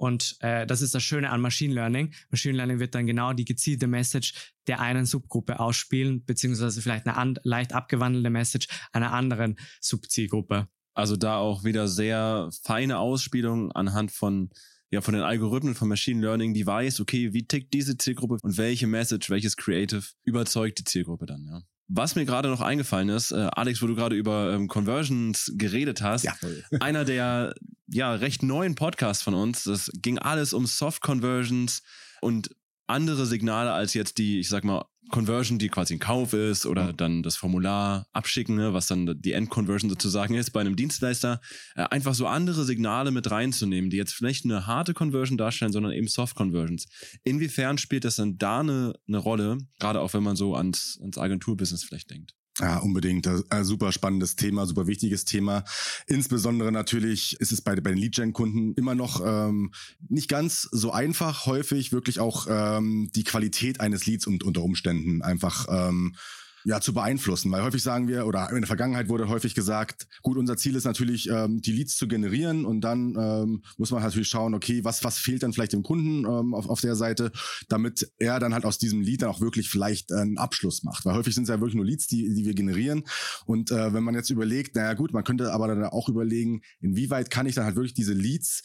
Und 0.05 0.37
äh, 0.40 0.67
das 0.67 0.83
ist 0.83 0.95
das 0.95 1.03
Schöne 1.03 1.31
an 1.31 1.40
Machine 1.40 1.73
Learning. 1.73 2.12
Machine 2.29 2.55
Learning 2.55 2.79
wird 2.79 2.95
dann 2.95 3.07
genau 3.07 3.33
die 3.33 3.47
gezielte 3.47 3.87
Message 3.87 4.53
der 4.67 4.81
einen 4.81 5.07
Subgruppe 5.07 5.59
ausspielen, 5.59 6.27
beziehungsweise 6.27 6.83
vielleicht 6.83 7.07
eine 7.07 7.35
leicht 7.43 7.73
abgewandelte 7.73 8.29
Message 8.29 8.69
einer 8.93 9.14
anderen 9.14 9.57
Subzielgruppe. 9.81 10.69
Also 10.93 11.17
da 11.17 11.38
auch 11.38 11.64
wieder 11.64 11.88
sehr 11.88 12.51
feine 12.62 12.99
Ausspielung 12.99 13.73
anhand 13.73 14.12
von 14.12 14.51
ja 14.90 15.01
von 15.01 15.14
den 15.14 15.23
Algorithmen 15.23 15.75
von 15.75 15.88
Machine 15.88 16.21
Learning, 16.21 16.53
die 16.53 16.67
weiß, 16.67 17.01
okay, 17.01 17.33
wie 17.33 17.47
tickt 17.47 17.73
diese 17.73 17.97
Zielgruppe 17.97 18.37
und 18.43 18.59
welche 18.59 18.87
Message, 18.87 19.31
welches 19.31 19.57
Creative 19.57 20.05
überzeugt 20.25 20.81
die 20.81 20.85
Zielgruppe 20.85 21.25
dann, 21.25 21.47
ja. 21.47 21.62
Was 21.88 22.14
mir 22.14 22.27
gerade 22.27 22.49
noch 22.49 22.61
eingefallen 22.61 23.09
ist, 23.09 23.31
äh, 23.31 23.49
Alex, 23.53 23.81
wo 23.81 23.87
du 23.87 23.95
gerade 23.95 24.17
über 24.17 24.53
ähm, 24.53 24.69
Conversions 24.69 25.53
geredet 25.57 26.03
hast, 26.03 26.25
ja. 26.25 26.35
einer 26.81 27.05
der 27.05 27.55
ja 27.94 28.12
recht 28.14 28.42
neuen 28.42 28.74
Podcasts 28.74 29.22
von 29.22 29.35
uns, 29.35 29.64
das 29.64 29.90
ging 29.94 30.18
alles 30.18 30.52
um 30.52 30.66
Soft 30.66 31.00
Conversions 31.00 31.83
und 32.20 32.50
andere 32.87 33.24
Signale 33.24 33.72
als 33.72 33.94
jetzt 33.94 34.18
die, 34.18 34.40
ich 34.40 34.48
sag 34.48 34.64
mal, 34.64 34.85
Conversion, 35.11 35.59
die 35.59 35.68
quasi 35.68 35.94
ein 35.94 35.98
Kauf 35.98 36.33
ist 36.33 36.64
oder 36.66 36.92
mhm. 36.92 36.96
dann 36.96 37.22
das 37.22 37.37
Formular 37.37 38.07
abschicken, 38.12 38.57
ne, 38.57 38.72
was 38.72 38.87
dann 38.87 39.20
die 39.20 39.33
End-Conversion 39.33 39.90
sozusagen 39.90 40.35
ist 40.35 40.50
bei 40.50 40.61
einem 40.61 40.76
Dienstleister, 40.76 41.40
äh, 41.76 41.83
einfach 41.83 42.14
so 42.14 42.26
andere 42.26 42.64
Signale 42.64 43.11
mit 43.11 43.30
reinzunehmen, 43.30 43.90
die 43.90 43.98
jetzt 43.98 44.14
vielleicht 44.14 44.44
eine 44.44 44.66
harte 44.66 44.94
Conversion 44.94 45.37
darstellen, 45.37 45.72
sondern 45.72 45.92
eben 45.92 46.09
Soft-Conversions. 46.09 46.87
Inwiefern 47.22 47.78
spielt 47.78 48.04
das 48.04 48.16
dann 48.16 48.38
da 48.38 48.61
eine, 48.61 48.94
eine 49.07 49.18
Rolle, 49.18 49.59
gerade 49.78 50.00
auch 50.00 50.14
wenn 50.14 50.22
man 50.22 50.37
so 50.37 50.57
ans, 50.57 50.98
ans 51.00 51.18
Agenturbusiness 51.18 51.85
vielleicht 51.85 52.11
denkt? 52.11 52.35
Ja, 52.61 52.79
unbedingt. 52.79 53.27
Ein 53.51 53.64
super 53.64 53.90
spannendes 53.90 54.37
Thema, 54.37 54.64
super 54.67 54.87
wichtiges 54.87 55.25
Thema. 55.25 55.64
Insbesondere 56.07 56.71
natürlich 56.71 57.40
ist 57.40 57.51
es 57.51 57.61
bei, 57.61 57.75
bei 57.75 57.90
den 57.90 57.99
Lead-Gen-Kunden 57.99 58.75
immer 58.75 58.95
noch 58.95 59.21
ähm, 59.25 59.73
nicht 60.09 60.29
ganz 60.29 60.69
so 60.71 60.93
einfach, 60.93 61.47
häufig 61.47 61.90
wirklich 61.90 62.21
auch 62.21 62.47
ähm, 62.49 63.11
die 63.12 63.25
Qualität 63.25 63.81
eines 63.81 64.07
Leads 64.07 64.29
und 64.29 64.45
unter 64.45 64.62
Umständen 64.62 65.21
einfach 65.23 65.67
ähm, 65.69 66.14
ja, 66.64 66.81
zu 66.81 66.94
beeinflussen. 66.94 67.53
Weil 67.53 67.62
häufig 67.62 67.83
sagen 67.83 68.09
wir, 68.09 68.27
oder 68.27 68.50
in 68.50 68.61
der 68.61 68.66
Vergangenheit 68.66 69.09
wurde 69.09 69.29
häufig 69.29 69.55
gesagt, 69.55 70.07
gut, 70.22 70.37
unser 70.37 70.57
Ziel 70.57 70.74
ist 70.77 70.85
natürlich, 70.85 71.29
ähm, 71.29 71.61
die 71.61 71.72
Leads 71.72 71.96
zu 71.96 72.09
generieren 72.09 72.64
und 72.64 72.81
dann 72.81 73.14
ähm, 73.18 73.62
muss 73.77 73.90
man 73.90 74.03
natürlich 74.03 74.29
schauen, 74.29 74.55
okay, 74.55 74.83
was, 74.85 75.05
was 75.05 75.18
fehlt 75.18 75.42
dann 75.42 75.53
vielleicht 75.53 75.74
dem 75.74 75.83
Kunden 75.83 76.24
ähm, 76.24 76.55
auf, 76.55 76.68
auf 76.68 76.81
der 76.81 76.96
Seite, 76.96 77.33
damit 77.68 78.11
er 78.18 78.40
dann 78.40 78.55
halt 78.55 78.64
aus 78.64 78.79
diesem 78.79 79.03
Lead 79.03 79.22
dann 79.22 79.29
auch 79.29 79.40
wirklich 79.40 79.68
vielleicht 79.68 80.12
einen 80.12 80.38
Abschluss 80.38 80.83
macht. 80.83 81.05
Weil 81.05 81.14
häufig 81.14 81.35
sind 81.35 81.44
es 81.44 81.50
ja 81.50 81.61
wirklich 81.61 81.77
nur 81.77 81.85
Leads, 81.85 82.07
die, 82.07 82.35
die 82.35 82.44
wir 82.44 82.55
generieren. 82.55 83.05
Und 83.44 83.70
äh, 83.70 83.92
wenn 83.92 84.03
man 84.03 84.14
jetzt 84.14 84.31
überlegt, 84.31 84.77
naja 84.77 84.94
gut, 84.94 85.12
man 85.12 85.24
könnte 85.24 85.53
aber 85.53 85.68
dann 85.68 85.85
auch 85.85 86.09
überlegen, 86.09 86.62
inwieweit 86.81 87.31
kann 87.31 87.46
ich 87.46 87.55
dann 87.55 87.64
halt 87.64 87.77
wirklich 87.77 87.94
diese 87.94 88.14
Leads 88.14 88.62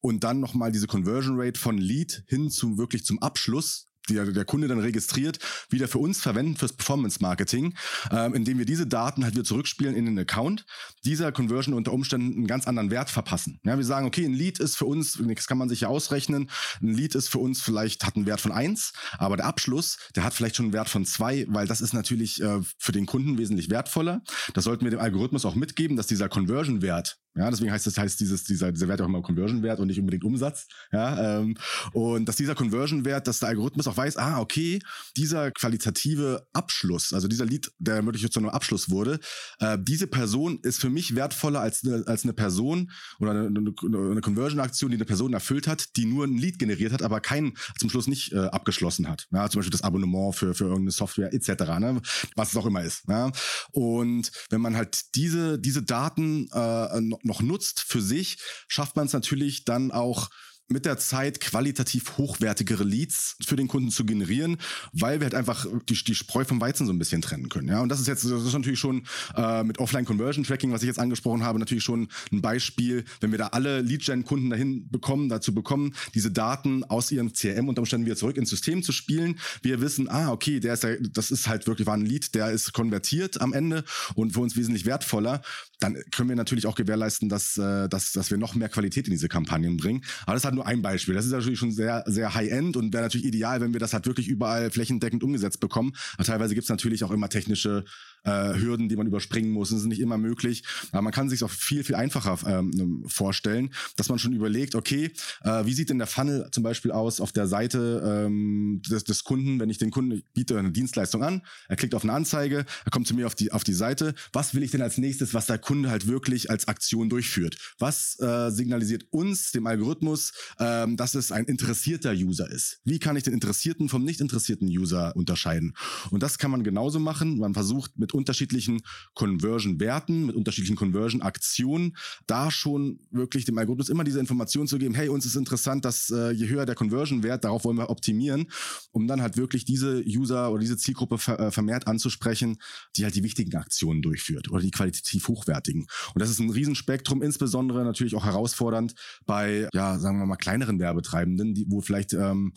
und 0.00 0.24
dann 0.24 0.40
nochmal 0.40 0.72
diese 0.72 0.86
Conversion 0.86 1.38
Rate 1.38 1.60
von 1.60 1.76
Lead 1.76 2.24
hin 2.26 2.50
zu 2.50 2.78
wirklich 2.78 3.04
zum 3.04 3.20
Abschluss 3.20 3.89
die 4.08 4.14
der 4.14 4.44
Kunde 4.44 4.68
dann 4.68 4.80
registriert, 4.80 5.38
wieder 5.68 5.88
für 5.88 5.98
uns 5.98 6.20
verwenden 6.20 6.56
fürs 6.56 6.72
Performance 6.72 7.18
Marketing, 7.20 7.74
ähm, 8.10 8.34
indem 8.34 8.58
wir 8.58 8.64
diese 8.64 8.86
Daten 8.86 9.24
halt 9.24 9.34
wieder 9.34 9.44
zurückspielen 9.44 9.94
in 9.94 10.06
den 10.06 10.18
Account, 10.18 10.64
dieser 11.04 11.32
Conversion 11.32 11.74
unter 11.74 11.92
Umständen 11.92 12.32
einen 12.32 12.46
ganz 12.46 12.66
anderen 12.66 12.90
Wert 12.90 13.10
verpassen. 13.10 13.60
Ja, 13.64 13.76
wir 13.76 13.84
sagen, 13.84 14.06
okay, 14.06 14.24
ein 14.24 14.34
Lead 14.34 14.58
ist 14.58 14.76
für 14.76 14.86
uns, 14.86 15.18
das 15.20 15.46
kann 15.46 15.58
man 15.58 15.68
sich 15.68 15.82
ja 15.82 15.88
ausrechnen, 15.88 16.50
ein 16.82 16.94
Lead 16.94 17.14
ist 17.14 17.28
für 17.28 17.38
uns 17.38 17.60
vielleicht, 17.60 18.04
hat 18.04 18.16
einen 18.16 18.26
Wert 18.26 18.40
von 18.40 18.52
eins, 18.52 18.92
aber 19.18 19.36
der 19.36 19.46
Abschluss, 19.46 19.98
der 20.16 20.24
hat 20.24 20.34
vielleicht 20.34 20.56
schon 20.56 20.66
einen 20.66 20.72
Wert 20.72 20.88
von 20.88 21.04
zwei, 21.04 21.46
weil 21.48 21.66
das 21.66 21.80
ist 21.80 21.92
natürlich 21.92 22.42
äh, 22.42 22.60
für 22.78 22.92
den 22.92 23.06
Kunden 23.06 23.38
wesentlich 23.38 23.70
wertvoller. 23.70 24.22
Das 24.54 24.64
sollten 24.64 24.84
wir 24.84 24.90
dem 24.90 25.00
Algorithmus 25.00 25.44
auch 25.44 25.54
mitgeben, 25.54 25.96
dass 25.96 26.06
dieser 26.06 26.28
Conversion-Wert, 26.28 27.18
ja, 27.36 27.48
deswegen 27.48 27.70
heißt 27.70 27.86
das 27.86 27.96
heißt 27.96 28.18
dieses 28.18 28.42
dieser 28.42 28.72
dieser 28.72 28.88
Wert 28.88 29.00
auch 29.00 29.06
immer 29.06 29.22
Conversion 29.22 29.62
Wert 29.62 29.78
und 29.78 29.86
nicht 29.86 30.00
unbedingt 30.00 30.24
Umsatz. 30.24 30.66
Ja, 30.90 31.38
ähm, 31.38 31.56
und 31.92 32.28
dass 32.28 32.36
dieser 32.36 32.56
Conversion 32.56 33.04
Wert, 33.04 33.28
dass 33.28 33.38
der 33.38 33.50
Algorithmus 33.50 33.86
auch 33.86 33.96
weiß, 33.96 34.16
ah 34.16 34.40
okay, 34.40 34.80
dieser 35.16 35.52
qualitative 35.52 36.44
Abschluss, 36.52 37.12
also 37.12 37.28
dieser 37.28 37.44
Lead, 37.44 37.70
der 37.78 38.04
wirklich 38.04 38.28
zu 38.30 38.40
einem 38.40 38.48
Abschluss 38.48 38.90
wurde, 38.90 39.20
äh, 39.60 39.78
diese 39.80 40.08
Person 40.08 40.58
ist 40.62 40.80
für 40.80 40.90
mich 40.90 41.14
wertvoller 41.14 41.60
als 41.60 41.86
als 41.86 42.24
eine 42.24 42.32
Person 42.32 42.90
oder 43.20 43.30
eine, 43.30 43.46
eine, 43.46 43.74
eine 43.82 44.20
Conversion 44.20 44.58
Aktion, 44.58 44.90
die 44.90 44.96
eine 44.96 45.04
Person 45.04 45.32
erfüllt 45.32 45.68
hat, 45.68 45.96
die 45.96 46.06
nur 46.06 46.24
ein 46.24 46.36
Lead 46.36 46.58
generiert 46.58 46.92
hat, 46.92 47.02
aber 47.02 47.20
keinen 47.20 47.54
zum 47.78 47.90
Schluss 47.90 48.08
nicht 48.08 48.32
äh, 48.32 48.38
abgeschlossen 48.38 49.08
hat. 49.08 49.28
Ja, 49.30 49.48
zum 49.48 49.60
Beispiel 49.60 49.70
das 49.70 49.82
Abonnement 49.82 50.34
für 50.34 50.52
für 50.52 50.64
irgendeine 50.64 50.90
Software 50.90 51.32
etc. 51.32 51.48
Ne, 51.78 52.02
was 52.34 52.50
es 52.50 52.56
auch 52.56 52.66
immer 52.66 52.82
ist. 52.82 53.04
Ja. 53.08 53.30
Und 53.70 54.32
wenn 54.50 54.60
man 54.60 54.74
halt 54.74 55.14
diese 55.14 55.60
diese 55.60 55.84
Daten 55.84 56.48
äh, 56.52 57.19
noch 57.24 57.42
nutzt 57.42 57.80
für 57.80 58.00
sich, 58.00 58.38
schafft 58.68 58.96
man 58.96 59.06
es 59.06 59.12
natürlich 59.12 59.64
dann 59.64 59.90
auch 59.90 60.30
mit 60.70 60.86
der 60.86 60.98
Zeit 60.98 61.40
qualitativ 61.40 62.16
hochwertigere 62.16 62.84
Leads 62.84 63.36
für 63.44 63.56
den 63.56 63.68
Kunden 63.68 63.90
zu 63.90 64.04
generieren, 64.04 64.56
weil 64.92 65.20
wir 65.20 65.24
halt 65.24 65.34
einfach 65.34 65.66
die, 65.88 65.94
die 66.04 66.14
Spreu 66.14 66.44
vom 66.44 66.60
Weizen 66.60 66.86
so 66.86 66.92
ein 66.92 66.98
bisschen 66.98 67.22
trennen 67.22 67.48
können. 67.48 67.68
Ja, 67.68 67.80
und 67.80 67.88
das 67.88 68.00
ist 68.00 68.06
jetzt 68.06 68.24
das 68.24 68.44
ist 68.44 68.52
natürlich 68.52 68.78
schon 68.78 69.06
äh, 69.36 69.64
mit 69.64 69.78
Offline 69.78 70.04
Conversion 70.04 70.44
Tracking, 70.44 70.72
was 70.72 70.82
ich 70.82 70.86
jetzt 70.86 70.98
angesprochen 70.98 71.42
habe, 71.42 71.58
natürlich 71.58 71.84
schon 71.84 72.08
ein 72.32 72.40
Beispiel, 72.40 73.04
wenn 73.20 73.32
wir 73.32 73.38
da 73.38 73.48
alle 73.48 73.80
Lead-Gen-Kunden 73.80 74.50
dahin 74.50 74.88
bekommen, 74.88 75.28
dazu 75.28 75.54
bekommen, 75.54 75.94
diese 76.14 76.30
Daten 76.30 76.84
aus 76.84 77.10
ihrem 77.10 77.32
CRM 77.32 77.68
unter 77.68 77.82
Umständen 77.82 78.06
wieder 78.06 78.16
zurück 78.16 78.36
ins 78.36 78.50
System 78.50 78.82
zu 78.82 78.92
spielen. 78.92 79.38
Wir 79.62 79.80
wissen, 79.80 80.08
ah, 80.08 80.30
okay, 80.30 80.60
der 80.60 80.74
ist 80.74 80.84
ja, 80.84 80.90
das 81.12 81.30
ist 81.30 81.48
halt 81.48 81.66
wirklich 81.66 81.86
war 81.86 81.94
ein 81.94 82.06
Lead, 82.06 82.34
der 82.34 82.50
ist 82.50 82.72
konvertiert 82.72 83.40
am 83.40 83.52
Ende 83.52 83.84
und 84.14 84.32
für 84.32 84.40
uns 84.40 84.56
wesentlich 84.56 84.86
wertvoller. 84.86 85.42
Dann 85.80 85.96
können 86.10 86.28
wir 86.28 86.36
natürlich 86.36 86.66
auch 86.66 86.74
gewährleisten, 86.74 87.28
dass, 87.28 87.56
äh, 87.56 87.88
dass, 87.88 88.12
dass 88.12 88.30
wir 88.30 88.38
noch 88.38 88.54
mehr 88.54 88.68
Qualität 88.68 89.06
in 89.06 89.12
diese 89.12 89.28
Kampagnen 89.28 89.76
bringen. 89.76 90.04
Aber 90.26 90.34
das 90.34 90.44
hat 90.44 90.54
nur 90.60 90.66
ein 90.66 90.82
Beispiel. 90.82 91.14
Das 91.14 91.24
ist 91.24 91.32
natürlich 91.32 91.58
schon 91.58 91.72
sehr, 91.72 92.04
sehr 92.06 92.34
High-End 92.34 92.76
und 92.76 92.92
wäre 92.92 93.02
natürlich 93.02 93.26
ideal, 93.26 93.60
wenn 93.60 93.72
wir 93.72 93.80
das 93.80 93.92
halt 93.92 94.06
wirklich 94.06 94.28
überall 94.28 94.70
flächendeckend 94.70 95.22
umgesetzt 95.22 95.60
bekommen. 95.60 95.92
Aber 96.14 96.24
teilweise 96.24 96.54
gibt 96.54 96.64
es 96.64 96.70
natürlich 96.70 97.02
auch 97.02 97.10
immer 97.10 97.28
technische 97.28 97.84
äh, 98.24 98.54
Hürden, 98.54 98.88
die 98.88 98.96
man 98.96 99.06
überspringen 99.06 99.52
muss. 99.52 99.70
Das 99.70 99.80
ist 99.80 99.86
nicht 99.86 100.00
immer 100.00 100.18
möglich. 100.18 100.64
Aber 100.92 101.02
man 101.02 101.12
kann 101.12 101.28
sich 101.28 101.44
auch 101.44 101.50
viel, 101.50 101.84
viel 101.84 101.94
einfacher 101.94 102.38
ähm, 102.46 103.04
vorstellen, 103.06 103.72
dass 103.96 104.08
man 104.08 104.18
schon 104.18 104.32
überlegt, 104.32 104.74
okay, 104.74 105.12
äh, 105.42 105.64
wie 105.64 105.74
sieht 105.74 105.90
denn 105.90 105.98
der 105.98 106.06
Funnel 106.06 106.48
zum 106.52 106.62
Beispiel 106.62 106.92
aus 106.92 107.20
auf 107.20 107.32
der 107.32 107.46
Seite 107.46 108.24
ähm, 108.26 108.82
des, 108.88 109.04
des 109.04 109.24
Kunden, 109.24 109.60
wenn 109.60 109.70
ich 109.70 109.78
den 109.78 109.90
Kunden 109.90 110.22
biete 110.34 110.58
eine 110.58 110.72
Dienstleistung 110.72 111.22
an, 111.22 111.42
er 111.68 111.76
klickt 111.76 111.94
auf 111.94 112.02
eine 112.02 112.12
Anzeige, 112.12 112.64
er 112.84 112.90
kommt 112.90 113.06
zu 113.06 113.14
mir 113.14 113.26
auf 113.26 113.34
die, 113.34 113.52
auf 113.52 113.64
die 113.64 113.72
Seite. 113.72 114.14
Was 114.32 114.54
will 114.54 114.62
ich 114.62 114.70
denn 114.70 114.82
als 114.82 114.98
nächstes, 114.98 115.34
was 115.34 115.46
der 115.46 115.58
Kunde 115.58 115.90
halt 115.90 116.06
wirklich 116.06 116.50
als 116.50 116.68
Aktion 116.68 117.08
durchführt? 117.08 117.56
Was 117.78 118.18
äh, 118.20 118.50
signalisiert 118.50 119.06
uns, 119.10 119.52
dem 119.52 119.66
Algorithmus, 119.66 120.32
ähm, 120.58 120.96
dass 120.96 121.14
es 121.14 121.32
ein 121.32 121.44
interessierter 121.44 122.12
User 122.12 122.50
ist? 122.50 122.80
Wie 122.84 122.98
kann 122.98 123.16
ich 123.16 123.22
den 123.22 123.34
interessierten 123.34 123.88
vom 123.88 124.04
nicht 124.04 124.20
interessierten 124.20 124.68
User 124.68 125.14
unterscheiden? 125.16 125.74
Und 126.10 126.22
das 126.22 126.38
kann 126.38 126.50
man 126.50 126.64
genauso 126.64 126.98
machen. 126.98 127.38
Man 127.38 127.54
versucht 127.54 127.98
mit 127.98 128.09
mit 128.10 128.14
unterschiedlichen 128.14 128.82
Conversion-Werten, 129.14 130.26
mit 130.26 130.36
unterschiedlichen 130.36 130.76
Conversion-Aktionen, 130.76 131.96
da 132.26 132.50
schon 132.50 132.98
wirklich 133.10 133.44
dem 133.44 133.58
Algorithmus 133.58 133.88
immer 133.88 134.04
diese 134.04 134.20
Information 134.20 134.66
zu 134.66 134.78
geben, 134.78 134.94
hey, 134.94 135.08
uns 135.08 135.24
ist 135.26 135.36
interessant, 135.36 135.84
dass 135.84 136.10
äh, 136.10 136.30
je 136.32 136.48
höher 136.48 136.66
der 136.66 136.74
Conversion-Wert, 136.74 137.44
darauf 137.44 137.64
wollen 137.64 137.76
wir 137.76 137.90
optimieren, 137.90 138.50
um 138.90 139.06
dann 139.06 139.22
halt 139.22 139.36
wirklich 139.36 139.64
diese 139.64 140.02
User 140.04 140.50
oder 140.50 140.60
diese 140.60 140.76
Zielgruppe 140.76 141.18
ver 141.18 141.38
äh, 141.38 141.50
vermehrt 141.50 141.86
anzusprechen, 141.86 142.58
die 142.96 143.04
halt 143.04 143.14
die 143.14 143.22
wichtigen 143.22 143.56
Aktionen 143.56 144.02
durchführt 144.02 144.50
oder 144.50 144.60
die 144.60 144.70
qualitativ 144.70 145.28
hochwertigen. 145.28 145.86
Und 146.14 146.20
das 146.20 146.30
ist 146.30 146.40
ein 146.40 146.50
Riesenspektrum, 146.50 147.22
insbesondere 147.22 147.84
natürlich 147.84 148.14
auch 148.14 148.24
herausfordernd 148.24 148.94
bei, 149.26 149.68
ja, 149.72 149.98
sagen 149.98 150.18
wir 150.18 150.26
mal, 150.26 150.36
kleineren 150.36 150.80
Werbetreibenden, 150.80 151.54
die, 151.54 151.66
wo 151.68 151.80
vielleicht 151.80 152.12
ähm, 152.12 152.52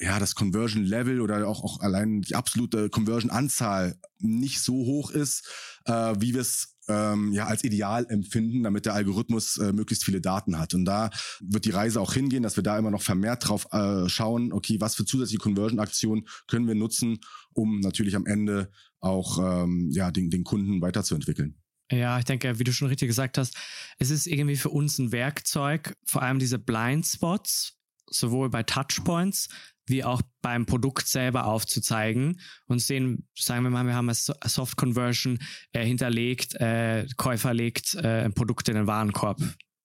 ja, 0.00 0.18
das 0.18 0.34
Conversion 0.34 0.84
Level 0.84 1.20
oder 1.20 1.46
auch, 1.48 1.64
auch 1.64 1.80
allein 1.80 2.22
die 2.22 2.34
absolute 2.34 2.88
Conversion 2.88 3.30
Anzahl 3.30 3.98
nicht 4.18 4.60
so 4.60 4.74
hoch 4.74 5.10
ist, 5.10 5.48
äh, 5.86 6.14
wie 6.18 6.34
wir 6.34 6.40
es 6.40 6.76
ähm, 6.88 7.32
ja 7.32 7.46
als 7.46 7.64
ideal 7.64 8.06
empfinden, 8.08 8.62
damit 8.62 8.86
der 8.86 8.94
Algorithmus 8.94 9.58
äh, 9.58 9.72
möglichst 9.72 10.04
viele 10.04 10.20
Daten 10.20 10.58
hat. 10.58 10.74
Und 10.74 10.84
da 10.84 11.10
wird 11.40 11.64
die 11.64 11.70
Reise 11.70 12.00
auch 12.00 12.14
hingehen, 12.14 12.42
dass 12.42 12.56
wir 12.56 12.62
da 12.62 12.78
immer 12.78 12.90
noch 12.90 13.02
vermehrt 13.02 13.48
drauf 13.48 13.66
äh, 13.72 14.08
schauen, 14.08 14.52
okay, 14.52 14.80
was 14.80 14.94
für 14.94 15.04
zusätzliche 15.04 15.38
Conversion-Aktionen 15.38 16.26
können 16.46 16.66
wir 16.66 16.74
nutzen, 16.74 17.18
um 17.52 17.80
natürlich 17.80 18.16
am 18.16 18.26
Ende 18.26 18.70
auch 19.00 19.38
ähm, 19.38 19.90
ja, 19.92 20.10
den, 20.10 20.30
den 20.30 20.44
Kunden 20.44 20.80
weiterzuentwickeln. 20.80 21.56
Ja, 21.90 22.18
ich 22.18 22.24
denke, 22.24 22.58
wie 22.58 22.64
du 22.64 22.72
schon 22.72 22.88
richtig 22.88 23.08
gesagt 23.08 23.38
hast, 23.38 23.56
es 23.98 24.10
ist 24.10 24.26
irgendwie 24.26 24.56
für 24.56 24.68
uns 24.68 24.98
ein 24.98 25.10
Werkzeug, 25.10 25.96
vor 26.04 26.22
allem 26.22 26.38
diese 26.38 26.58
Blindspots, 26.58 27.78
sowohl 28.10 28.50
bei 28.50 28.62
Touchpoints 28.62 29.48
wie 29.88 30.04
auch 30.04 30.22
beim 30.42 30.66
Produkt 30.66 31.08
selber 31.08 31.46
aufzuzeigen 31.46 32.40
und 32.66 32.80
sehen, 32.80 33.28
sagen 33.34 33.64
wir 33.64 33.70
mal, 33.70 33.86
wir 33.86 33.94
haben 33.94 34.08
eine 34.08 34.14
Soft 34.14 34.76
Conversion 34.76 35.38
äh, 35.72 35.84
hinterlegt, 35.84 36.54
äh, 36.54 37.06
Käufer 37.16 37.54
legt 37.54 37.94
äh, 37.94 38.24
ein 38.24 38.34
Produkt 38.34 38.68
in 38.68 38.74
den 38.74 38.86
Warenkorb, 38.86 39.40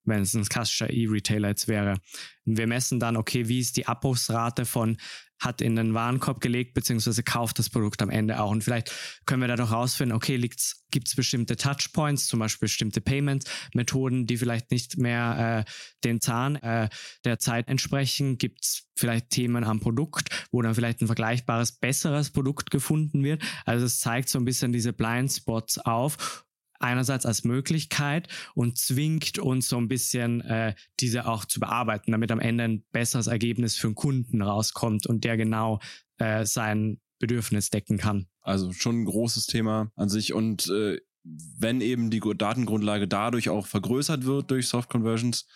wenn 0.06 0.22
es 0.22 0.34
ein 0.34 0.46
klassischer 0.46 0.90
E-Retailer 0.90 1.50
jetzt 1.50 1.68
wäre. 1.68 1.98
Und 2.46 2.58
wir 2.58 2.68
messen 2.68 3.00
dann, 3.00 3.18
okay, 3.18 3.48
wie 3.48 3.60
ist 3.60 3.78
die 3.78 3.88
Abbruchsrate 3.88 4.66
von 4.66 4.98
hat 5.44 5.62
in 5.62 5.76
den 5.76 5.94
Warenkorb 5.94 6.42
gelegt, 6.42 6.74
beziehungsweise 6.74 7.24
kauft 7.24 7.60
das 7.60 7.70
Produkt 7.70 8.02
am 8.02 8.10
Ende 8.10 8.40
auch. 8.40 8.52
Und 8.52 8.64
vielleicht 8.64 8.92
können 9.26 9.42
wir 9.42 9.48
dadurch 9.48 9.72
herausfinden, 9.72 10.16
okay, 10.16 10.38
gibt 10.38 11.08
es 11.08 11.16
bestimmte 11.16 11.56
Touchpoints, 11.56 12.28
zum 12.28 12.40
Beispiel 12.40 12.68
bestimmte 12.68 13.02
Payment-Methoden, 13.02 14.26
die 14.26 14.38
vielleicht 14.38 14.72
nicht 14.72 14.98
mehr 14.98 15.66
äh, 15.68 15.72
den 16.04 16.22
Zahn 16.22 16.56
äh, 16.58 16.90
der 17.26 17.40
Zeit 17.40 17.68
entsprechen? 17.68 18.38
Gibt 18.38 18.64
es 18.64 18.88
vielleicht 18.96 19.32
Themen 19.32 19.64
am 19.64 19.80
Produkt, 19.80 20.48
wo 20.52 20.62
dann 20.62 20.76
vielleicht 20.76 21.02
ein 21.02 21.08
vergleichbares, 21.08 21.74
besseres 21.74 22.32
Produkt 22.32 22.72
gefunden 22.72 23.24
wird? 23.24 23.44
Also 23.66 23.86
es 23.86 24.00
zeigt 24.00 24.30
so 24.30 24.40
ein 24.40 24.46
bisschen 24.46 24.72
diese 24.72 24.94
Blindspots 24.94 25.80
auf 25.80 26.46
einerseits 26.84 27.26
als 27.26 27.44
Möglichkeit 27.44 28.28
und 28.56 28.78
zwingt 28.78 29.40
uns 29.40 29.70
so 29.70 29.78
ein 29.78 29.88
bisschen, 29.88 30.42
äh, 30.42 30.76
diese 31.00 31.28
auch 31.28 31.46
zu 31.46 31.60
bearbeiten, 31.60 32.12
damit 32.12 32.32
am 32.32 32.40
Ende 32.40 32.64
ein 32.66 32.84
besseres 32.92 33.28
Ergebnis 33.28 33.76
für 33.76 33.88
den 33.88 33.96
Kunden 33.96 34.42
rauskommt 34.42 35.08
und 35.08 35.24
der 35.24 35.38
genau 35.38 35.80
äh, 36.18 36.46
sein 36.46 37.00
Bedürfnis 37.20 37.70
decken 37.70 37.98
kann. 37.98 38.28
Also 38.42 38.74
schon 38.74 39.02
ein 39.02 39.06
großes 39.06 39.46
Thema 39.46 39.92
an 39.96 40.10
sich 40.10 40.34
und 40.34 40.68
äh, 40.70 41.00
wenn 41.24 41.82
eben 41.82 42.10
die 42.10 42.20
Datengrundlage 42.20 43.08
dadurch 43.08 43.50
auch 43.50 43.66
vergrößert 43.66 44.26
wird 44.26 44.52
durch 44.52 44.68
Soft 44.68 44.90
Conversions, 44.90 45.48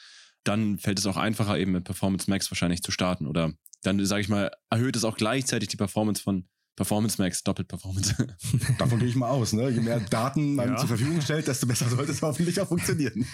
dann 0.43 0.77
fällt 0.77 0.97
es 0.97 1.05
auch 1.05 1.17
einfacher 1.17 1.59
eben 1.59 1.73
mit 1.73 1.83
Performance 1.83 2.29
Max 2.29 2.49
wahrscheinlich 2.49 2.81
zu 2.81 2.91
starten 2.91 3.27
oder 3.27 3.53
dann 3.83 4.03
sage 4.05 4.21
ich 4.21 4.29
mal 4.29 4.51
erhöht 4.69 4.95
es 4.95 5.03
auch 5.03 5.17
gleichzeitig 5.17 5.67
die 5.67 5.77
Performance 5.77 6.23
von 6.23 6.47
Performance 6.77 7.19
Max, 7.19 7.43
doppelt 7.43 7.67
Performance. 7.67 8.15
Davon 8.77 8.99
gehe 8.99 9.07
ich 9.07 9.15
mal 9.15 9.29
aus. 9.29 9.51
Ne? 9.51 9.69
Je 9.69 9.81
mehr 9.81 9.99
Daten 9.99 10.53
man 10.53 10.69
ja. 10.69 10.77
zur 10.77 10.87
Verfügung 10.87 11.19
stellt, 11.21 11.47
desto 11.47 11.65
besser 11.65 11.89
sollte 11.89 12.11
es 12.11 12.21
hoffentlich 12.21 12.61
auch 12.61 12.67
funktionieren. 12.67 13.25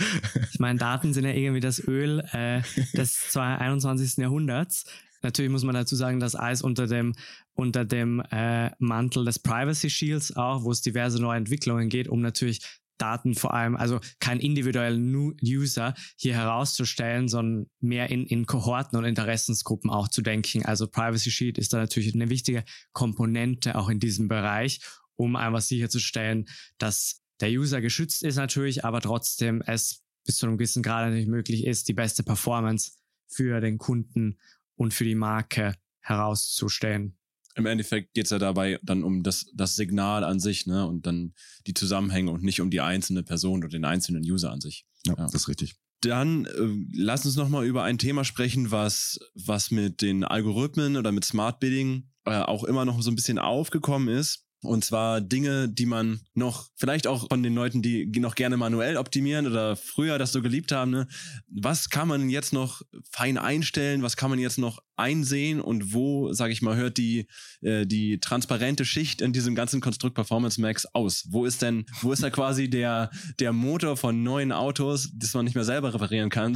Ich 0.52 0.60
meine, 0.60 0.80
Daten 0.80 1.14
sind 1.14 1.26
ja 1.26 1.32
irgendwie 1.32 1.60
das 1.60 1.86
Öl 1.86 2.22
äh, 2.32 2.62
des 2.98 3.36
21. 3.36 4.18
Jahrhunderts. 4.18 4.86
Natürlich 5.22 5.52
muss 5.52 5.66
man 5.66 5.76
dazu 5.76 5.96
sagen, 5.96 6.22
dass 6.22 6.36
alles 6.36 6.62
unter 6.62 6.88
dem, 6.88 7.16
unter 7.54 7.84
dem 7.84 8.22
äh, 8.32 8.72
Mantel 8.80 9.26
des 9.26 9.40
Privacy 9.40 9.90
Shields 9.90 10.36
auch, 10.38 10.64
wo 10.64 10.72
es 10.72 10.82
diverse 10.82 11.22
neue 11.22 11.38
Entwicklungen 11.38 11.90
geht, 11.90 12.08
um 12.08 12.22
natürlich 12.22 12.62
Daten 12.98 13.36
vor 13.36 13.54
allem, 13.54 13.76
also 13.76 14.00
kein 14.20 14.40
individuellen 14.40 15.36
User 15.44 15.94
hier 16.16 16.36
herauszustellen, 16.36 17.28
sondern 17.28 17.68
mehr 17.80 18.10
in, 18.10 18.26
in 18.26 18.46
Kohorten 18.46 18.98
und 18.98 19.06
Interessensgruppen 19.06 19.90
auch 19.90 20.08
zu 20.08 20.22
denken. 20.22 20.66
Also 20.66 20.88
Privacy 20.88 21.32
Shield 21.32 21.58
ist 21.58 21.74
da 21.74 21.78
natürlich 21.78 22.14
eine 22.14 22.30
wichtige 22.30 22.64
Komponente 22.92 23.76
auch 23.76 23.90
in 23.90 24.00
diesem 24.00 24.28
Bereich, 24.28 24.82
um 25.16 25.36
einfach 25.36 25.62
sicherzustellen, 25.62 26.46
dass 26.78 27.22
der 27.40 27.50
User 27.50 27.82
geschützt 27.82 28.24
ist 28.24 28.36
natürlich, 28.36 28.86
aber 28.86 29.02
trotzdem 29.02 29.62
es 29.66 30.04
bis 30.26 30.38
zu 30.38 30.46
einem 30.46 30.58
gewissen 30.58 30.84
Grad 30.84 31.12
nicht 31.12 31.28
möglich 31.28 31.66
ist, 31.66 31.88
die 31.88 31.94
beste 31.94 32.24
Performance 32.24 32.92
für 33.28 33.60
den 33.60 33.78
Kunden 33.78 34.40
und 34.76 34.94
für 34.94 35.04
die 35.04 35.16
Marke 35.16 35.76
herauszustellen 36.00 37.18
im 37.56 37.66
Endeffekt 37.66 38.14
geht 38.14 38.26
es 38.26 38.32
ja 38.32 38.40
dabei 38.40 38.80
dann 38.84 39.04
um 39.04 39.24
das, 39.24 39.46
das 39.54 39.76
Signal 39.76 40.24
an 40.24 40.40
sich, 40.40 40.66
ne? 40.66 40.88
Und 40.88 41.06
dann 41.06 41.34
die 41.68 41.74
Zusammenhänge 41.74 42.32
und 42.32 42.44
nicht 42.44 42.62
um 42.62 42.70
die 42.70 42.82
einzelne 42.82 43.24
Person 43.24 43.60
oder 43.60 43.70
den 43.70 43.86
einzelnen 43.86 44.24
User 44.24 44.52
an 44.52 44.62
sich. 44.62 44.86
Ja, 45.06 45.16
ja. 45.18 45.24
das 45.26 45.34
ist 45.34 45.48
richtig. 45.48 45.76
Dann 46.02 46.46
äh, 46.46 46.52
lass 46.94 47.26
uns 47.26 47.36
nochmal 47.36 47.66
über 47.66 47.84
ein 47.84 47.98
Thema 47.98 48.26
sprechen, 48.26 48.72
was, 48.72 49.20
was 49.36 49.72
mit 49.72 50.02
den 50.02 50.24
Algorithmen 50.24 50.98
oder 50.98 51.12
mit 51.12 51.26
Smart 51.26 51.60
Bidding 51.60 52.10
äh, 52.26 52.42
auch 52.42 52.64
immer 52.64 52.86
noch 52.86 53.02
so 53.02 53.12
ein 53.12 53.16
bisschen 53.16 53.40
aufgekommen 53.40 54.10
ist. 54.10 54.44
Und 54.64 54.86
zwar 54.86 55.20
Dinge, 55.20 55.68
die 55.68 55.86
man 55.86 56.22
noch, 56.34 56.70
vielleicht 56.76 57.06
auch 57.06 57.28
von 57.28 57.44
den 57.44 57.54
Leuten, 57.54 57.82
die 57.82 58.06
noch 58.20 58.36
gerne 58.36 58.56
manuell 58.56 58.96
optimieren 58.96 59.46
oder 59.46 59.76
früher 59.76 60.18
das 60.18 60.32
so 60.32 60.42
geliebt 60.42 60.72
haben, 60.72 60.92
ne? 60.92 61.08
was 61.48 61.90
kann 61.90 62.08
man 62.08 62.30
jetzt 62.30 62.54
noch 62.54 62.82
fein 63.12 63.38
einstellen, 63.38 64.04
was 64.04 64.16
kann 64.16 64.30
man 64.30 64.40
jetzt 64.40 64.58
noch 64.58 64.82
einsehen 64.96 65.62
und 65.62 65.94
wo, 65.94 66.34
sage 66.34 66.54
ich 66.54 66.62
mal, 66.62 66.76
hört 66.76 66.98
die, 66.98 67.28
äh, 67.62 67.86
die 67.86 68.20
transparente 68.20 68.86
Schicht 68.86 69.22
in 69.22 69.34
diesem 69.34 69.56
ganzen 69.56 69.82
Konstrukt 69.82 70.16
Performance 70.16 70.60
Max 70.62 70.86
aus? 70.94 71.26
Wo 71.30 71.46
ist 71.46 71.62
denn, 71.62 71.86
wo 72.02 72.12
ist 72.12 72.24
da 72.24 72.30
quasi 72.30 72.70
der, 72.70 73.10
der 73.40 73.54
Motor 73.54 73.98
von 73.98 74.24
neuen 74.24 74.52
Autos, 74.52 75.10
das 75.16 75.34
man 75.34 75.46
nicht 75.46 75.56
mehr 75.56 75.64
selber 75.64 75.94
reparieren 75.94 76.30
kann? 76.30 76.56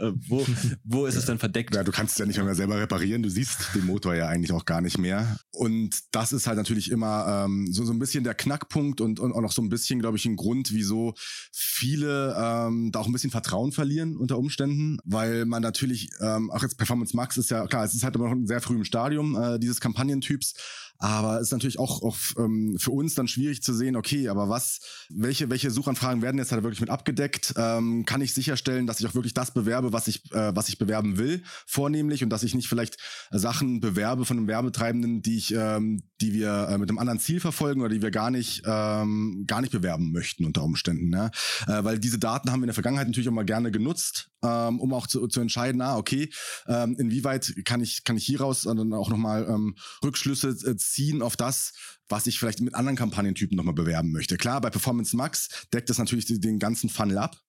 äh, 0.00 0.12
wo, 0.28 0.46
wo 0.84 1.06
ist 1.06 1.16
es 1.16 1.26
denn 1.26 1.38
verdeckt? 1.38 1.74
Ja, 1.74 1.84
du 1.84 1.92
kannst 1.92 2.14
es 2.14 2.18
ja 2.18 2.26
nicht 2.26 2.42
mehr 2.42 2.54
selber 2.54 2.80
reparieren, 2.80 3.22
du 3.22 3.30
siehst 3.30 3.74
den 3.74 3.86
Motor 3.86 4.14
ja 4.14 4.28
eigentlich 4.28 4.52
auch 4.52 4.64
gar 4.64 4.80
nicht 4.80 4.98
mehr. 4.98 5.38
Und 5.50 6.00
das 6.10 6.32
ist 6.32 6.46
halt 6.46 6.56
natürlich 6.56 6.90
immer 6.90 7.44
ähm, 7.46 7.66
so, 7.70 7.84
so 7.84 7.92
ein 7.92 7.98
bisschen 7.98 8.24
der 8.24 8.34
Knackpunkt 8.34 9.00
und, 9.00 9.20
und 9.20 9.32
auch 9.32 9.40
noch 9.40 9.52
so 9.52 9.62
ein 9.62 9.68
bisschen, 9.68 10.00
glaube 10.00 10.16
ich, 10.16 10.26
ein 10.26 10.36
Grund, 10.36 10.72
wieso 10.72 11.14
viele 11.52 12.34
ähm, 12.38 12.90
da 12.92 13.00
auch 13.00 13.06
ein 13.06 13.12
bisschen 13.12 13.30
Vertrauen 13.30 13.72
verlieren 13.72 14.16
unter 14.16 14.38
Umständen, 14.38 14.98
weil 15.04 15.44
man 15.46 15.62
natürlich, 15.62 16.10
ähm, 16.20 16.50
auch 16.50 16.62
jetzt 16.62 16.76
Performance 16.78 17.16
Max 17.16 17.36
ist 17.36 17.50
ja 17.50 17.66
klar, 17.76 17.84
es 17.84 17.94
ist 17.94 18.04
halt 18.04 18.14
immer 18.14 18.26
noch 18.26 18.32
ein 18.32 18.46
sehr 18.46 18.60
früh 18.60 18.76
im 18.76 18.84
Stadium 18.84 19.36
äh, 19.36 19.58
dieses 19.58 19.80
Kampagnentyps, 19.80 20.54
aber 20.98 21.36
es 21.36 21.48
ist 21.48 21.52
natürlich 21.52 21.78
auch, 21.78 22.02
auch 22.02 22.16
ähm, 22.38 22.76
für 22.78 22.90
uns 22.90 23.14
dann 23.14 23.28
schwierig 23.28 23.62
zu 23.62 23.74
sehen, 23.74 23.96
okay, 23.96 24.28
aber 24.28 24.48
was, 24.48 24.80
welche, 25.10 25.50
welche 25.50 25.70
Suchanfragen 25.70 26.22
werden 26.22 26.38
jetzt 26.38 26.52
halt 26.52 26.62
wirklich 26.62 26.80
mit 26.80 26.90
abgedeckt? 26.90 27.54
Ähm, 27.56 28.04
kann 28.04 28.20
ich 28.20 28.34
sicherstellen, 28.34 28.86
dass 28.86 29.00
ich 29.00 29.06
auch 29.06 29.14
wirklich 29.14 29.34
das 29.34 29.52
bewerbe, 29.52 29.92
was 29.92 30.08
ich, 30.08 30.32
äh, 30.32 30.54
was 30.54 30.68
ich 30.68 30.78
bewerben 30.78 31.18
will, 31.18 31.42
vornehmlich 31.66 32.22
und 32.22 32.30
dass 32.30 32.42
ich 32.42 32.54
nicht 32.54 32.68
vielleicht 32.68 32.98
Sachen 33.30 33.80
bewerbe 33.80 34.24
von 34.24 34.38
einem 34.38 34.48
Werbetreibenden, 34.48 35.22
die 35.22 35.36
ich, 35.36 35.54
ähm, 35.54 36.02
die 36.20 36.32
wir 36.32 36.68
äh, 36.70 36.78
mit 36.78 36.88
einem 36.88 36.98
anderen 36.98 37.20
Ziel 37.20 37.40
verfolgen 37.40 37.80
oder 37.80 37.90
die 37.90 38.02
wir 38.02 38.10
gar 38.10 38.30
nicht, 38.30 38.62
ähm, 38.66 39.44
gar 39.46 39.60
nicht 39.60 39.72
bewerben 39.72 40.12
möchten 40.12 40.44
unter 40.44 40.62
Umständen. 40.62 41.08
Ne? 41.08 41.30
Äh, 41.66 41.84
weil 41.84 41.98
diese 41.98 42.18
Daten 42.18 42.50
haben 42.50 42.60
wir 42.60 42.64
in 42.64 42.68
der 42.68 42.74
Vergangenheit 42.74 43.06
natürlich 43.06 43.28
auch 43.28 43.32
mal 43.32 43.44
gerne 43.44 43.70
genutzt, 43.70 44.30
ähm, 44.42 44.80
um 44.80 44.92
auch 44.92 45.06
zu, 45.06 45.26
zu 45.28 45.40
entscheiden, 45.40 45.80
ah, 45.80 45.96
okay, 45.96 46.30
ähm, 46.66 46.96
inwieweit 46.98 47.54
kann 47.64 47.80
ich, 47.80 48.04
kann 48.04 48.16
ich 48.16 48.24
hieraus 48.24 48.62
dann 48.62 48.92
auch 48.92 49.10
nochmal 49.10 49.46
ähm, 49.48 49.76
Rückschlüsse 50.04 50.48
äh, 50.48 50.76
ziehen 50.92 51.22
auf 51.22 51.36
das, 51.36 51.72
was 52.08 52.26
ich 52.26 52.38
vielleicht 52.38 52.60
mit 52.60 52.74
anderen 52.74 52.96
Kampagnentypen 52.96 53.56
nochmal 53.56 53.74
bewerben 53.74 54.12
möchte. 54.12 54.36
Klar, 54.36 54.60
bei 54.60 54.70
Performance 54.70 55.16
Max 55.16 55.66
deckt 55.72 55.90
das 55.90 55.98
natürlich 55.98 56.26
den 56.26 56.58
ganzen 56.58 56.88
Funnel 56.88 57.18
ab. 57.18 57.40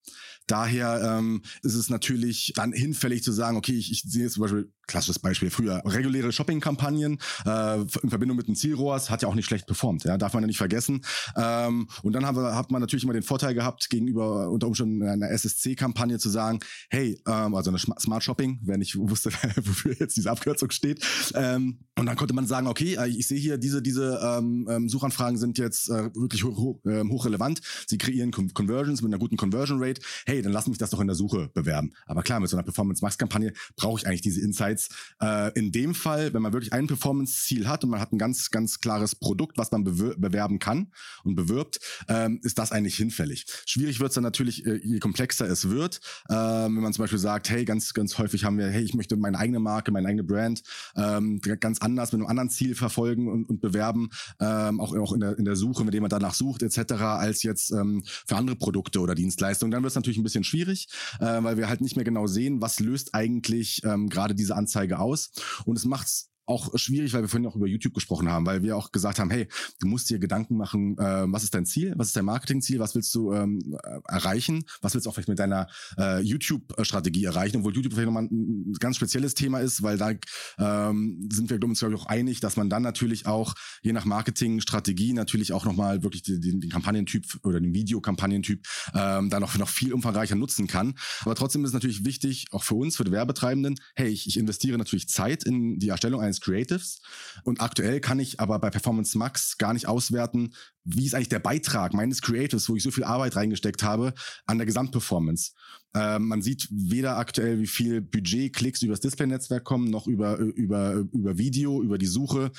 Daher 0.47 1.17
ähm, 1.17 1.41
ist 1.61 1.75
es 1.75 1.89
natürlich 1.89 2.53
dann 2.55 2.71
hinfällig 2.71 3.23
zu 3.23 3.31
sagen, 3.31 3.57
okay, 3.57 3.73
ich, 3.73 3.91
ich 3.91 4.03
sehe 4.03 4.29
zum 4.29 4.41
Beispiel, 4.41 4.71
klassisches 4.87 5.19
Beispiel 5.19 5.49
früher, 5.49 5.81
reguläre 5.85 6.31
Shopping-Kampagnen 6.31 7.19
äh, 7.45 7.81
in 7.81 8.09
Verbindung 8.09 8.37
mit 8.37 8.47
dem 8.47 8.55
Zielrohrs 8.55 9.09
hat 9.09 9.21
ja 9.21 9.27
auch 9.27 9.35
nicht 9.35 9.45
schlecht 9.45 9.67
performt, 9.67 10.05
ja, 10.05 10.17
darf 10.17 10.33
man 10.33 10.43
ja 10.43 10.47
nicht 10.47 10.57
vergessen. 10.57 11.03
Ähm, 11.35 11.89
und 12.03 12.13
dann 12.13 12.25
haben 12.25 12.37
wir, 12.37 12.55
hat 12.55 12.71
man 12.71 12.79
natürlich 12.81 13.03
immer 13.03 13.13
den 13.13 13.23
Vorteil 13.23 13.53
gehabt, 13.53 13.89
gegenüber 13.89 14.49
unter 14.49 14.67
Umständen 14.67 15.03
einer 15.03 15.29
SSC-Kampagne 15.29 16.17
zu 16.19 16.29
sagen, 16.29 16.59
hey, 16.89 17.21
ähm, 17.27 17.53
also 17.53 17.69
eine 17.69 17.79
Smart 17.79 18.23
Shopping, 18.23 18.61
wer 18.63 18.77
nicht 18.77 18.97
wusste, 18.97 19.31
wofür 19.57 19.95
jetzt 19.99 20.15
diese 20.15 20.31
Abkürzung 20.31 20.71
steht. 20.71 21.03
Ähm, 21.33 21.79
und 21.97 22.05
dann 22.05 22.15
konnte 22.15 22.33
man 22.33 22.47
sagen, 22.47 22.67
okay, 22.67 22.95
äh, 22.95 23.09
ich 23.09 23.27
sehe 23.27 23.39
hier, 23.39 23.57
diese, 23.57 23.81
diese 23.81 24.19
ähm, 24.23 24.67
ähm, 24.69 24.89
Suchanfragen 24.89 25.37
sind 25.37 25.57
jetzt 25.57 25.89
äh, 25.89 26.15
wirklich 26.15 26.43
hoch, 26.45 26.57
hoch, 26.57 26.85
äh, 26.85 27.03
hochrelevant. 27.03 27.59
Sie 27.87 27.97
kreieren 27.97 28.31
Conversions 28.31 29.01
mit 29.01 29.11
einer 29.11 29.19
guten 29.19 29.35
Conversion 29.35 29.83
Rate. 29.83 30.01
Hey, 30.25 30.36
dann 30.41 30.51
lass 30.51 30.67
mich 30.67 30.77
das 30.77 30.89
doch 30.89 30.99
in 30.99 31.07
der 31.07 31.15
Suche 31.15 31.49
bewerben. 31.53 31.93
Aber 32.05 32.23
klar, 32.23 32.39
mit 32.39 32.49
so 32.49 32.57
einer 32.57 32.63
Performance 32.63 33.03
Max 33.03 33.17
Kampagne 33.17 33.53
brauche 33.75 33.99
ich 33.99 34.07
eigentlich 34.07 34.21
diese 34.21 34.41
Insights. 34.41 34.89
Äh, 35.21 35.51
in 35.57 35.71
dem 35.71 35.95
Fall, 35.95 36.33
wenn 36.33 36.41
man 36.41 36.53
wirklich 36.53 36.73
ein 36.73 36.87
Performance 36.87 37.43
Ziel 37.43 37.67
hat 37.67 37.83
und 37.83 37.89
man 37.89 37.99
hat 37.99 38.11
ein 38.13 38.17
ganz, 38.17 38.51
ganz 38.51 38.79
klares 38.79 39.15
Produkt, 39.15 39.57
was 39.57 39.71
man 39.71 39.83
bewerben 39.83 40.59
kann 40.59 40.91
und 41.23 41.35
bewirbt, 41.35 41.79
ähm, 42.07 42.39
ist 42.43 42.57
das 42.57 42.71
eigentlich 42.71 42.95
hinfällig. 42.95 43.45
Schwierig 43.65 43.99
wird 43.99 44.09
es 44.09 44.15
dann 44.15 44.23
natürlich, 44.23 44.65
äh, 44.65 44.79
je 44.83 44.99
komplexer 44.99 45.47
es 45.47 45.69
wird. 45.69 45.99
Äh, 46.29 46.33
wenn 46.33 46.73
man 46.73 46.93
zum 46.93 47.03
Beispiel 47.03 47.19
sagt, 47.19 47.49
hey, 47.49 47.65
ganz, 47.65 47.93
ganz 47.93 48.17
häufig 48.17 48.43
haben 48.43 48.57
wir, 48.57 48.67
hey, 48.67 48.83
ich 48.83 48.93
möchte 48.93 49.15
meine 49.15 49.37
eigene 49.37 49.59
Marke, 49.59 49.91
meine 49.91 50.07
eigene 50.07 50.23
Brand 50.23 50.63
ähm, 50.95 51.39
ganz 51.41 51.79
anders 51.79 52.11
mit 52.11 52.21
einem 52.21 52.29
anderen 52.29 52.49
Ziel 52.49 52.75
verfolgen 52.75 53.27
und, 53.27 53.49
und 53.49 53.61
bewerben, 53.61 54.09
ähm, 54.39 54.79
auch, 54.79 54.95
auch 54.95 55.13
in, 55.13 55.19
der, 55.19 55.37
in 55.37 55.45
der 55.45 55.55
Suche, 55.55 55.83
mit 55.83 55.93
dem 55.93 56.01
man 56.01 56.09
danach 56.09 56.33
sucht, 56.33 56.63
etc., 56.63 56.93
als 56.93 57.43
jetzt 57.43 57.71
ähm, 57.71 58.03
für 58.05 58.35
andere 58.35 58.55
Produkte 58.55 58.99
oder 58.99 59.15
Dienstleistungen. 59.15 59.71
Dann 59.71 59.83
wird 59.83 59.91
es 59.91 59.95
natürlich 59.95 60.17
ein 60.17 60.23
bisschen 60.27 60.43
schwierig, 60.43 60.87
äh, 61.19 61.25
weil 61.25 61.57
wir 61.57 61.69
halt 61.69 61.81
nicht 61.81 61.95
mehr 61.95 62.05
genau 62.05 62.27
sehen, 62.27 62.61
was 62.61 62.79
löst 62.79 63.13
eigentlich 63.13 63.81
ähm, 63.83 64.09
gerade 64.09 64.35
diese 64.35 64.55
Anzeige 64.55 64.99
aus. 64.99 65.31
Und 65.65 65.77
es 65.77 65.85
macht 65.85 66.07
auch 66.47 66.77
schwierig, 66.77 67.13
weil 67.13 67.21
wir 67.21 67.29
vorhin 67.29 67.47
auch 67.47 67.55
über 67.55 67.67
YouTube 67.67 67.93
gesprochen 67.93 68.29
haben, 68.29 68.45
weil 68.45 68.63
wir 68.63 68.77
auch 68.77 68.91
gesagt 68.91 69.19
haben, 69.19 69.29
hey, 69.29 69.47
du 69.79 69.87
musst 69.87 70.09
dir 70.09 70.19
Gedanken 70.19 70.57
machen, 70.57 70.97
äh, 70.97 71.25
was 71.27 71.43
ist 71.43 71.53
dein 71.53 71.65
Ziel, 71.65 71.93
was 71.97 72.07
ist 72.07 72.15
dein 72.15 72.25
Marketingziel, 72.25 72.79
was 72.79 72.95
willst 72.95 73.13
du 73.13 73.33
ähm, 73.33 73.77
äh, 73.83 73.99
erreichen, 74.07 74.63
was 74.81 74.93
willst 74.93 75.05
du 75.05 75.09
auch 75.09 75.15
vielleicht 75.15 75.29
mit 75.29 75.39
deiner 75.39 75.67
äh, 75.97 76.21
YouTube-Strategie 76.21 77.25
erreichen, 77.25 77.57
obwohl 77.57 77.75
YouTube 77.75 77.93
vielleicht 77.93 78.07
nochmal 78.07 78.23
ein 78.23 78.73
ganz 78.79 78.95
spezielles 78.95 79.33
Thema 79.33 79.59
ist, 79.59 79.83
weil 79.83 79.97
da 79.97 80.11
ähm, 80.57 81.27
sind 81.31 81.49
wir 81.49 81.61
uns 81.63 81.79
glaube 81.79 81.95
ich 81.95 82.01
auch 82.01 82.05
einig, 82.05 82.39
dass 82.39 82.55
man 82.55 82.69
dann 82.69 82.83
natürlich 82.83 83.25
auch 83.25 83.53
je 83.81 83.91
nach 83.91 84.05
Marketingstrategie 84.05 85.13
natürlich 85.13 85.51
auch 85.51 85.65
nochmal 85.65 86.03
wirklich 86.03 86.23
den, 86.23 86.61
den, 86.61 86.69
Kampagnentyp 86.69 87.25
oder 87.43 87.59
den 87.59 87.73
Videokampagnentyp 87.73 88.65
ähm, 88.93 89.29
da 89.29 89.39
noch, 89.39 89.57
noch 89.57 89.69
viel 89.69 89.93
umfangreicher 89.93 90.35
nutzen 90.35 90.67
kann. 90.67 90.95
Aber 91.21 91.35
trotzdem 91.35 91.63
ist 91.63 91.69
es 91.69 91.73
natürlich 91.73 92.05
wichtig, 92.05 92.45
auch 92.51 92.63
für 92.63 92.75
uns, 92.75 92.97
für 92.97 93.03
die 93.03 93.11
Werbetreibenden, 93.11 93.75
hey, 93.95 94.09
ich, 94.09 94.27
ich 94.27 94.37
investiere 94.37 94.77
natürlich 94.77 95.09
Zeit 95.09 95.43
in 95.43 95.79
die 95.79 95.89
Erstellung 95.89 96.21
eines 96.21 96.36
Creatives. 96.41 97.01
Und 97.43 97.61
aktuell 97.61 97.99
kann 97.99 98.19
ich 98.19 98.39
aber 98.39 98.59
bei 98.59 98.69
Performance 98.69 99.17
Max 99.17 99.57
gar 99.57 99.73
nicht 99.73 99.87
auswerten, 99.87 100.53
wie 100.83 101.05
ist 101.05 101.15
eigentlich 101.15 101.29
der 101.29 101.39
Beitrag 101.39 101.93
meines 101.93 102.21
Creatives, 102.21 102.69
wo 102.69 102.75
ich 102.75 102.83
so 102.83 102.91
viel 102.91 103.03
Arbeit 103.03 103.35
reingesteckt 103.35 103.83
habe, 103.83 104.13
an 104.45 104.57
der 104.57 104.65
Gesamtperformance. 104.65 105.53
Ähm, 105.93 106.27
man 106.27 106.41
sieht 106.41 106.67
weder 106.71 107.17
aktuell, 107.17 107.59
wie 107.59 107.67
viel 107.67 108.01
Budget, 108.01 108.55
Klicks 108.55 108.81
über 108.81 108.93
das 108.93 109.01
Display-Netzwerk 109.01 109.63
kommen, 109.63 109.89
noch 109.89 110.07
über, 110.07 110.37
über, 110.37 111.05
über 111.11 111.37
Video, 111.37 111.81
über 111.81 111.97
die 111.97 112.05
Suche, 112.05 112.51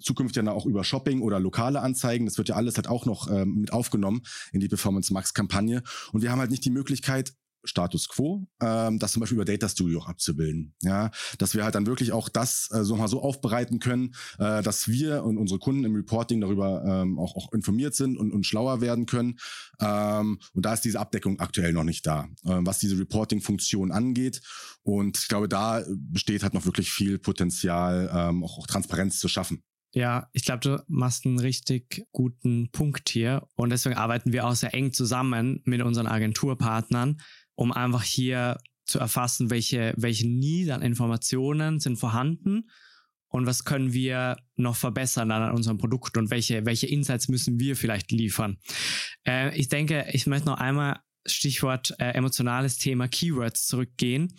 zukünftig 0.00 0.36
dann 0.36 0.48
auch 0.48 0.66
über 0.66 0.84
Shopping 0.84 1.22
oder 1.22 1.40
lokale 1.40 1.80
Anzeigen. 1.80 2.26
Das 2.26 2.38
wird 2.38 2.48
ja 2.48 2.56
alles 2.56 2.76
halt 2.76 2.88
auch 2.88 3.06
noch 3.06 3.30
ähm, 3.30 3.56
mit 3.56 3.72
aufgenommen 3.72 4.22
in 4.52 4.60
die 4.60 4.68
Performance 4.68 5.12
Max 5.12 5.34
Kampagne. 5.34 5.82
Und 6.12 6.22
wir 6.22 6.30
haben 6.30 6.38
halt 6.38 6.50
nicht 6.50 6.64
die 6.64 6.70
Möglichkeit, 6.70 7.34
Status 7.64 8.08
Quo, 8.08 8.46
ähm, 8.60 8.98
das 8.98 9.12
zum 9.12 9.20
Beispiel 9.20 9.36
über 9.36 9.44
Data 9.44 9.68
Studio 9.68 10.00
auch 10.00 10.08
abzubilden. 10.08 10.74
Ja, 10.82 11.10
dass 11.38 11.54
wir 11.54 11.64
halt 11.64 11.74
dann 11.74 11.86
wirklich 11.86 12.12
auch 12.12 12.28
das 12.28 12.68
äh, 12.72 12.84
so 12.84 12.96
mal 12.96 13.08
so 13.08 13.22
aufbereiten 13.22 13.78
können, 13.78 14.14
äh, 14.38 14.62
dass 14.62 14.88
wir 14.88 15.24
und 15.24 15.38
unsere 15.38 15.58
Kunden 15.58 15.84
im 15.84 15.94
Reporting 15.94 16.40
darüber 16.40 16.84
ähm, 16.84 17.18
auch, 17.18 17.36
auch 17.36 17.52
informiert 17.52 17.94
sind 17.94 18.16
und, 18.16 18.32
und 18.32 18.46
schlauer 18.46 18.80
werden 18.80 19.06
können. 19.06 19.38
Ähm, 19.80 20.38
und 20.52 20.64
da 20.64 20.74
ist 20.74 20.84
diese 20.84 21.00
Abdeckung 21.00 21.40
aktuell 21.40 21.72
noch 21.72 21.84
nicht 21.84 22.06
da, 22.06 22.28
äh, 22.44 22.58
was 22.60 22.78
diese 22.78 22.98
Reporting-Funktion 22.98 23.92
angeht. 23.92 24.40
Und 24.82 25.18
ich 25.18 25.28
glaube, 25.28 25.48
da 25.48 25.84
besteht 25.88 26.42
halt 26.42 26.54
noch 26.54 26.64
wirklich 26.64 26.90
viel 26.90 27.18
Potenzial, 27.18 28.10
ähm, 28.12 28.44
auch, 28.44 28.58
auch 28.58 28.66
Transparenz 28.66 29.18
zu 29.18 29.28
schaffen. 29.28 29.62
Ja, 29.94 30.28
ich 30.32 30.44
glaube, 30.44 30.60
du 30.60 30.84
machst 30.86 31.24
einen 31.24 31.38
richtig 31.38 32.06
guten 32.12 32.70
Punkt 32.70 33.08
hier 33.08 33.48
und 33.56 33.70
deswegen 33.70 33.96
arbeiten 33.96 34.32
wir 34.32 34.46
auch 34.46 34.54
sehr 34.54 34.74
eng 34.74 34.92
zusammen 34.92 35.62
mit 35.64 35.80
unseren 35.80 36.06
Agenturpartnern, 36.06 37.20
um 37.58 37.72
einfach 37.72 38.04
hier 38.04 38.58
zu 38.84 39.00
erfassen, 39.00 39.50
welche, 39.50 39.92
welche 39.96 40.28
Need 40.28 40.70
an 40.70 40.80
Informationen 40.80 41.80
sind 41.80 41.96
vorhanden 41.96 42.70
und 43.26 43.46
was 43.46 43.64
können 43.64 43.92
wir 43.92 44.36
noch 44.54 44.76
verbessern 44.76 45.32
an 45.32 45.52
unserem 45.52 45.76
Produkt 45.76 46.16
und 46.16 46.30
welche, 46.30 46.64
welche 46.64 46.86
Insights 46.86 47.26
müssen 47.28 47.58
wir 47.58 47.74
vielleicht 47.74 48.12
liefern. 48.12 48.58
Äh, 49.26 49.58
ich 49.58 49.68
denke, 49.68 50.06
ich 50.12 50.28
möchte 50.28 50.46
noch 50.46 50.58
einmal 50.58 51.00
Stichwort 51.26 51.94
äh, 51.98 52.12
emotionales 52.12 52.78
Thema 52.78 53.08
Keywords 53.08 53.66
zurückgehen. 53.66 54.32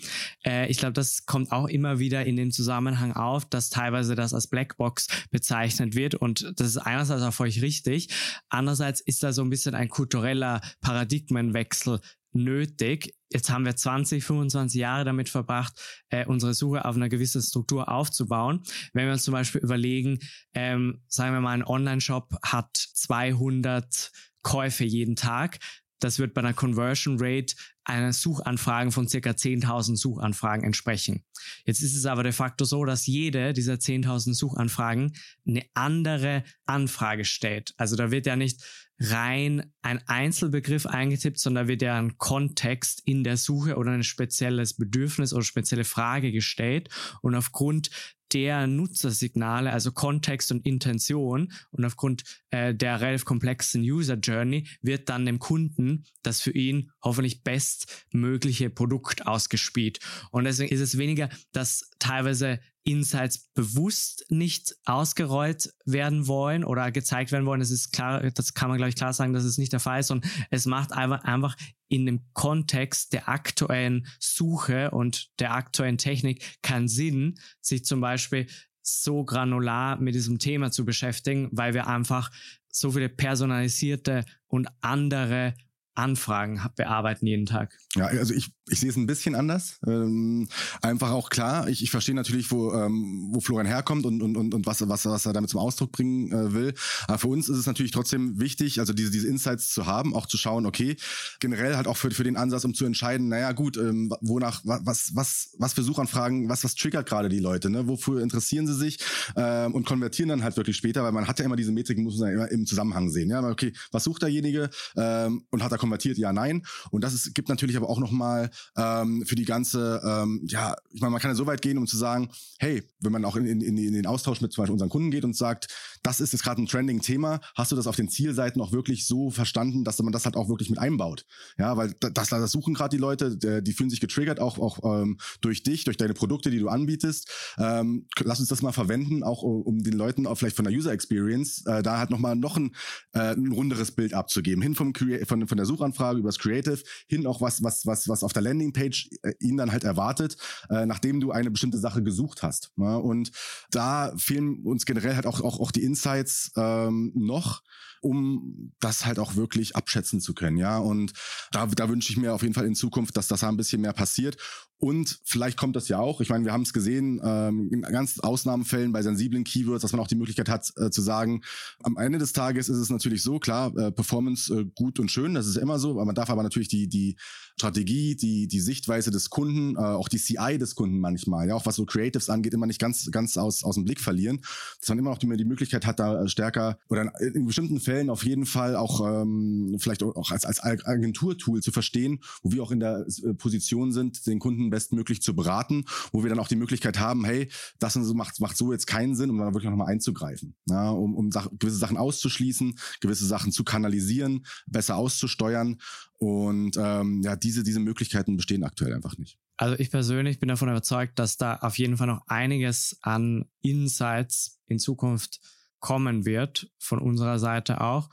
Äh, 0.45 0.72
ich 0.72 0.78
glaube, 0.78 0.93
das 0.93 1.26
kommt 1.26 1.51
auch 1.51 1.67
immer 1.67 1.99
wieder 1.99 2.26
in 2.26 2.38
dem 2.38 2.51
Zusammenhang 2.51 3.13
auf, 3.13 3.45
dass 3.45 3.70
teilweise 3.70 4.15
das 4.15 4.34
als 4.34 4.47
Blackbox 4.47 5.07
bezeichnet 5.30 5.95
wird 5.95 6.15
und 6.15 6.53
das 6.55 6.67
ist 6.67 6.78
einerseits 6.78 7.22
auch 7.22 7.34
völlig 7.34 7.61
richtig. 7.61 8.07
Andererseits 8.47 9.01
ist 9.01 9.22
da 9.24 9.34
so 9.34 9.41
ein 9.41 9.49
bisschen 9.49 9.76
ein 9.76 9.89
kultureller 9.89 10.61
Paradigmenwechsel 10.82 11.99
nötig. 12.32 13.15
Jetzt 13.32 13.49
haben 13.49 13.65
wir 13.65 13.75
20, 13.75 14.23
25 14.23 14.80
Jahre 14.80 15.05
damit 15.05 15.30
verbracht, 15.30 15.80
äh, 16.09 16.25
unsere 16.25 16.53
Suche 16.53 16.86
auf 16.86 16.95
einer 16.95 17.09
gewissen 17.09 17.41
Struktur 17.41 17.89
aufzubauen. 17.89 18.61
Wenn 18.93 19.05
wir 19.05 19.13
uns 19.13 19.23
zum 19.23 19.34
Beispiel 19.34 19.61
überlegen, 19.61 20.19
ähm, 20.53 21.03
sagen 21.07 21.34
wir 21.34 21.41
mal, 21.41 21.53
ein 21.53 21.65
Online-Shop 21.65 22.36
hat 22.43 22.75
200 22.75 24.11
Käufe 24.41 24.86
jeden 24.86 25.15
Tag, 25.15 25.59
das 25.99 26.19
wird 26.19 26.33
bei 26.33 26.41
einer 26.41 26.53
Conversion 26.53 27.17
Rate 27.19 27.55
einer 27.83 28.13
Suchanfragen 28.13 28.91
von 28.91 29.07
circa 29.07 29.31
10.000 29.31 29.95
Suchanfragen 29.95 30.63
entsprechen. 30.63 31.23
Jetzt 31.65 31.81
ist 31.81 31.95
es 31.95 32.05
aber 32.05 32.23
de 32.23 32.31
facto 32.31 32.65
so, 32.65 32.85
dass 32.85 33.07
jede 33.07 33.53
dieser 33.53 33.75
10.000 33.75 34.33
Suchanfragen 34.33 35.15
eine 35.47 35.63
andere 35.73 36.43
Anfrage 36.65 37.25
stellt. 37.25 37.73
Also 37.77 37.95
da 37.95 38.11
wird 38.11 38.25
ja 38.25 38.35
nicht 38.35 38.63
rein 38.99 39.71
ein 39.81 40.05
Einzelbegriff 40.07 40.85
eingetippt, 40.85 41.39
sondern 41.39 41.67
wird 41.67 41.81
ja 41.81 41.97
ein 41.97 42.17
Kontext 42.17 43.01
in 43.05 43.23
der 43.23 43.37
Suche 43.37 43.77
oder 43.77 43.91
ein 43.91 44.03
spezielles 44.03 44.75
Bedürfnis 44.75 45.33
oder 45.33 45.43
spezielle 45.43 45.85
Frage 45.85 46.31
gestellt. 46.31 46.89
Und 47.21 47.33
aufgrund 47.35 47.89
der 48.34 48.67
Nutzersignale, 48.67 49.71
also 49.71 49.91
Kontext 49.91 50.51
und 50.51 50.65
Intention 50.65 51.51
und 51.71 51.86
aufgrund 51.86 52.23
äh, 52.51 52.73
der 52.73 53.01
relativ 53.01 53.25
komplexen 53.25 53.82
User 53.82 54.15
Journey 54.15 54.67
wird 54.82 55.09
dann 55.09 55.25
dem 55.25 55.39
Kunden 55.39 56.05
das 56.21 56.41
für 56.41 56.51
ihn 56.51 56.91
hoffentlich 57.03 57.43
bestmögliche 57.43 58.69
Produkt 58.69 59.25
ausgespielt. 59.25 59.99
Und 60.32 60.43
deswegen 60.43 60.73
ist 60.73 60.82
es 60.82 60.97
weniger, 60.97 61.30
dass 61.51 61.89
teilweise 61.99 62.59
Insights 62.91 63.49
bewusst 63.53 64.25
nicht 64.29 64.75
ausgerollt 64.85 65.73
werden 65.85 66.27
wollen 66.27 66.63
oder 66.63 66.91
gezeigt 66.91 67.31
werden 67.31 67.45
wollen. 67.45 67.59
Das 67.59 67.71
ist 67.71 67.91
klar, 67.91 68.29
das 68.31 68.53
kann 68.53 68.69
man 68.69 68.77
glaube 68.77 68.89
ich 68.89 68.95
klar 68.95 69.13
sagen, 69.13 69.33
dass 69.33 69.43
es 69.43 69.57
nicht 69.57 69.73
der 69.73 69.79
Fall 69.79 69.99
ist. 69.99 70.11
Und 70.11 70.25
es 70.49 70.65
macht 70.65 70.91
einfach, 70.91 71.23
einfach 71.23 71.55
in 71.87 72.05
dem 72.05 72.21
Kontext 72.33 73.13
der 73.13 73.29
aktuellen 73.29 74.07
Suche 74.19 74.91
und 74.91 75.29
der 75.39 75.53
aktuellen 75.53 75.97
Technik 75.97 76.57
keinen 76.61 76.87
Sinn, 76.87 77.39
sich 77.61 77.85
zum 77.85 78.01
Beispiel 78.01 78.47
so 78.81 79.23
granular 79.23 79.99
mit 79.99 80.15
diesem 80.15 80.39
Thema 80.39 80.71
zu 80.71 80.85
beschäftigen, 80.85 81.49
weil 81.51 81.73
wir 81.73 81.87
einfach 81.87 82.31
so 82.69 82.91
viele 82.91 83.09
personalisierte 83.09 84.25
und 84.47 84.67
andere 84.81 85.53
Anfragen 85.95 86.61
bearbeiten 86.75 87.27
jeden 87.27 87.45
Tag. 87.45 87.77
Ja, 87.95 88.05
also 88.05 88.33
ich, 88.33 88.51
ich 88.70 88.80
sehe 88.80 88.89
es 88.89 88.95
ein 88.95 89.07
bisschen 89.07 89.36
anders. 89.36 89.80
Ähm, 89.86 90.47
einfach 90.82 91.11
auch 91.11 91.30
klar, 91.30 91.67
ich, 91.67 91.84
ich 91.84 91.91
verstehe 91.91 92.15
natürlich, 92.15 92.51
wo, 92.51 92.74
ähm, 92.74 93.30
wo 93.32 93.39
Florian 93.39 93.67
herkommt 93.67 94.05
und, 94.05 94.22
und, 94.22 94.38
und, 94.38 94.53
und 94.53 94.65
was, 94.65 94.88
was, 94.88 95.05
was 95.05 95.26
er 95.26 95.34
damit 95.34 95.49
zum 95.49 95.59
Ausdruck 95.59 95.91
bringen 95.91 96.32
äh, 96.32 96.53
will. 96.53 96.74
Aber 97.07 97.17
für 97.17 97.28
uns 97.28 97.49
ist 97.49 97.57
es 97.57 97.65
natürlich 97.65 97.91
trotzdem 97.91 98.39
wichtig, 98.39 98.80
also 98.80 98.93
diese, 98.93 99.11
diese 99.11 99.28
Insights 99.28 99.72
zu 99.74 99.86
haben, 99.86 100.15
auch 100.15 100.26
zu 100.26 100.38
schauen, 100.38 100.65
okay, 100.65 100.97
generell 101.39 101.76
halt 101.76 101.88
auch 101.88 101.97
für, 101.97 102.11
für 102.11 102.24
den 102.24 102.38
Ansatz, 102.38 102.65
um 102.65 102.74
zu 102.74 102.86
entscheiden, 102.86 103.28
naja 103.30 103.51
gut, 103.51 103.78
ähm, 103.78 104.13
wonach, 104.22 104.61
was, 104.63 105.15
was, 105.15 105.55
was 105.57 105.74
für 105.74 105.84
Suchanfragen, 105.84 106.49
was, 106.49 106.63
was 106.63 106.76
triggert 106.76 107.07
gerade 107.07 107.30
die 107.30 107.39
Leute, 107.39 107.70
ne? 107.70 107.88
wofür 107.88 108.22
interessieren 108.22 108.67
sie 108.67 108.76
sich 108.76 108.99
ähm, 109.36 109.74
und 109.74 109.86
konvertieren 109.86 110.30
dann 110.30 110.43
halt 110.43 110.57
wirklich 110.57 110.78
später, 110.78 111.03
weil 111.03 111.11
man 111.11 111.28
hat 111.28 111.39
ja 111.39 111.45
immer 111.45 111.55
diese 111.55 111.72
Metriken, 111.72 112.03
muss 112.03 112.17
man 112.17 112.30
ja 112.30 112.36
immer 112.36 112.51
im 112.51 112.65
Zusammenhang 112.65 113.09
sehen. 113.09 113.30
Ja, 113.30 113.43
okay, 113.43 113.74
was 113.91 114.03
sucht 114.03 114.22
derjenige 114.22 114.70
ähm, 114.95 115.45
und 115.49 115.63
hat 115.63 115.72
er 115.72 115.78
konvertiert? 115.78 116.17
Ja, 116.17 116.34
nein. 116.34 116.63
Und 116.91 117.03
das 117.03 117.13
ist, 117.13 117.34
gibt 117.34 117.49
natürlich 117.49 117.78
aber 117.78 117.89
auch 117.89 117.99
nochmal 117.99 118.49
ähm, 118.78 119.24
für 119.26 119.36
die 119.36 119.45
ganze, 119.45 120.01
ähm, 120.05 120.41
ja, 120.47 120.76
ich 120.91 121.01
meine, 121.01 121.12
man 121.12 121.22
kann 121.22 121.32
ja 121.32 121.36
so 121.36 121.45
weit 121.45 121.62
gehen, 121.62 121.78
um 121.78 121.88
zu 121.88 121.97
sagen, 121.97 122.30
hey, 122.60 122.84
wenn 122.99 123.12
man 123.12 123.26
auch 123.26 123.36
in, 123.36 123.45
in, 123.45 123.62
in 123.62 123.93
den 123.93 124.05
Austausch 124.05 124.41
mit 124.41 124.51
zum 124.51 124.62
Beispiel 124.64 124.74
unseren 124.74 124.89
Kunden 124.89 125.12
geht 125.12 125.24
und 125.24 125.36
sagt, 125.36 125.68
das 126.03 126.20
ist 126.20 126.34
jetzt 126.34 126.43
gerade 126.43 126.62
ein 126.62 126.68
Trending-Thema, 126.68 127.39
hast 127.55 127.72
du 127.72 127.76
das 127.76 127.88
auf 127.88 127.95
den 127.95 128.10
Zielseiten 128.10 128.62
auch 128.62 128.72
wirklich 128.72 129.05
so 129.07 129.32
verstanden, 129.32 129.84
dass 129.84 129.99
man 129.99 130.12
das 130.12 130.26
halt 130.26 130.36
auch 130.36 130.49
wirklich 130.49 130.70
mit 130.70 130.80
einbaut? 130.80 131.26
Ja, 131.57 131.78
weil 131.78 131.93
das, 131.99 132.30
das 132.30 132.51
suchen 132.51 132.74
gerade 132.74 132.95
die 132.95 133.01
Leute, 133.01 133.62
die 133.62 133.74
fühlen 133.74 133.89
sich 133.89 133.99
getriggert, 133.99 134.39
auch, 134.39 134.60
auch 134.60 135.01
ähm, 135.01 135.18
durch 135.41 135.64
dich, 135.64 135.84
durch 135.84 135.97
deine 135.97 136.14
Produkte, 136.14 136.51
die 136.51 136.60
du 136.60 136.70
anbietest. 136.70 137.30
Ähm, 137.57 138.07
lass 138.20 138.39
uns 138.39 138.49
das 138.49 138.62
mal 138.62 138.72
verwenden, 138.72 139.24
auch 139.24 139.43
um 139.43 139.84
den 139.84 139.93
Leuten 139.93 140.28
auch 140.28 140.36
vielleicht 140.36 140.55
von 140.55 140.66
der 140.66 140.74
User 140.74 140.91
Experience 140.91 141.66
äh, 141.66 141.84
da 141.84 141.97
halt 141.97 142.10
nochmal 142.10 142.36
noch 142.36 142.57
ein, 142.57 142.76
äh, 143.14 143.34
ein 143.34 143.51
runderes 143.51 143.91
Bild 143.91 144.14
abzugeben. 144.14 144.62
Hin 144.62 144.76
vom 144.76 144.93
von, 145.26 145.47
von 145.47 145.57
der 145.57 145.66
Suchanfrage 145.66 146.20
übers 146.20 146.39
Creative, 146.39 146.82
hin 147.07 147.26
auch 147.26 147.41
was, 147.41 147.64
was, 147.64 147.86
was, 147.86 148.07
was 148.07 148.24
auf 148.24 148.34
der 148.34 148.41
Landingpage 148.49 149.09
äh, 149.23 149.33
ihn 149.39 149.57
dann 149.57 149.71
halt 149.71 149.83
erwartet, 149.83 150.37
äh, 150.69 150.85
nachdem 150.85 151.19
du 151.19 151.31
eine 151.31 151.51
bestimmte 151.51 151.77
Sache 151.77 152.03
gesucht 152.03 152.43
hast. 152.43 152.71
Ja? 152.77 152.95
Und 152.95 153.31
da 153.71 154.13
fehlen 154.17 154.63
uns 154.65 154.85
generell 154.85 155.15
halt 155.15 155.25
auch, 155.25 155.41
auch, 155.41 155.59
auch 155.59 155.71
die 155.71 155.83
Insights 155.83 156.51
ähm, 156.57 157.11
noch, 157.15 157.61
um 158.01 158.73
das 158.79 159.05
halt 159.05 159.19
auch 159.19 159.35
wirklich 159.35 159.75
abschätzen 159.75 160.21
zu 160.21 160.33
können. 160.33 160.57
Ja, 160.57 160.77
und 160.77 161.13
da, 161.51 161.65
da 161.67 161.89
wünsche 161.89 162.11
ich 162.11 162.17
mir 162.17 162.33
auf 162.33 162.41
jeden 162.41 162.53
Fall 162.53 162.65
in 162.65 162.75
Zukunft, 162.75 163.17
dass 163.17 163.27
das 163.27 163.41
da 163.41 163.49
ein 163.49 163.57
bisschen 163.57 163.81
mehr 163.81 163.93
passiert. 163.93 164.37
Und 164.81 165.19
vielleicht 165.25 165.57
kommt 165.57 165.75
das 165.75 165.89
ja 165.89 165.99
auch. 165.99 166.21
Ich 166.21 166.29
meine, 166.29 166.45
wir 166.45 166.53
haben 166.53 166.61
es 166.61 166.71
gesehen, 166.71 167.19
ähm, 167.21 167.69
in 167.71 167.81
ganz 167.81 168.19
Ausnahmefällen 168.19 168.93
bei 168.93 169.01
sensiblen 169.01 169.43
Keywords, 169.43 169.81
dass 169.81 169.91
man 169.91 169.99
auch 169.99 170.07
die 170.07 170.15
Möglichkeit 170.15 170.47
hat 170.47 170.71
äh, 170.77 170.89
zu 170.89 171.01
sagen, 171.01 171.41
am 171.83 171.97
Ende 171.97 172.17
des 172.17 172.31
Tages 172.31 172.69
ist 172.69 172.77
es 172.77 172.89
natürlich 172.89 173.21
so, 173.21 173.39
klar, 173.39 173.75
äh, 173.77 173.91
Performance 173.91 174.53
äh, 174.53 174.65
gut 174.75 174.99
und 174.99 175.11
schön, 175.11 175.33
das 175.33 175.47
ist 175.47 175.57
immer 175.57 175.79
so, 175.79 175.91
aber 175.91 176.05
man 176.05 176.15
darf 176.15 176.29
aber 176.29 176.43
natürlich 176.43 176.69
die, 176.69 176.87
die 176.87 177.17
Strategie, 177.57 178.15
die, 178.15 178.47
die 178.47 178.61
Sichtweise 178.61 179.11
des 179.11 179.29
Kunden, 179.29 179.75
äh, 179.75 179.79
auch 179.79 180.07
die 180.07 180.17
CI 180.17 180.57
des 180.57 180.75
Kunden 180.75 180.99
manchmal, 180.99 181.49
ja, 181.49 181.55
auch 181.55 181.65
was 181.65 181.75
so 181.75 181.85
Creatives 181.85 182.29
angeht, 182.29 182.53
immer 182.53 182.65
nicht 182.65 182.79
ganz, 182.79 183.11
ganz 183.11 183.35
aus, 183.35 183.65
aus 183.65 183.75
dem 183.75 183.83
Blick 183.83 183.99
verlieren. 183.99 184.39
Dass 184.79 184.87
man 184.87 184.99
immer 184.99 185.09
noch 185.09 185.17
die, 185.17 185.27
die 185.35 185.43
Möglichkeit 185.43 185.85
hat, 185.85 185.99
da 185.99 186.23
äh, 186.23 186.27
stärker 186.29 186.79
oder 186.87 187.11
in 187.19 187.45
bestimmten 187.45 187.81
Fällen 187.89 188.11
auf 188.11 188.23
jeden 188.23 188.45
Fall 188.45 188.75
auch 188.75 189.01
ähm, 189.01 189.75
vielleicht 189.79 190.03
auch 190.03 190.29
als, 190.29 190.45
als 190.45 190.59
Agenturtool 190.63 191.63
zu 191.63 191.71
verstehen, 191.71 192.19
wo 192.43 192.51
wir 192.51 192.61
auch 192.61 192.69
in 192.69 192.79
der 192.79 193.03
äh, 193.23 193.33
Position 193.33 193.91
sind, 193.91 194.27
den 194.27 194.37
Kunden 194.37 194.69
bestmöglich 194.69 195.23
zu 195.23 195.35
beraten, 195.35 195.85
wo 196.11 196.21
wir 196.21 196.29
dann 196.29 196.37
auch 196.37 196.47
die 196.47 196.55
Möglichkeit 196.55 196.99
haben, 196.99 197.25
hey, 197.25 197.49
das 197.79 197.95
und 197.95 198.03
so 198.03 198.13
macht, 198.13 198.39
macht 198.41 198.57
so 198.57 198.71
jetzt 198.71 198.85
keinen 198.85 199.15
Sinn, 199.15 199.31
um 199.31 199.39
dann 199.39 199.55
wirklich 199.55 199.71
nochmal 199.71 199.87
einzugreifen, 199.87 200.53
ja, 200.67 200.91
um, 200.91 201.15
um 201.15 201.31
Sach 201.31 201.49
gewisse 201.57 201.77
Sachen 201.77 201.97
auszuschließen, 201.97 202.77
gewisse 203.01 203.25
Sachen 203.25 203.51
zu 203.51 203.63
kanalisieren, 203.63 204.45
besser 204.67 204.95
auszusteuern 204.95 205.81
und 206.19 206.77
ähm, 206.77 207.23
ja, 207.23 207.35
diese, 207.35 207.63
diese 207.63 207.79
Möglichkeiten 207.79 208.37
bestehen 208.37 208.63
aktuell 208.63 208.93
einfach 208.93 209.17
nicht. 209.17 209.39
Also 209.57 209.79
ich 209.79 209.89
persönlich 209.89 210.39
bin 210.39 210.49
davon 210.49 210.69
überzeugt, 210.69 211.17
dass 211.17 211.37
da 211.37 211.55
auf 211.55 211.79
jeden 211.79 211.97
Fall 211.97 212.07
noch 212.07 212.27
einiges 212.27 212.99
an 213.01 213.45
Insights 213.61 214.61
in 214.67 214.77
Zukunft 214.77 215.41
kommen 215.80 216.25
wird, 216.25 216.71
von 216.77 216.99
unserer 216.99 217.39
Seite 217.39 217.82
auch. 217.82 218.09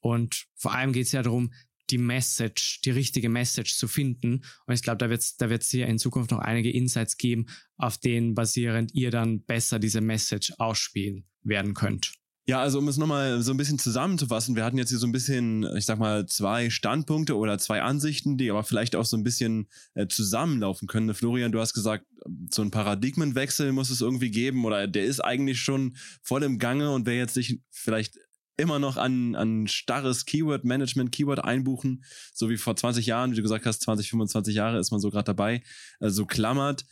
Und 0.00 0.46
vor 0.56 0.74
allem 0.74 0.92
geht 0.92 1.06
es 1.06 1.12
ja 1.12 1.22
darum, 1.22 1.52
die 1.90 1.98
Message, 1.98 2.80
die 2.82 2.90
richtige 2.90 3.28
Message 3.28 3.76
zu 3.76 3.88
finden. 3.88 4.44
Und 4.66 4.74
ich 4.74 4.82
glaube, 4.82 4.98
da 4.98 5.10
wird 5.10 5.20
es 5.20 5.36
da 5.36 5.50
wird's 5.50 5.70
hier 5.70 5.86
in 5.86 5.98
Zukunft 5.98 6.30
noch 6.30 6.38
einige 6.38 6.70
Insights 6.70 7.16
geben, 7.16 7.46
auf 7.76 7.98
denen 7.98 8.34
basierend 8.34 8.94
ihr 8.94 9.10
dann 9.10 9.44
besser 9.44 9.78
diese 9.78 10.00
Message 10.00 10.52
ausspielen 10.58 11.26
werden 11.42 11.74
könnt. 11.74 12.14
Ja, 12.46 12.60
also 12.60 12.78
um 12.78 12.88
es 12.88 12.98
nochmal 12.98 13.40
so 13.40 13.52
ein 13.52 13.56
bisschen 13.56 13.78
zusammenzufassen, 13.78 14.54
wir 14.54 14.64
hatten 14.64 14.76
jetzt 14.76 14.90
hier 14.90 14.98
so 14.98 15.06
ein 15.06 15.12
bisschen, 15.12 15.66
ich 15.76 15.86
sag 15.86 15.98
mal, 15.98 16.26
zwei 16.26 16.68
Standpunkte 16.68 17.38
oder 17.38 17.58
zwei 17.58 17.80
Ansichten, 17.80 18.36
die 18.36 18.50
aber 18.50 18.64
vielleicht 18.64 18.96
auch 18.96 19.06
so 19.06 19.16
ein 19.16 19.22
bisschen 19.22 19.66
äh, 19.94 20.08
zusammenlaufen 20.08 20.86
können. 20.86 21.14
Florian, 21.14 21.52
du 21.52 21.60
hast 21.60 21.72
gesagt, 21.72 22.04
so 22.50 22.60
ein 22.60 22.70
Paradigmenwechsel 22.70 23.72
muss 23.72 23.88
es 23.88 24.02
irgendwie 24.02 24.30
geben 24.30 24.66
oder 24.66 24.86
der 24.86 25.04
ist 25.04 25.20
eigentlich 25.20 25.60
schon 25.60 25.96
voll 26.22 26.42
im 26.42 26.58
Gange 26.58 26.90
und 26.90 27.06
wer 27.06 27.16
jetzt 27.16 27.32
sich 27.32 27.60
vielleicht 27.70 28.18
immer 28.58 28.78
noch 28.78 28.98
an, 28.98 29.34
an 29.34 29.66
starres 29.66 30.26
Keyword-Management, 30.26 31.12
Keyword 31.12 31.42
einbuchen, 31.44 32.04
so 32.34 32.50
wie 32.50 32.58
vor 32.58 32.76
20 32.76 33.06
Jahren, 33.06 33.32
wie 33.32 33.36
du 33.36 33.42
gesagt 33.42 33.64
hast, 33.64 33.82
20, 33.82 34.10
25 34.10 34.54
Jahre 34.54 34.78
ist 34.78 34.90
man 34.90 35.00
so 35.00 35.10
gerade 35.10 35.24
dabei, 35.24 35.62
äh, 36.00 36.10
so 36.10 36.26
klammert. 36.26 36.84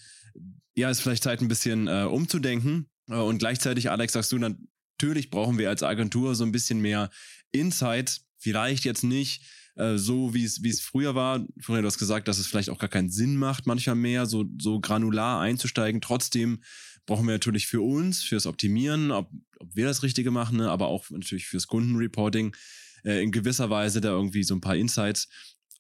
Ja, 0.75 0.89
ist 0.89 1.03
vielleicht 1.03 1.23
Zeit, 1.23 1.43
ein 1.43 1.49
bisschen 1.49 1.89
äh, 1.89 2.05
umzudenken. 2.05 2.89
Äh, 3.09 3.17
und 3.17 3.39
gleichzeitig, 3.39 3.91
Alex, 3.91 4.15
sagst 4.15 4.33
du, 4.33 4.39
dann, 4.39 4.69
natürlich 5.03 5.31
brauchen 5.31 5.59
wir 5.59 5.69
als 5.69 5.83
Agentur 5.83 6.37
so 6.37 6.45
ein 6.45 6.53
bisschen 6.53 6.81
mehr 6.81 7.11
Insight. 7.51 8.21
Vielleicht 8.39 8.85
jetzt 8.85 9.03
nicht 9.03 9.43
äh, 9.75 9.97
so, 9.97 10.33
wie 10.33 10.45
es 10.45 10.81
früher 10.81 11.17
war. 11.17 11.45
Vorher 11.61 11.83
du 11.83 11.89
hast 11.89 11.99
gesagt, 11.99 12.29
dass 12.29 12.39
es 12.39 12.47
vielleicht 12.47 12.71
auch 12.71 12.79
gar 12.79 12.89
keinen 12.89 13.11
Sinn 13.11 13.37
macht, 13.37 13.67
manchmal 13.67 13.97
mehr 13.97 14.27
so 14.27 14.45
so 14.61 14.81
granular 14.81 15.41
einzusteigen. 15.41 16.01
Trotzdem 16.01 16.63
brauchen 17.05 17.27
wir 17.27 17.33
natürlich 17.33 17.67
für 17.67 17.81
uns, 17.81 18.23
fürs 18.23 18.47
Optimieren, 18.47 19.11
ob, 19.11 19.29
ob 19.59 19.75
wir 19.75 19.87
das 19.87 20.05
Richtige 20.05 20.31
machen, 20.31 20.59
ne, 20.59 20.71
aber 20.71 20.87
auch 20.87 21.11
natürlich 21.11 21.47
fürs 21.47 21.67
Kundenreporting 21.67 22.55
äh, 23.05 23.23
in 23.25 23.33
gewisser 23.33 23.71
Weise 23.71 24.01
da 24.01 24.11
irgendwie 24.11 24.45
so 24.45 24.55
ein 24.55 24.61
paar 24.61 24.77
Insights. 24.77 25.29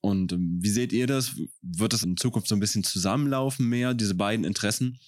Und 0.00 0.32
ähm, 0.32 0.58
wie 0.60 0.70
seht 0.70 0.92
ihr 0.92 1.06
das? 1.06 1.36
Wird 1.62 1.92
das 1.92 2.02
in 2.02 2.16
Zukunft 2.16 2.48
so 2.48 2.56
ein 2.56 2.60
bisschen 2.60 2.82
zusammenlaufen 2.82 3.68
mehr, 3.68 3.94
diese 3.94 4.16
beiden 4.16 4.44
Interessen? 4.44 4.98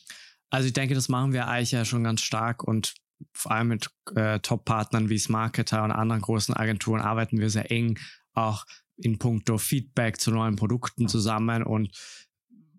Also 0.51 0.69
ich 0.69 0.73
denke, 0.73 0.95
das 0.95 1.09
machen 1.09 1.33
wir 1.33 1.49
eigentlich 1.49 1.73
ja 1.73 1.85
schon 1.85 2.05
ganz 2.05 2.21
stark 2.21 2.63
und 2.63 2.95
vor 3.33 3.53
allem 3.53 3.69
mit 3.69 3.91
äh, 4.15 4.41
Top-Partnern 4.41 5.09
wie 5.09 5.19
Smarketer 5.19 5.85
und 5.85 5.93
anderen 5.93 6.23
großen 6.23 6.55
Agenturen 6.55 7.01
arbeiten 7.01 7.39
wir 7.39 7.51
sehr 7.51 7.71
eng 7.71 7.99
auch 8.33 8.65
in 8.97 9.19
puncto 9.19 9.59
Feedback 9.59 10.21
zu 10.21 10.31
neuen 10.31 10.57
Produkten 10.57 11.09
zusammen. 11.09 11.63
Und 11.63 11.97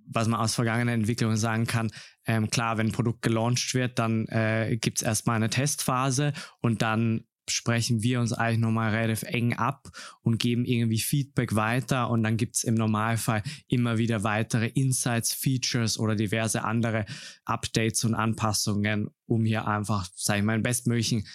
was 0.08 0.28
man 0.28 0.40
aus 0.40 0.56
vergangenen 0.56 1.02
Entwicklungen 1.02 1.38
sagen 1.38 1.66
kann, 1.66 1.92
ähm, 2.26 2.50
klar, 2.50 2.78
wenn 2.78 2.88
ein 2.88 2.94
Produkt 2.94 3.22
gelauncht 3.22 3.74
wird, 3.74 4.00
dann 4.00 4.28
äh, 4.28 4.78
gibt 4.80 5.00
es 5.00 5.04
erstmal 5.04 5.38
eine 5.38 5.50
Testphase 5.50 6.34
und 6.62 6.82
dann 6.82 7.26
sprechen 7.52 8.04
wir 8.04 8.20
uns 8.20 8.34
eigentlich 8.34 8.60
nochmal 8.60 8.91
relativ 8.91 9.24
eng 9.24 9.54
ab 9.54 9.89
und 10.22 10.39
geben 10.39 10.66
irgendwie 10.66 11.00
Feedback 11.00 11.56
weiter 11.56 12.10
und 12.10 12.24
dann 12.24 12.38
gibt 12.38 12.56
es 12.56 12.64
im 12.64 12.76
Normalfall 12.76 13.43
immer 13.68 13.98
wieder 13.98 14.24
weitere 14.24 14.68
Insights, 14.68 15.34
Features 15.34 16.00
oder 16.00 16.16
diverse 16.16 16.64
andere 16.64 17.06
Updates 17.46 18.04
und 18.04 18.16
Anpassungen, 18.16 19.10
um 19.26 19.46
hier 19.46 19.68
einfach, 19.68 20.08
sage 20.16 20.39
ich 20.39 20.46
mal, 20.46 20.54
einen 20.54 20.64
bestmöglichen 20.64 21.26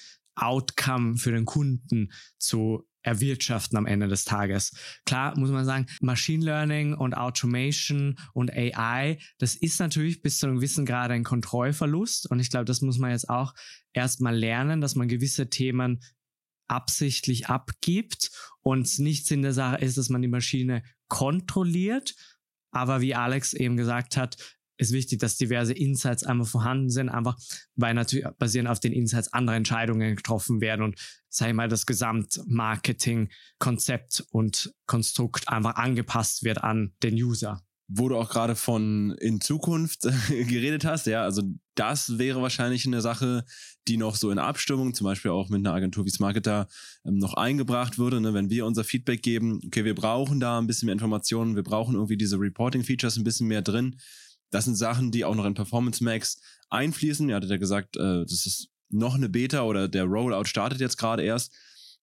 Outcome 0.41 1.16
für 1.16 1.32
den 1.32 1.45
Kunden 1.45 2.12
zu 2.38 2.86
erwirtschaften 3.03 3.78
am 3.78 3.86
Ende 3.86 4.09
des 4.09 4.24
Tages. 4.24 4.72
Klar 5.07 5.38
muss 5.38 5.51
man 5.51 5.64
sagen, 5.64 5.86
Machine 6.01 6.45
Learning 6.45 6.95
und 6.95 7.14
Automation 7.14 8.18
und 8.34 8.53
AI, 8.53 9.18
das 9.38 9.55
ist 9.55 9.80
natürlich 9.80 10.22
bis 10.22 10.38
zu 10.38 10.47
einem 10.47 10.57
gewissen 10.57 10.84
Grad 10.84 11.11
ein 11.11 11.24
Kontrollverlust. 11.24 12.30
Und 12.30 12.41
ich 12.41 12.51
glaube, 12.51 12.66
das 12.66 12.82
muss 12.82 12.99
man 12.99 13.11
jetzt 13.11 13.30
auch 13.30 13.55
erstmal 13.93 14.36
lernen, 14.36 14.80
dass 14.80 14.97
man 14.97 15.09
gewisse 15.09 15.49
Themen 15.49 16.01
absichtlich 16.68 17.49
abgibt 17.49 18.30
und 18.61 18.99
nicht 18.99 19.26
Sinn 19.26 19.43
der 19.43 19.53
Sache 19.53 19.76
ist, 19.76 19.99
dass 19.99 20.09
man 20.09 20.22
die 20.22 20.28
Maschine 20.28 20.82
kontrolliert. 21.09 22.14
Aber 22.70 23.01
wie 23.01 23.14
Alex 23.14 23.53
eben 23.55 23.76
gesagt 23.76 24.16
hat, 24.16 24.60
ist 24.81 24.93
wichtig, 24.93 25.20
dass 25.20 25.37
diverse 25.37 25.72
Insights 25.72 26.24
einmal 26.24 26.47
vorhanden 26.47 26.91
sind, 26.91 27.09
einfach 27.09 27.39
weil 27.76 27.95
natürlich 27.95 28.26
basierend 28.39 28.68
auf 28.70 28.81
den 28.81 28.93
Insights 28.93 29.33
andere 29.33 29.55
Entscheidungen 29.57 30.16
getroffen 30.16 30.61
werden 30.61 30.83
und 30.83 30.97
sei 31.28 31.53
mal 31.53 31.68
das 31.68 31.87
Gesamtmarketing-Konzept 31.87 34.24
und 34.31 34.74
Konstrukt 34.87 35.49
einfach 35.49 35.76
angepasst 35.76 36.43
wird 36.45 36.64
an 36.64 36.93
den 37.03 37.14
User 37.14 37.62
wo 37.93 38.09
du 38.09 38.16
auch 38.16 38.31
gerade 38.31 38.55
von 38.55 39.16
in 39.20 39.41
Zukunft 39.41 40.03
geredet 40.28 40.85
hast, 40.85 41.07
ja, 41.07 41.24
also 41.24 41.43
das 41.74 42.18
wäre 42.18 42.41
wahrscheinlich 42.41 42.87
eine 42.87 43.01
Sache, 43.01 43.45
die 43.89 43.97
noch 43.97 44.14
so 44.14 44.31
in 44.31 44.39
Abstimmung, 44.39 44.95
zum 44.95 45.07
Beispiel 45.07 45.33
auch 45.33 45.49
mit 45.49 45.59
einer 45.59 45.74
Agentur 45.74 46.05
wie 46.05 46.11
Smarketer, 46.11 46.68
ähm, 47.05 47.18
noch 47.18 47.35
eingebracht 47.35 47.99
würde, 47.99 48.20
ne? 48.20 48.33
wenn 48.33 48.49
wir 48.49 48.64
unser 48.64 48.85
Feedback 48.85 49.22
geben, 49.22 49.61
okay, 49.66 49.85
wir 49.85 49.95
brauchen 49.95 50.39
da 50.39 50.59
ein 50.59 50.68
bisschen 50.68 50.87
mehr 50.87 50.93
Informationen, 50.93 51.57
wir 51.57 51.64
brauchen 51.64 51.95
irgendwie 51.95 52.16
diese 52.16 52.39
Reporting-Features 52.39 53.16
ein 53.16 53.24
bisschen 53.24 53.49
mehr 53.49 53.62
drin, 53.62 53.97
das 54.51 54.65
sind 54.65 54.77
Sachen, 54.77 55.11
die 55.11 55.25
auch 55.25 55.35
noch 55.35 55.45
in 55.45 55.55
Performance 55.55 56.03
Max 56.03 56.41
einfließen. 56.69 57.29
Ihr 57.29 57.37
hattet 57.37 57.51
ja 57.51 57.57
gesagt, 57.57 57.97
äh, 57.97 58.25
das 58.25 58.47
ist 58.47 58.69
noch 58.89 59.15
eine 59.15 59.29
Beta 59.29 59.63
oder 59.63 59.89
der 59.89 60.05
Rollout 60.05 60.47
startet 60.47 60.81
jetzt 60.81 60.97
gerade 60.97 61.23
erst. 61.23 61.53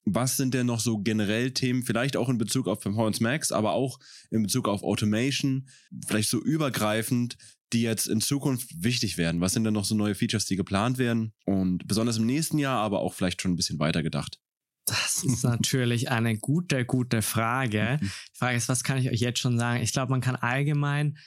Was 0.05 0.37
sind 0.37 0.53
denn 0.53 0.67
noch 0.67 0.79
so 0.79 0.99
generell 0.99 1.51
Themen, 1.51 1.83
vielleicht 1.83 2.15
auch 2.15 2.29
in 2.29 2.37
Bezug 2.37 2.67
auf 2.69 2.79
Performance 2.79 3.21
Max, 3.21 3.51
aber 3.51 3.73
auch 3.73 3.99
in 4.31 4.41
Bezug 4.41 4.69
auf 4.69 4.81
Automation, 4.81 5.67
vielleicht 6.07 6.29
so 6.29 6.41
übergreifend, 6.41 7.37
die 7.73 7.81
jetzt 7.81 8.07
in 8.07 8.21
Zukunft 8.21 8.69
wichtig 8.81 9.17
werden? 9.17 9.41
Was 9.41 9.51
sind 9.51 9.65
denn 9.65 9.73
noch 9.73 9.83
so 9.83 9.95
neue 9.95 10.15
Features, 10.15 10.45
die 10.45 10.55
geplant 10.55 10.97
werden? 10.97 11.33
Und 11.45 11.85
besonders 11.87 12.17
im 12.17 12.25
nächsten 12.25 12.57
Jahr, 12.57 12.79
aber 12.79 12.99
auch 12.99 13.13
vielleicht 13.13 13.41
schon 13.41 13.51
ein 13.51 13.57
bisschen 13.57 13.79
weiter 13.79 14.01
gedacht. 14.01 14.39
Das 14.85 15.25
ist 15.25 15.43
natürlich 15.43 16.09
eine 16.09 16.37
gute, 16.37 16.85
gute 16.85 17.21
Frage. 17.21 17.99
Die 18.01 18.37
Frage 18.37 18.55
ist, 18.55 18.69
was 18.69 18.85
kann 18.85 18.97
ich 18.97 19.11
euch 19.11 19.19
jetzt 19.19 19.39
schon 19.39 19.59
sagen? 19.59 19.83
Ich 19.83 19.91
glaube, 19.91 20.11
man 20.11 20.21
kann 20.21 20.37
allgemein 20.37 21.17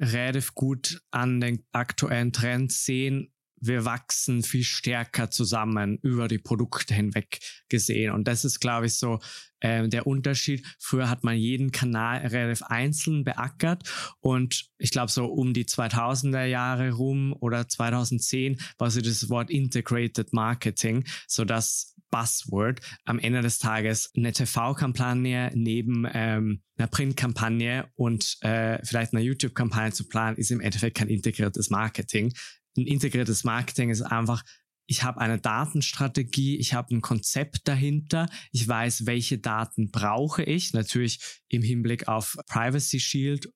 relativ 0.00 0.54
gut 0.54 1.02
an 1.10 1.40
den 1.40 1.64
aktuellen 1.72 2.32
Trends 2.32 2.84
sehen, 2.84 3.32
wir 3.60 3.84
wachsen 3.84 4.42
viel 4.42 4.64
stärker 4.64 5.30
zusammen 5.30 5.98
über 6.02 6.28
die 6.28 6.38
Produkte 6.38 6.94
hinweg 6.94 7.40
gesehen. 7.68 8.12
Und 8.12 8.26
das 8.26 8.44
ist, 8.44 8.60
glaube 8.60 8.86
ich, 8.86 8.96
so 8.96 9.20
äh, 9.60 9.86
der 9.86 10.06
Unterschied. 10.06 10.66
Früher 10.78 11.10
hat 11.10 11.24
man 11.24 11.36
jeden 11.36 11.70
Kanal 11.70 12.26
relativ 12.26 12.62
einzeln 12.62 13.22
beackert 13.22 13.88
und 14.20 14.70
ich 14.78 14.90
glaube, 14.90 15.12
so 15.12 15.26
um 15.26 15.52
die 15.52 15.66
2000er 15.66 16.44
Jahre 16.44 16.92
rum 16.92 17.34
oder 17.38 17.68
2010 17.68 18.58
war 18.78 18.90
so 18.90 19.02
das 19.02 19.28
Wort 19.28 19.50
Integrated 19.50 20.32
Marketing, 20.32 21.04
so 21.26 21.44
dass 21.44 21.89
Buzzword 22.10 22.80
am 23.04 23.18
Ende 23.18 23.40
des 23.40 23.58
Tages 23.58 24.10
eine 24.16 24.32
TV-Kampagne 24.32 25.50
neben 25.54 26.06
ähm, 26.12 26.62
einer 26.76 26.88
Print-Kampagne 26.88 27.90
und 27.96 28.38
äh, 28.42 28.78
vielleicht 28.84 29.12
einer 29.12 29.22
YouTube-Kampagne 29.22 29.92
zu 29.92 30.08
planen, 30.08 30.36
ist 30.36 30.50
im 30.50 30.60
Endeffekt 30.60 30.96
kein 30.96 31.08
integriertes 31.08 31.70
Marketing. 31.70 32.32
Ein 32.76 32.86
integriertes 32.86 33.44
Marketing 33.44 33.90
ist 33.90 34.02
einfach, 34.02 34.42
ich 34.86 35.04
habe 35.04 35.20
eine 35.20 35.38
Datenstrategie, 35.38 36.56
ich 36.56 36.74
habe 36.74 36.94
ein 36.94 37.00
Konzept 37.00 37.68
dahinter, 37.68 38.28
ich 38.50 38.66
weiß, 38.66 39.06
welche 39.06 39.38
Daten 39.38 39.90
brauche 39.90 40.42
ich, 40.42 40.72
natürlich 40.72 41.40
im 41.48 41.62
Hinblick 41.62 42.08
auf 42.08 42.36
Privacy 42.48 42.98
Shield 42.98 43.48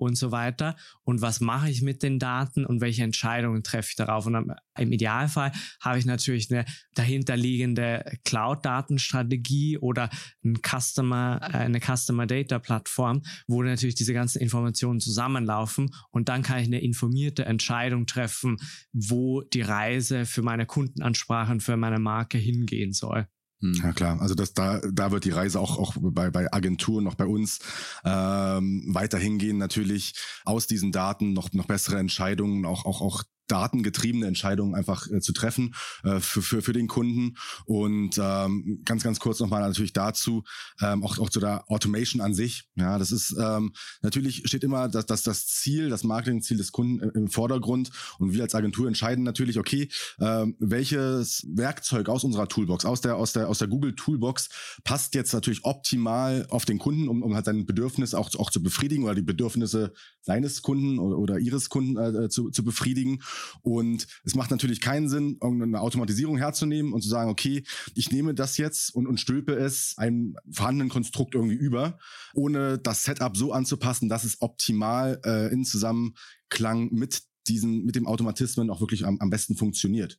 und 0.00 0.16
so 0.16 0.32
weiter. 0.32 0.76
Und 1.02 1.20
was 1.20 1.40
mache 1.40 1.70
ich 1.70 1.82
mit 1.82 2.02
den 2.02 2.18
Daten 2.18 2.64
und 2.64 2.80
welche 2.80 3.02
Entscheidungen 3.02 3.62
treffe 3.62 3.90
ich 3.90 3.96
darauf? 3.96 4.26
Und 4.26 4.52
im 4.78 4.92
Idealfall 4.92 5.52
habe 5.80 5.98
ich 5.98 6.06
natürlich 6.06 6.50
eine 6.50 6.64
dahinterliegende 6.94 8.04
Cloud-Datenstrategie 8.24 9.78
oder 9.78 10.08
ein 10.44 10.58
Customer, 10.62 11.40
äh, 11.42 11.58
eine 11.58 11.80
Customer 11.80 12.26
Data 12.26 12.58
Plattform, 12.58 13.22
wo 13.46 13.62
natürlich 13.62 13.94
diese 13.94 14.14
ganzen 14.14 14.40
Informationen 14.40 15.00
zusammenlaufen. 15.00 15.90
Und 16.10 16.28
dann 16.28 16.42
kann 16.42 16.60
ich 16.60 16.66
eine 16.66 16.80
informierte 16.80 17.44
Entscheidung 17.44 18.06
treffen, 18.06 18.56
wo 18.92 19.42
die 19.42 19.62
Reise 19.62 20.24
für 20.24 20.42
meine 20.42 20.64
Kundenansprachen, 20.66 21.60
für 21.60 21.76
meine 21.76 21.98
Marke 21.98 22.38
hingehen 22.38 22.92
soll. 22.92 23.26
Hm. 23.60 23.74
Ja 23.74 23.92
klar, 23.92 24.20
also 24.20 24.34
das 24.34 24.54
da 24.54 24.80
da 24.90 25.10
wird 25.10 25.24
die 25.24 25.30
Reise 25.30 25.60
auch 25.60 25.78
auch 25.78 25.94
bei 25.98 26.30
bei 26.30 26.52
Agenturen 26.52 27.04
noch 27.04 27.14
bei 27.14 27.26
uns 27.26 27.58
ähm, 28.04 28.84
weiter 28.88 29.18
hingehen 29.18 29.58
natürlich 29.58 30.14
aus 30.44 30.66
diesen 30.66 30.92
Daten 30.92 31.34
noch 31.34 31.52
noch 31.52 31.66
bessere 31.66 31.98
Entscheidungen 31.98 32.64
auch 32.64 32.86
auch 32.86 33.02
auch 33.02 33.22
datengetriebene 33.50 34.26
Entscheidungen 34.26 34.74
einfach 34.74 35.10
äh, 35.10 35.20
zu 35.20 35.32
treffen 35.32 35.74
äh, 36.04 36.20
für, 36.20 36.42
für, 36.42 36.62
für 36.62 36.72
den 36.72 36.88
Kunden. 36.88 37.36
Und 37.64 38.18
ähm, 38.18 38.82
ganz, 38.84 39.02
ganz 39.02 39.20
kurz 39.20 39.40
nochmal 39.40 39.62
natürlich 39.62 39.92
dazu, 39.92 40.44
ähm, 40.80 41.04
auch, 41.04 41.18
auch 41.18 41.30
zu 41.30 41.40
der 41.40 41.70
Automation 41.70 42.20
an 42.20 42.34
sich. 42.34 42.64
Ja, 42.76 42.98
das 42.98 43.12
ist 43.12 43.34
ähm, 43.38 43.72
natürlich 44.02 44.42
steht 44.46 44.64
immer 44.64 44.88
das, 44.88 45.06
das, 45.06 45.22
das 45.22 45.46
Ziel, 45.46 45.88
das 45.88 46.04
Marketingziel 46.04 46.56
des 46.56 46.72
Kunden 46.72 47.00
im 47.10 47.28
Vordergrund. 47.28 47.90
Und 48.18 48.32
wir 48.32 48.42
als 48.42 48.54
Agentur 48.54 48.86
entscheiden 48.86 49.24
natürlich, 49.24 49.58
okay, 49.58 49.88
ähm, 50.20 50.56
welches 50.58 51.46
Werkzeug 51.48 52.08
aus 52.08 52.24
unserer 52.24 52.48
Toolbox, 52.48 52.84
aus 52.84 53.00
der, 53.00 53.16
aus 53.16 53.32
der, 53.32 53.48
aus 53.48 53.58
der 53.58 53.68
Google 53.68 53.94
Toolbox 53.94 54.48
passt 54.84 55.14
jetzt 55.14 55.32
natürlich 55.32 55.64
optimal 55.64 56.46
auf 56.50 56.64
den 56.64 56.78
Kunden, 56.78 57.08
um, 57.08 57.22
um 57.22 57.34
halt 57.34 57.44
sein 57.44 57.66
Bedürfnis 57.66 58.14
auch, 58.14 58.34
auch 58.36 58.50
zu 58.50 58.62
befriedigen 58.62 59.04
oder 59.04 59.14
die 59.14 59.22
Bedürfnisse 59.22 59.92
seines 60.22 60.62
Kunden 60.62 60.98
oder, 60.98 61.18
oder 61.18 61.38
ihres 61.38 61.68
Kunden 61.68 61.96
äh, 61.96 62.28
zu, 62.28 62.50
zu 62.50 62.64
befriedigen. 62.64 63.22
Und 63.62 64.06
es 64.24 64.34
macht 64.34 64.50
natürlich 64.50 64.80
keinen 64.80 65.08
Sinn, 65.08 65.38
irgendeine 65.42 65.80
Automatisierung 65.80 66.38
herzunehmen 66.38 66.92
und 66.92 67.02
zu 67.02 67.08
sagen, 67.08 67.30
okay, 67.30 67.64
ich 67.94 68.10
nehme 68.10 68.34
das 68.34 68.56
jetzt 68.56 68.94
und, 68.94 69.06
und 69.06 69.20
stülpe 69.20 69.54
es 69.54 69.94
einem 69.96 70.36
vorhandenen 70.50 70.88
Konstrukt 70.88 71.34
irgendwie 71.34 71.56
über, 71.56 71.98
ohne 72.34 72.78
das 72.78 73.04
Setup 73.04 73.36
so 73.36 73.52
anzupassen, 73.52 74.08
dass 74.08 74.24
es 74.24 74.40
optimal 74.40 75.20
äh, 75.24 75.52
in 75.52 75.64
Zusammenklang 75.64 76.92
mit 76.92 77.22
diesen, 77.48 77.84
mit 77.84 77.96
dem 77.96 78.06
Automatismen 78.06 78.70
auch 78.70 78.80
wirklich 78.80 79.06
am, 79.06 79.18
am 79.20 79.30
besten 79.30 79.56
funktioniert. 79.56 80.18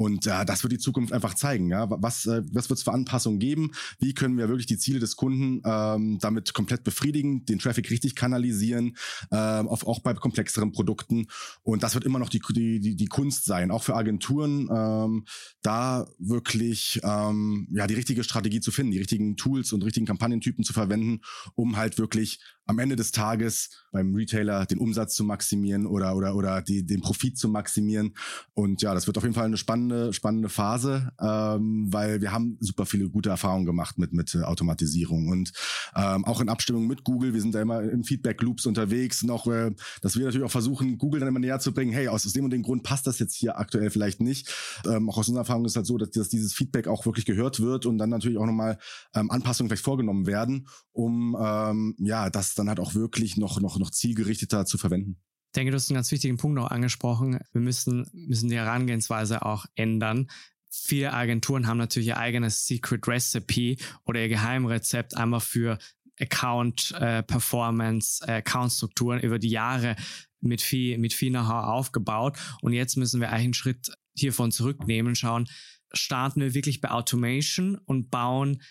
Und 0.00 0.26
äh, 0.26 0.46
das 0.46 0.62
wird 0.62 0.72
die 0.72 0.78
Zukunft 0.78 1.12
einfach 1.12 1.34
zeigen. 1.34 1.68
Ja? 1.68 1.86
Was, 1.90 2.24
äh, 2.24 2.42
was 2.52 2.70
wird 2.70 2.78
es 2.78 2.84
für 2.84 2.92
Anpassungen 2.94 3.38
geben? 3.38 3.72
Wie 3.98 4.14
können 4.14 4.38
wir 4.38 4.48
wirklich 4.48 4.64
die 4.64 4.78
Ziele 4.78 4.98
des 4.98 5.14
Kunden 5.14 5.60
ähm, 5.62 6.18
damit 6.22 6.54
komplett 6.54 6.84
befriedigen, 6.84 7.44
den 7.44 7.58
Traffic 7.58 7.90
richtig 7.90 8.14
kanalisieren, 8.14 8.96
äh, 9.30 9.36
auf, 9.36 9.86
auch 9.86 9.98
bei 9.98 10.14
komplexeren 10.14 10.72
Produkten. 10.72 11.26
Und 11.62 11.82
das 11.82 11.92
wird 11.92 12.06
immer 12.06 12.18
noch 12.18 12.30
die, 12.30 12.40
die, 12.40 12.96
die, 12.96 13.06
Kunst 13.08 13.44
sein, 13.44 13.70
auch 13.70 13.82
für 13.82 13.94
Agenturen, 13.94 14.70
ähm, 14.74 15.26
da 15.60 16.08
wirklich 16.18 16.98
ähm, 17.02 17.68
ja, 17.70 17.86
die 17.86 17.92
richtige 17.92 18.24
Strategie 18.24 18.60
zu 18.60 18.72
finden, 18.72 18.92
die 18.92 19.00
richtigen 19.00 19.36
Tools 19.36 19.74
und 19.74 19.84
richtigen 19.84 20.06
Kampagnentypen 20.06 20.64
zu 20.64 20.72
verwenden, 20.72 21.20
um 21.56 21.76
halt 21.76 21.98
wirklich 21.98 22.40
am 22.70 22.78
Ende 22.78 22.96
des 22.96 23.10
Tages 23.10 23.70
beim 23.90 24.14
Retailer 24.14 24.64
den 24.64 24.78
Umsatz 24.78 25.14
zu 25.16 25.24
maximieren 25.24 25.86
oder, 25.86 26.14
oder, 26.16 26.36
oder 26.36 26.62
die, 26.62 26.86
den 26.86 27.00
Profit 27.00 27.36
zu 27.36 27.48
maximieren. 27.48 28.14
Und 28.54 28.80
ja, 28.80 28.94
das 28.94 29.08
wird 29.08 29.18
auf 29.18 29.24
jeden 29.24 29.34
Fall 29.34 29.46
eine 29.46 29.56
spannende, 29.56 29.89
spannende 30.12 30.48
Phase, 30.48 31.12
ähm, 31.20 31.88
weil 31.92 32.20
wir 32.20 32.32
haben 32.32 32.56
super 32.60 32.86
viele 32.86 33.08
gute 33.08 33.30
Erfahrungen 33.30 33.66
gemacht 33.66 33.98
mit, 33.98 34.12
mit 34.12 34.34
Automatisierung 34.36 35.28
und 35.28 35.52
ähm, 35.94 36.24
auch 36.24 36.40
in 36.40 36.48
Abstimmung 36.48 36.86
mit 36.86 37.04
Google. 37.04 37.34
Wir 37.34 37.40
sind 37.40 37.54
da 37.54 37.60
immer 37.60 37.82
in 37.82 38.04
Feedback-Loops 38.04 38.66
unterwegs 38.66 39.22
und 39.22 39.30
auch, 39.30 39.46
äh, 39.46 39.72
dass 40.02 40.16
wir 40.16 40.24
natürlich 40.24 40.46
auch 40.46 40.50
versuchen, 40.50 40.98
Google 40.98 41.20
dann 41.20 41.28
immer 41.28 41.38
näher 41.38 41.60
zu 41.60 41.72
bringen, 41.72 41.92
hey, 41.92 42.08
aus 42.08 42.22
dem 42.22 42.44
und 42.44 42.50
dem 42.50 42.62
Grund 42.62 42.82
passt 42.82 43.06
das 43.06 43.18
jetzt 43.18 43.34
hier 43.34 43.58
aktuell 43.58 43.90
vielleicht 43.90 44.20
nicht. 44.20 44.52
Ähm, 44.86 45.08
auch 45.10 45.18
aus 45.18 45.28
unserer 45.28 45.42
Erfahrung 45.42 45.64
ist 45.64 45.76
halt 45.76 45.86
so, 45.86 45.98
dass, 45.98 46.10
dass 46.10 46.28
dieses 46.28 46.54
Feedback 46.54 46.88
auch 46.88 47.06
wirklich 47.06 47.24
gehört 47.24 47.60
wird 47.60 47.86
und 47.86 47.98
dann 47.98 48.10
natürlich 48.10 48.38
auch 48.38 48.46
nochmal 48.46 48.78
ähm, 49.14 49.30
Anpassungen 49.30 49.68
vielleicht 49.68 49.84
vorgenommen 49.84 50.26
werden, 50.26 50.68
um 50.92 51.36
ähm, 51.40 51.96
ja, 51.98 52.30
das 52.30 52.54
dann 52.54 52.68
halt 52.68 52.80
auch 52.80 52.94
wirklich 52.94 53.36
noch, 53.36 53.60
noch, 53.60 53.78
noch 53.78 53.90
zielgerichteter 53.90 54.64
zu 54.64 54.78
verwenden. 54.78 55.16
Ich 55.50 55.54
denke, 55.54 55.72
du 55.72 55.76
hast 55.78 55.90
einen 55.90 55.96
ganz 55.96 56.12
wichtigen 56.12 56.36
Punkt 56.36 56.54
noch 56.54 56.70
angesprochen. 56.70 57.40
Wir 57.50 57.60
müssen, 57.60 58.08
müssen 58.12 58.50
die 58.50 58.56
Herangehensweise 58.56 59.44
auch 59.44 59.66
ändern. 59.74 60.30
Viele 60.70 61.12
Agenturen 61.12 61.66
haben 61.66 61.78
natürlich 61.78 62.06
ihr 62.06 62.18
eigenes 62.18 62.66
Secret 62.66 63.08
Recipe 63.08 63.76
oder 64.04 64.20
ihr 64.20 64.28
Geheimrezept 64.28 65.16
einmal 65.16 65.40
für 65.40 65.78
Account 66.20 66.92
äh, 67.00 67.24
Performance, 67.24 68.24
äh, 68.24 68.34
Account 68.34 68.74
Strukturen 68.74 69.18
über 69.18 69.40
die 69.40 69.48
Jahre 69.48 69.96
mit 70.40 70.62
viel, 70.62 70.98
mit 70.98 71.14
viel 71.14 71.30
Know-how 71.30 71.64
aufgebaut. 71.64 72.38
Und 72.62 72.72
jetzt 72.72 72.96
müssen 72.96 73.20
wir 73.20 73.30
einen 73.30 73.52
Schritt 73.52 73.90
hiervon 74.14 74.52
zurücknehmen, 74.52 75.16
schauen, 75.16 75.48
starten 75.92 76.40
wir 76.42 76.54
wirklich 76.54 76.80
bei 76.80 76.92
Automation 76.92 77.74
und 77.74 78.08
bauen 78.08 78.62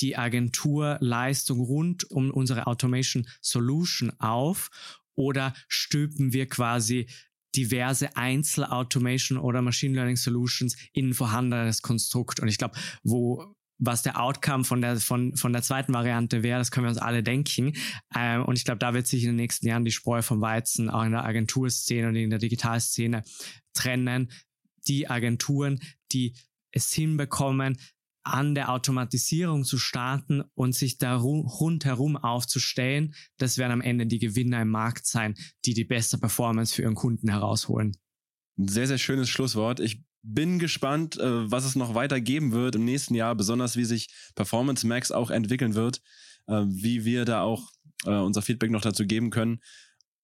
die 0.00 0.16
Agenturleistung 0.16 1.58
rund 1.60 2.08
um 2.10 2.30
unsere 2.30 2.68
Automation 2.68 3.26
Solution 3.40 4.12
auf 4.20 4.70
oder 5.18 5.52
stülpen 5.68 6.32
wir 6.32 6.48
quasi 6.48 7.08
diverse 7.56 8.16
Einzel-Automation 8.16 9.38
oder 9.38 9.62
Machine 9.62 9.94
Learning 9.94 10.16
Solutions 10.16 10.76
in 10.92 11.08
ein 11.08 11.14
vorhandenes 11.14 11.82
Konstrukt. 11.82 12.40
Und 12.40 12.48
ich 12.48 12.58
glaube, 12.58 12.78
wo 13.02 13.54
was 13.80 14.02
der 14.02 14.20
Outcome 14.20 14.64
von 14.64 14.80
der, 14.80 14.96
von, 14.96 15.36
von 15.36 15.52
der 15.52 15.62
zweiten 15.62 15.94
Variante 15.94 16.42
wäre, 16.42 16.58
das 16.58 16.72
können 16.72 16.86
wir 16.86 16.90
uns 16.90 16.98
alle 16.98 17.22
denken. 17.22 17.74
Ähm, 18.14 18.44
und 18.44 18.58
ich 18.58 18.64
glaube, 18.64 18.80
da 18.80 18.92
wird 18.92 19.06
sich 19.06 19.22
in 19.22 19.30
den 19.30 19.36
nächsten 19.36 19.68
Jahren 19.68 19.84
die 19.84 19.92
Spreu 19.92 20.20
vom 20.20 20.40
Weizen 20.40 20.90
auch 20.90 21.04
in 21.04 21.12
der 21.12 21.24
Agenturszene 21.24 22.08
und 22.08 22.16
in 22.16 22.30
der 22.30 22.40
Digitalszene 22.40 23.22
trennen. 23.74 24.32
Die 24.88 25.08
Agenturen, 25.08 25.78
die 26.10 26.34
es 26.72 26.92
hinbekommen, 26.92 27.78
an 28.32 28.54
der 28.54 28.70
Automatisierung 28.70 29.64
zu 29.64 29.78
starten 29.78 30.42
und 30.54 30.74
sich 30.74 30.98
da 30.98 31.16
rundherum 31.16 32.16
aufzustellen, 32.16 33.14
das 33.38 33.58
werden 33.58 33.72
am 33.72 33.80
Ende 33.80 34.06
die 34.06 34.18
Gewinner 34.18 34.62
im 34.62 34.68
Markt 34.68 35.06
sein, 35.06 35.34
die 35.64 35.74
die 35.74 35.84
beste 35.84 36.18
Performance 36.18 36.74
für 36.74 36.82
ihren 36.82 36.94
Kunden 36.94 37.28
herausholen. 37.28 37.96
Ein 38.58 38.68
sehr, 38.68 38.86
sehr 38.86 38.98
schönes 38.98 39.28
Schlusswort. 39.28 39.80
Ich 39.80 40.02
bin 40.22 40.58
gespannt, 40.58 41.18
äh, 41.18 41.50
was 41.50 41.64
es 41.64 41.76
noch 41.76 41.94
weiter 41.94 42.20
geben 42.20 42.52
wird 42.52 42.74
im 42.74 42.84
nächsten 42.84 43.14
Jahr, 43.14 43.34
besonders 43.34 43.76
wie 43.76 43.84
sich 43.84 44.08
Performance 44.34 44.86
Max 44.86 45.10
auch 45.10 45.30
entwickeln 45.30 45.74
wird, 45.74 46.02
äh, 46.46 46.64
wie 46.66 47.04
wir 47.04 47.24
da 47.24 47.42
auch 47.42 47.70
äh, 48.04 48.10
unser 48.10 48.42
Feedback 48.42 48.70
noch 48.70 48.82
dazu 48.82 49.06
geben 49.06 49.30
können. 49.30 49.60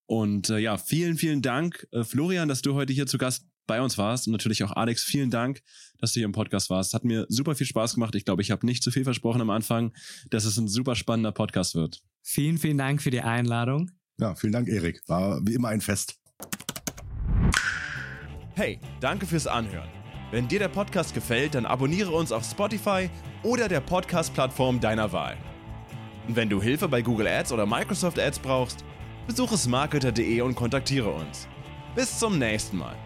Und 0.06 0.50
ja, 0.50 0.76
vielen, 0.76 1.16
vielen 1.16 1.40
Dank, 1.40 1.88
Florian, 2.02 2.46
dass 2.46 2.60
du 2.60 2.74
heute 2.74 2.92
hier 2.92 3.06
zu 3.06 3.16
Gast 3.16 3.46
bei 3.66 3.80
uns 3.80 3.98
warst 3.98 4.26
und 4.26 4.32
natürlich 4.32 4.62
auch 4.64 4.72
Alex, 4.72 5.02
vielen 5.02 5.30
Dank, 5.30 5.62
dass 5.98 6.12
du 6.12 6.20
hier 6.20 6.26
im 6.26 6.32
Podcast 6.32 6.70
warst. 6.70 6.94
Hat 6.94 7.04
mir 7.04 7.26
super 7.28 7.54
viel 7.54 7.66
Spaß 7.66 7.94
gemacht. 7.94 8.14
Ich 8.14 8.24
glaube, 8.24 8.42
ich 8.42 8.50
habe 8.50 8.66
nicht 8.66 8.82
zu 8.82 8.90
viel 8.90 9.04
versprochen 9.04 9.40
am 9.40 9.50
Anfang, 9.50 9.92
dass 10.30 10.44
es 10.44 10.56
ein 10.56 10.68
super 10.68 10.94
spannender 10.94 11.32
Podcast 11.32 11.74
wird. 11.74 12.02
Vielen, 12.22 12.58
vielen 12.58 12.78
Dank 12.78 13.02
für 13.02 13.10
die 13.10 13.20
Einladung. 13.20 13.90
Ja, 14.18 14.34
vielen 14.34 14.52
Dank, 14.52 14.68
Erik. 14.68 15.02
War 15.08 15.40
wie 15.46 15.54
immer 15.54 15.68
ein 15.68 15.80
Fest. 15.80 16.18
Hey, 18.54 18.78
danke 19.00 19.26
fürs 19.26 19.46
Anhören. 19.46 19.88
Wenn 20.30 20.48
dir 20.48 20.58
der 20.58 20.68
Podcast 20.68 21.14
gefällt, 21.14 21.54
dann 21.54 21.66
abonniere 21.66 22.10
uns 22.10 22.32
auf 22.32 22.44
Spotify 22.44 23.10
oder 23.42 23.68
der 23.68 23.80
Podcast-Plattform 23.80 24.80
deiner 24.80 25.12
Wahl. 25.12 25.36
Und 26.26 26.36
wenn 26.36 26.48
du 26.48 26.62
Hilfe 26.62 26.88
bei 26.88 27.02
Google 27.02 27.26
Ads 27.26 27.52
oder 27.52 27.66
Microsoft 27.66 28.18
Ads 28.18 28.38
brauchst, 28.38 28.84
besuche 29.26 29.56
smarketer.de 29.56 30.40
und 30.40 30.54
kontaktiere 30.54 31.10
uns. 31.10 31.48
Bis 31.94 32.18
zum 32.18 32.38
nächsten 32.38 32.78
Mal. 32.78 32.96